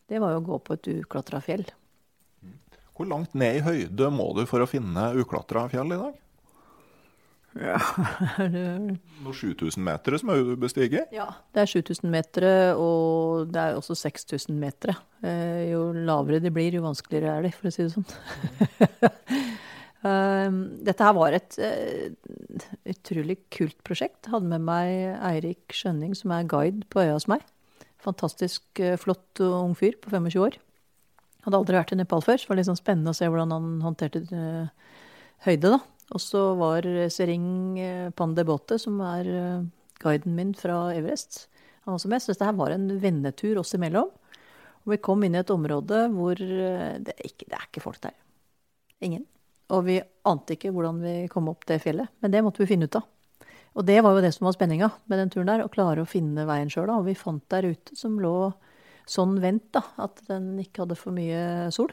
[0.09, 1.67] det var jo å gå på et uklatra fjell.
[2.97, 6.19] Hvor langt ned i høyde må du for å finne uklatra fjell i dag?
[7.59, 7.79] Ja,
[8.53, 8.63] det...
[9.25, 11.11] Noe 7000 meter som er bestiget?
[11.15, 12.45] Ja, det er 7000 meter,
[12.79, 14.95] og det er også 6000 meter.
[15.25, 18.07] Eh, jo lavere de blir, jo vanskeligere er de, for å si det sånn.
[20.07, 22.63] Ehm, dette her var et uh,
[22.93, 24.23] utrolig kult prosjekt.
[24.23, 27.43] Jeg hadde med meg Eirik Skjønning, som er guide på øya hos meg.
[28.01, 30.57] Fantastisk eh, flott ung fyr på 25 år.
[31.45, 33.53] Hadde aldri vært i Nepal før, så det var litt sånn spennende å se hvordan
[33.55, 34.97] han håndterte uh,
[35.47, 35.71] høyde.
[35.73, 35.79] da.
[36.13, 37.45] Og så var Sering
[37.81, 39.29] eh, Pandebote, som er
[40.01, 41.45] guiden min fra Everest,
[41.85, 42.21] han også med.
[42.21, 44.11] Så dette var en vennetur oss imellom.
[44.83, 48.17] Og vi kom inn i et område hvor det, ikke, det er ikke folk der.
[49.05, 49.25] Ingen.
[49.71, 52.89] Og vi ante ikke hvordan vi kom opp det fjellet, men det måtte vi finne
[52.89, 53.07] ut av.
[53.71, 56.09] Og det var jo det som var spenninga med den turen der, å klare å
[56.09, 56.91] finne veien sjøl.
[56.91, 58.51] Og vi fant der ute som lå
[59.09, 61.91] sånn vendt da, at den ikke hadde for mye sol.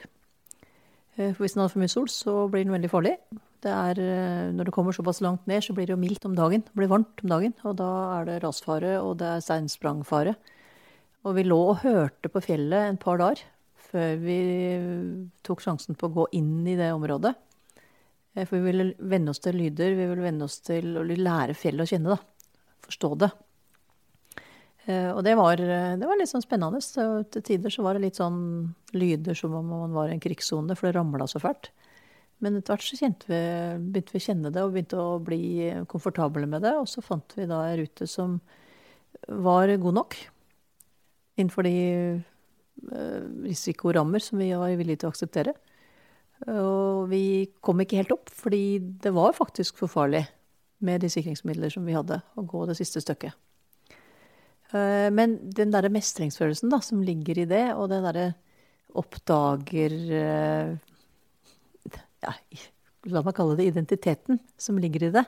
[1.17, 3.15] Eh, for hvis den hadde for mye sol, så blir den veldig farlig.
[3.63, 6.35] Det er, eh, når det kommer såpass langt ned, så blir det jo mildt om
[6.35, 6.63] dagen.
[6.67, 7.55] Det blir varmt om dagen.
[7.65, 10.35] Og da er det rasfare, og det er steinsprangfare.
[11.27, 13.43] Og vi lå og hørte på fjellet en par dager
[13.89, 14.39] før vi
[15.43, 17.35] tok sjansen på å gå inn i det området.
[18.35, 21.57] Eh, for vi vil venne oss til lyder, vi vil venne oss til å lære
[21.59, 22.57] fjellet å kjenne, da.
[22.89, 23.31] Forstå det.
[24.89, 26.81] Eh, og det var, det var, litt sånn spennende.
[26.85, 28.41] Så til tider så var det litt sånn
[28.97, 31.73] lyder som om man var i en krigssone, for det ramla så fælt.
[32.39, 33.39] Men etter hvert så vi,
[33.91, 35.43] begynte vi å kjenne det og begynte å bli
[35.91, 36.77] komfortable med det.
[36.79, 38.39] Og så fant vi da ei rute som
[39.27, 40.15] var god nok
[41.39, 42.21] innenfor de
[43.43, 45.55] risikorammer som vi var villige til å akseptere.
[46.47, 50.23] Og vi kom ikke helt opp, fordi det var faktisk for farlig
[50.85, 53.35] med de sikringsmidler som vi hadde, å gå det siste stykket.
[54.71, 58.29] Eh, men den derre mestringsfølelsen da, som ligger i det, og den derre
[58.99, 60.77] oppdager eh,
[62.25, 62.35] ja,
[63.09, 65.23] La meg kalle det identiteten som ligger i det.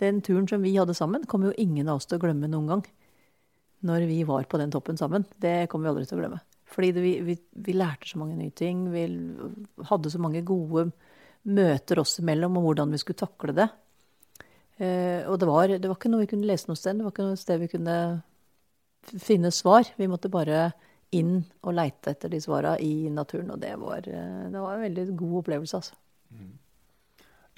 [0.00, 2.70] Den turen som vi hadde sammen, kommer jo ingen av oss til å glemme noen
[2.72, 2.82] gang.
[3.86, 5.26] Når vi var på den toppen sammen.
[5.38, 6.40] Det kommer vi aldri til å glemme.
[6.70, 7.36] Fordi det, vi, vi,
[7.66, 8.84] vi, lærte så mange nye ting.
[8.92, 9.04] Vi
[9.88, 10.90] hadde så mange gode
[11.50, 13.68] møter oss imellom om hvordan vi skulle takle det.
[14.80, 17.00] Eh, og det var, det var, ikke noe vi kunne lese noe sted.
[17.00, 17.96] Det var ikke noe sted vi kunne
[19.10, 19.90] finne svar.
[19.98, 20.70] Vi måtte bare
[21.16, 23.50] inn og leite etter de svara i naturen.
[23.54, 25.98] Og det var, eh, det var, en veldig god opplevelse, altså.
[26.30, 26.52] Mm.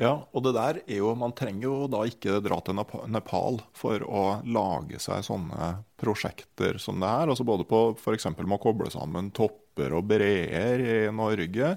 [0.03, 4.03] Ja, og det der er jo Man trenger jo da ikke dra til Nepal for
[4.03, 5.69] å lage seg sånne
[6.01, 7.31] prosjekter som det her.
[7.31, 8.27] Altså både på f.eks.
[8.35, 11.77] med å koble sammen topper og breer i Norge.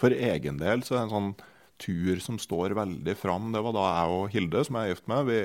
[0.00, 1.32] For egen del så er det en sånn
[1.80, 3.52] tur som står veldig fram.
[3.54, 5.40] Det var da jeg og Hilde, som jeg er gift med, vi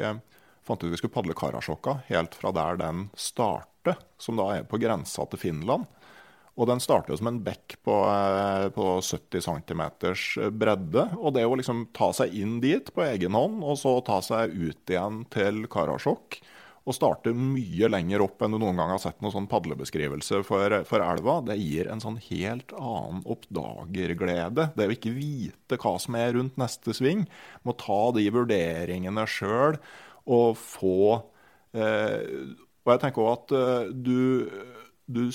[0.65, 4.81] fant ut vi skulle padle Karasjokka helt fra der den starter, som da er på
[4.81, 5.85] grensa til Finland.
[6.55, 11.07] Og den starter jo som en bekk på, eh, på 70 cm bredde.
[11.19, 14.55] Og det å liksom ta seg inn dit på egen hånd, og så ta seg
[14.55, 16.39] ut igjen til Karasjok,
[16.85, 20.75] og starte mye lenger opp enn du noen gang har sett noen sånn padlebeskrivelse for,
[20.85, 24.69] for, elva, det gir en sånn helt annen oppdagerglede.
[24.77, 27.25] Det å ikke vite hva som er rundt neste sving,
[27.65, 29.79] må ta de vurderingene sjøl
[30.29, 30.99] og få
[31.77, 32.53] eh,
[32.85, 34.17] Og jeg tenker òg at eh, du,
[35.05, 35.29] du,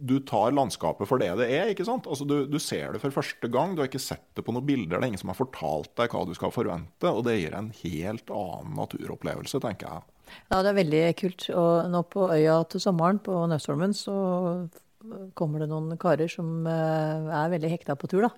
[0.00, 1.70] du, tar landskapet for det det er.
[1.72, 2.08] ikke sant?
[2.10, 3.74] Altså du, du, ser det for første gang.
[3.74, 4.98] Du har ikke sett det på noen bilder.
[4.98, 7.12] Det er ingen som har fortalt deg hva du skal forvente.
[7.12, 10.34] Og det gir en helt annen naturopplevelse, tenker jeg.
[10.50, 11.48] Ja, det er veldig kult.
[11.54, 14.18] Og nå på øya til sommeren, på Nøstholmen, så
[15.38, 18.34] kommer det noen karer som eh, er veldig hekta på tur, da.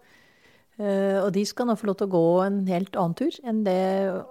[0.80, 3.80] Og de skal nå få lov til å gå en helt annen tur enn det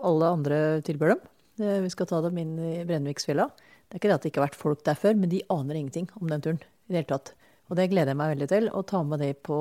[0.01, 1.27] alle andre tilbyr dem.
[1.59, 3.49] Eh, vi skal ta dem inn i Brenneviksfjella.
[3.89, 5.79] Det er ikke det at det ikke har vært folk der før, men de aner
[5.79, 7.31] ingenting om den turen i det hele tatt.
[7.69, 9.57] Og det gleder jeg meg veldig til, å ta med det på,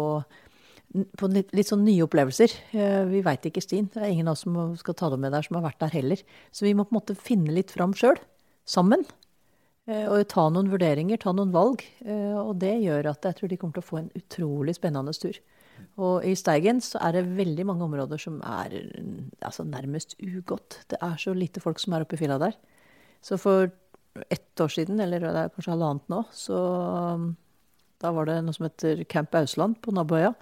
[1.17, 2.57] på litt, litt, sånn nye opplevelser.
[2.77, 3.89] Eh, vi veit ikke stien.
[3.93, 5.97] Det er ingen av oss som skal ta dem med der, som har vært der
[5.97, 6.23] heller.
[6.53, 8.21] Så vi må på en måte finne litt fram sjøl,
[8.69, 9.05] sammen.
[9.89, 11.85] Eh, og ta noen vurderinger, ta noen valg.
[12.05, 15.41] Og det gjør at jeg tror de kommer til å få en utrolig spennende tur.
[15.99, 18.77] Og i Steigen så er det veldig mange områder som er
[19.41, 20.83] altså nærmest ugått.
[20.93, 22.57] Det er så lite folk som er oppe i filla der.
[23.25, 23.71] Så for
[24.31, 26.59] ett år siden, eller det er kanskje halvannet nå, så
[27.99, 30.33] da var det noe som heter Camp Ausland på naboøya.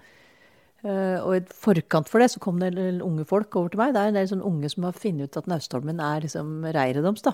[0.85, 3.95] Uh, og i forkant for det så kom det en unge folk over til meg.
[3.95, 7.01] Det er en del sånne unge som har funnet ut at Naustholmen er liksom reiret
[7.01, 7.33] deres, da.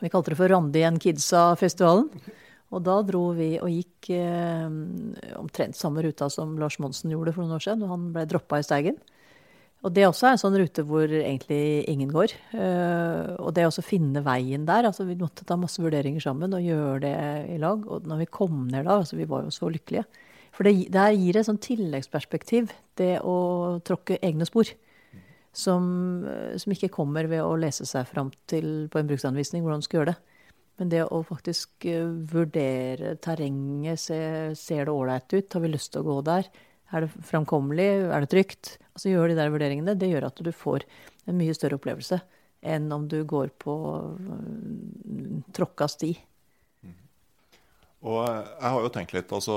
[0.00, 2.08] Vi kalte det for Randi and Kidsa-festivalen.
[2.74, 4.64] Og da dro vi og gikk eh,
[5.38, 7.84] omtrent samme ruta som Lars Monsen gjorde for noen år siden.
[7.86, 8.98] og Han ble droppa i Steigen.
[9.84, 12.32] Og det også er en sånn rute hvor egentlig ingen går.
[12.54, 16.64] Uh, og det å finne veien der altså Vi måtte ta masse vurderinger sammen og
[16.64, 17.16] gjøre det
[17.54, 17.84] i lag.
[17.84, 20.06] Og når vi kom ned da, altså vi var jo så lykkelige.
[20.56, 23.36] For det, det her gir et sånn tilleggsperspektiv, det å
[23.84, 24.70] tråkke egne spor.
[25.56, 25.84] Som,
[26.28, 29.86] eh, som, ikke kommer ved å lese seg fram til på en bruksanvisning hvordan du
[29.86, 30.40] skal gjøre det.
[30.80, 34.18] Men det å faktisk eh, vurdere terrenget, se,
[34.56, 36.50] ser det ålreit ut, har vi lyst til å gå der?
[36.94, 37.88] Er det framkommelig?
[38.06, 38.76] Er det trygt?
[38.94, 39.96] Altså gjør de der vurderingene.
[39.98, 40.86] Det gjør at du får
[41.26, 42.20] en mye større opplevelse
[42.66, 43.74] enn om du går på
[44.16, 46.12] uh, tråkka sti.
[46.86, 46.94] Mm.
[48.08, 49.56] Og eh, jeg har jo tenkt litt, altså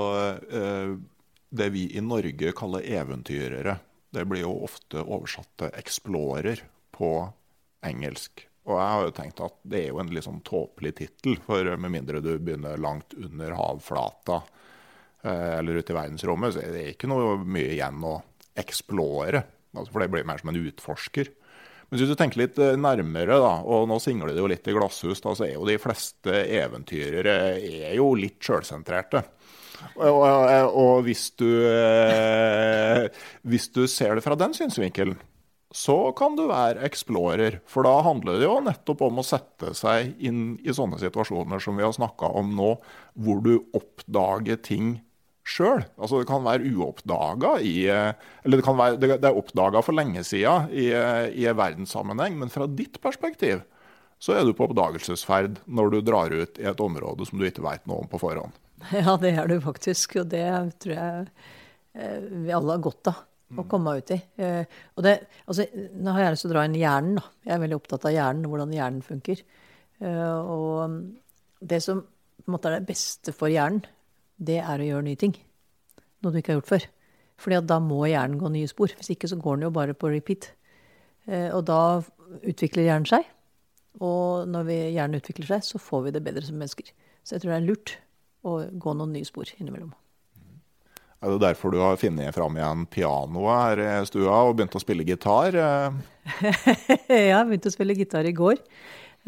[1.50, 3.80] Det vi i Norge kaller eventyrere,
[4.14, 6.62] det blir jo ofte oversatt til explorer
[6.94, 7.10] på
[7.86, 8.44] engelsk.
[8.68, 11.66] Og jeg har jo tenkt at det er jo en litt sånn tåpelig tittel, for
[11.80, 14.56] med mindre du begynner langt under havflata eh,
[15.22, 18.16] eller ute i verdensrommet, så er det ikke noe mye igjen å
[18.60, 19.42] eksplore.
[19.76, 21.30] Altså, for det blir mer som en utforsker.
[21.90, 24.74] Men hvis du tenker litt eh, nærmere, da, og nå singler det jo litt i
[24.76, 29.24] glasshus, da, så er jo de fleste eventyrere er jo litt sjølsentrerte.
[29.96, 30.20] Og,
[30.76, 33.08] og hvis, du, eh,
[33.48, 35.18] hvis du ser det fra den synsvinkelen,
[35.74, 37.60] så kan du være explorer.
[37.70, 41.78] For da handler det jo nettopp om å sette seg inn i sånne situasjoner som
[41.78, 42.72] vi har snakka om nå,
[43.18, 44.98] hvor du oppdager ting
[45.50, 45.82] sjøl.
[45.98, 50.22] Altså det kan være uoppdaga i Eller det, kan være, det er oppdaga for lenge
[50.26, 50.88] sida i,
[51.34, 53.64] i verdenssammenheng, men fra ditt perspektiv
[54.20, 57.64] så er du på oppdagelsesferd når du drar ut i et område som du ikke
[57.64, 58.52] veit noe om på forhånd.
[58.96, 60.18] Ja, det er du faktisk.
[60.20, 60.46] Og det
[60.82, 61.26] tror jeg
[61.96, 63.26] eh, vi alle har godt av
[63.60, 64.20] å komme ut i.
[64.40, 65.16] Eh, og det,
[65.46, 67.16] altså, nå har jeg lyst til å dra inn hjernen.
[67.18, 67.24] da.
[67.48, 69.42] Jeg er veldig opptatt av hjernen, hvordan hjernen funker.
[70.00, 71.00] Eh, og
[71.72, 73.82] det som på en måte er det beste for hjernen,
[74.40, 75.36] det er å gjøre nye ting.
[76.20, 76.88] Noe du ikke har gjort før.
[77.40, 78.92] Fordi da må hjernen gå nye spor.
[78.96, 80.50] Hvis ikke så går den jo bare på repeat.
[81.28, 82.00] Og da
[82.40, 83.28] utvikler hjernen seg.
[84.00, 86.92] Og når vi, hjernen utvikler seg, så får vi det bedre som mennesker.
[87.24, 87.96] Så jeg tror det er lurt
[88.46, 89.92] å gå noen nye spor innimellom.
[91.20, 94.80] Er det derfor du har funnet fram igjen pianoet her i stua og begynt å
[94.80, 95.52] spille gitar?
[95.60, 95.90] ja,
[97.10, 98.62] jeg begynte å spille gitar i går.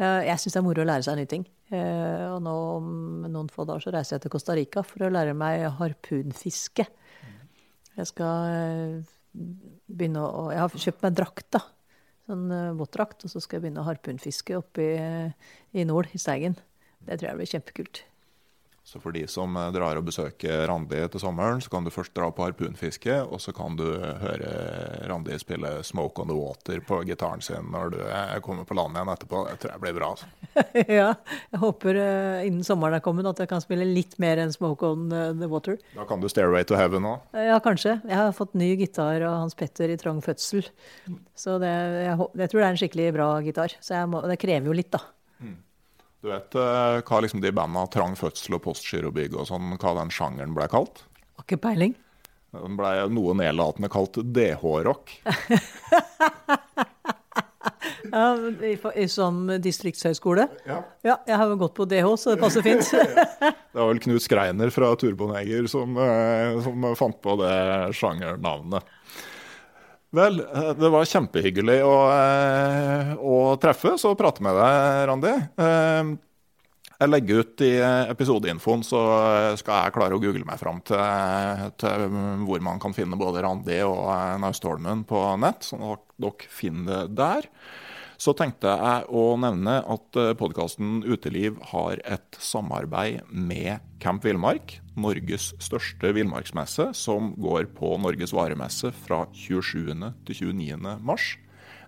[0.01, 1.43] Eh, jeg syns det er moro å lære seg nye ting.
[1.73, 2.87] Eh, og nå om
[3.27, 6.87] noen få dager så reiser jeg til Costa Rica for å lære meg harpunfiske.
[7.93, 11.61] Jeg skal eh, begynne å Jeg har kjøpt meg drakt, da.
[12.29, 12.47] Sånn
[12.79, 13.25] våtdrakt.
[13.27, 14.97] Og så skal jeg begynne å harpunfiske oppe i,
[15.77, 16.57] i nord, i Steigen.
[17.03, 18.03] Det tror jeg blir kjempekult.
[18.83, 22.11] Så for de som eh, drar og besøker Randi til sommeren, så kan du først
[22.17, 24.49] dra på harpunfiske, og så kan du høre
[25.07, 27.99] Randi spille 'Smoke on the Water' på gitaren sin når du
[28.43, 29.45] kommer på land igjen etterpå.
[29.47, 30.11] Det tror jeg blir bra.
[30.11, 30.27] Altså.
[30.99, 31.09] ja,
[31.55, 34.83] jeg håper uh, innen sommeren er kommet at jeg kan spille litt mer enn 'Smoke
[34.85, 35.79] on the Water'.
[35.95, 37.23] Da kan du 'Stairway to Heaven' òg?
[37.39, 38.01] Ja, kanskje.
[38.03, 40.67] Jeg har fått ny gitar av Hans Petter i trang fødsel.
[41.35, 43.79] Så det, jeg, jeg, tror det er en skikkelig bra gitar.
[43.79, 45.01] Så må, det krever jo litt, da.
[45.39, 45.55] Mm.
[46.23, 50.11] Du vet uh, hva liksom de bandene Trang fødsel og Postgirobygg og sånn, hva den
[50.13, 51.01] sjangeren ble kalt?
[51.35, 51.97] Har ikke peiling.
[52.55, 55.11] Den ble noe nedlatende kalt DH-rock.
[58.13, 60.47] ja, i, i, Som distriktshøyskole?
[60.69, 60.77] Ja.
[61.03, 61.17] ja.
[61.27, 62.87] Jeg har jo gått på DH, så det passer fint.
[62.87, 67.57] det var vel Knut Skreiner fra Turboneger som, uh, som fant på det
[67.99, 68.95] sjangernavnet.
[70.13, 75.31] Vel, eh, det var kjempehyggelig å, eh, å treffes og prate med deg, Randi.
[75.57, 76.11] Eh,
[76.99, 77.71] jeg legger ut i
[78.13, 78.99] episodeinfoen, så
[79.57, 81.01] skal jeg klare å google meg fram til,
[81.81, 82.05] til
[82.45, 84.05] hvor man kan finne både Randi og
[84.39, 87.49] Naustholmen på nett, sånn at dere finner det der.
[88.21, 95.51] Så tenkte jeg å nevne at podkasten Uteliv har et samarbeid med Camp Villmark, Norges
[95.63, 99.93] største villmarksmesse, som går på Norges varemesse fra 27.
[100.27, 100.97] til 29.
[101.01, 101.33] mars.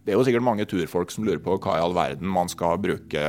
[0.06, 2.78] Det er jo sikkert mange turfolk som lurer på hva i all verden man skal
[2.82, 3.26] bruke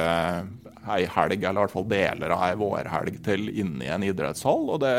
[0.86, 4.70] ei helg, eller i hvert fall deler av ei vårhelg til inni en idrettshall.
[4.76, 4.94] og det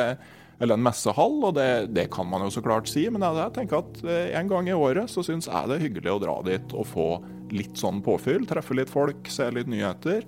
[0.58, 3.04] eller en messehall, og det, det, kan man jo så klart si.
[3.14, 6.14] Men jeg tenker at eh, en gang i året så syns jeg det er hyggelig
[6.16, 7.08] å dra dit og få
[7.54, 8.48] litt sånn påfyll.
[8.50, 10.26] Treffe litt folk, se litt nyheter.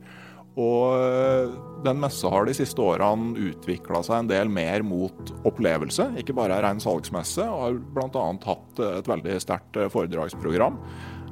[0.58, 1.52] Og eh,
[1.86, 6.58] den messa har de siste årene utvikla seg en del mer mot opplevelse, ikke bare
[6.58, 7.46] en ren salgsmesse.
[7.46, 8.26] Og har bl.a.
[8.50, 10.82] hatt et veldig sterkt eh, foredragsprogram.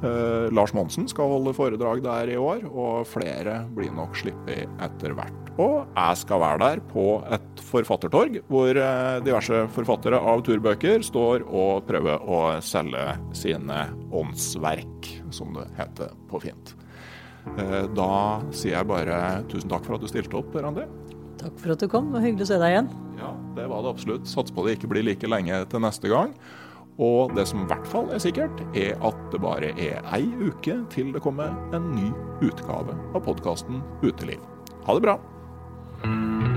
[0.04, 5.16] Eh, Lars Monsen skal holde foredrag der i år, og flere blir nok sluppet etter
[5.18, 5.52] hvert.
[5.58, 11.48] Og jeg skal være der på et forfattertorg, hvor eh, diverse forfattere av turbøker står
[11.48, 16.78] og prøver å selge sine åndsverk, som det heter på fint.
[17.58, 18.12] Eh, da
[18.52, 19.20] sier jeg bare
[19.52, 20.86] tusen takk for at du stilte opp, Randi.
[21.42, 22.14] Takk for at du kom.
[22.18, 22.90] Hyggelig å se deg igjen.
[23.18, 24.30] Ja, det var det absolutt.
[24.30, 26.34] Satser på det ikke blir like lenge til neste gang.
[26.98, 30.80] Og det som i hvert fall er sikkert, er at det bare er ei uke
[30.94, 32.10] til det kommer en ny
[32.42, 34.42] utgave av podkasten Uteliv.
[34.90, 36.57] Ha det bra!